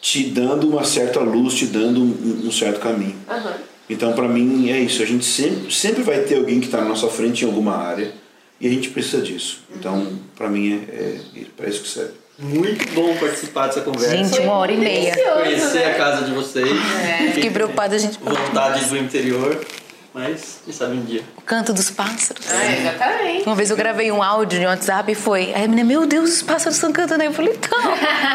[0.00, 3.16] te dando uma certa luz, te dando um, um certo caminho.
[3.28, 3.54] Aham.
[3.88, 5.02] Então, para mim, é isso.
[5.02, 8.12] A gente sempre, sempre vai ter alguém que está na nossa frente em alguma área
[8.60, 9.62] e a gente precisa disso.
[9.74, 12.12] Então, para mim, é, é para isso que serve.
[12.38, 14.16] Muito bom participar dessa conversa.
[14.16, 15.14] Gente, uma hora e meia.
[15.34, 15.92] Conhecer né?
[15.92, 16.68] a casa de vocês.
[17.34, 18.18] Fiquei preocupada, a gente.
[18.18, 19.64] Vontade do interior.
[20.14, 21.24] Mas, quem sabe um dia.
[21.36, 22.46] O canto dos pássaros.
[22.48, 23.44] Ah, exatamente.
[23.46, 25.52] Uma vez eu gravei um áudio no WhatsApp e foi.
[25.52, 27.28] Aí a menina, meu Deus, os pássaros estão cantando aí.
[27.28, 27.78] Eu falei, então.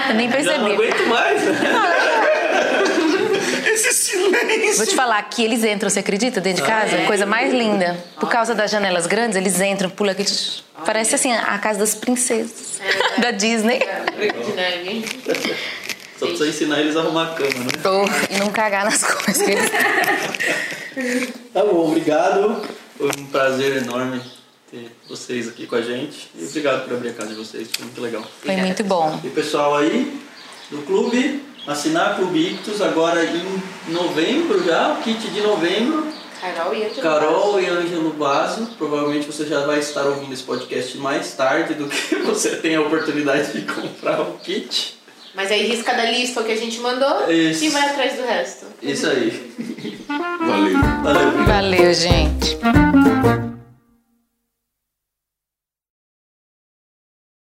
[0.10, 0.74] Eu nem Já não percebi.
[0.74, 1.42] aguento mais.
[3.66, 4.76] Esse silêncio!
[4.78, 6.98] Vou te falar que eles entram, você acredita, dentro de casa?
[7.08, 7.96] Coisa mais linda.
[8.20, 10.26] Por causa das janelas grandes, eles entram, pulam aqui.
[10.86, 12.78] Parece assim, a casa das princesas.
[13.20, 13.80] Da Disney.
[13.80, 15.06] Branca de neve.
[16.20, 17.72] Só precisa ensinar eles a arrumar a cama, né?
[17.86, 19.48] Oh, e não cagar nas coisas.
[21.54, 22.62] Tá bom, obrigado.
[22.98, 24.22] Foi um prazer enorme
[24.70, 26.30] ter vocês aqui com a gente.
[26.36, 28.24] E obrigado por abrir a casa de vocês, foi muito legal.
[28.44, 29.18] Foi muito bom.
[29.24, 30.22] E pessoal aí
[30.70, 33.64] do clube, assinar Clube Ictus agora em
[33.94, 36.06] novembro já, o kit de novembro.
[36.42, 37.02] Carol e Angela.
[37.02, 41.88] Carol e Ângelo Basso, provavelmente você já vai estar ouvindo esse podcast mais tarde do
[41.88, 44.99] que você tem a oportunidade de comprar o kit.
[45.34, 47.64] Mas aí risca da lista o que a gente mandou Isso.
[47.64, 48.66] e vai atrás do resto.
[48.82, 49.54] Isso aí.
[50.08, 50.80] Valeu.
[51.04, 51.46] Valeu.
[51.46, 52.58] Valeu, gente.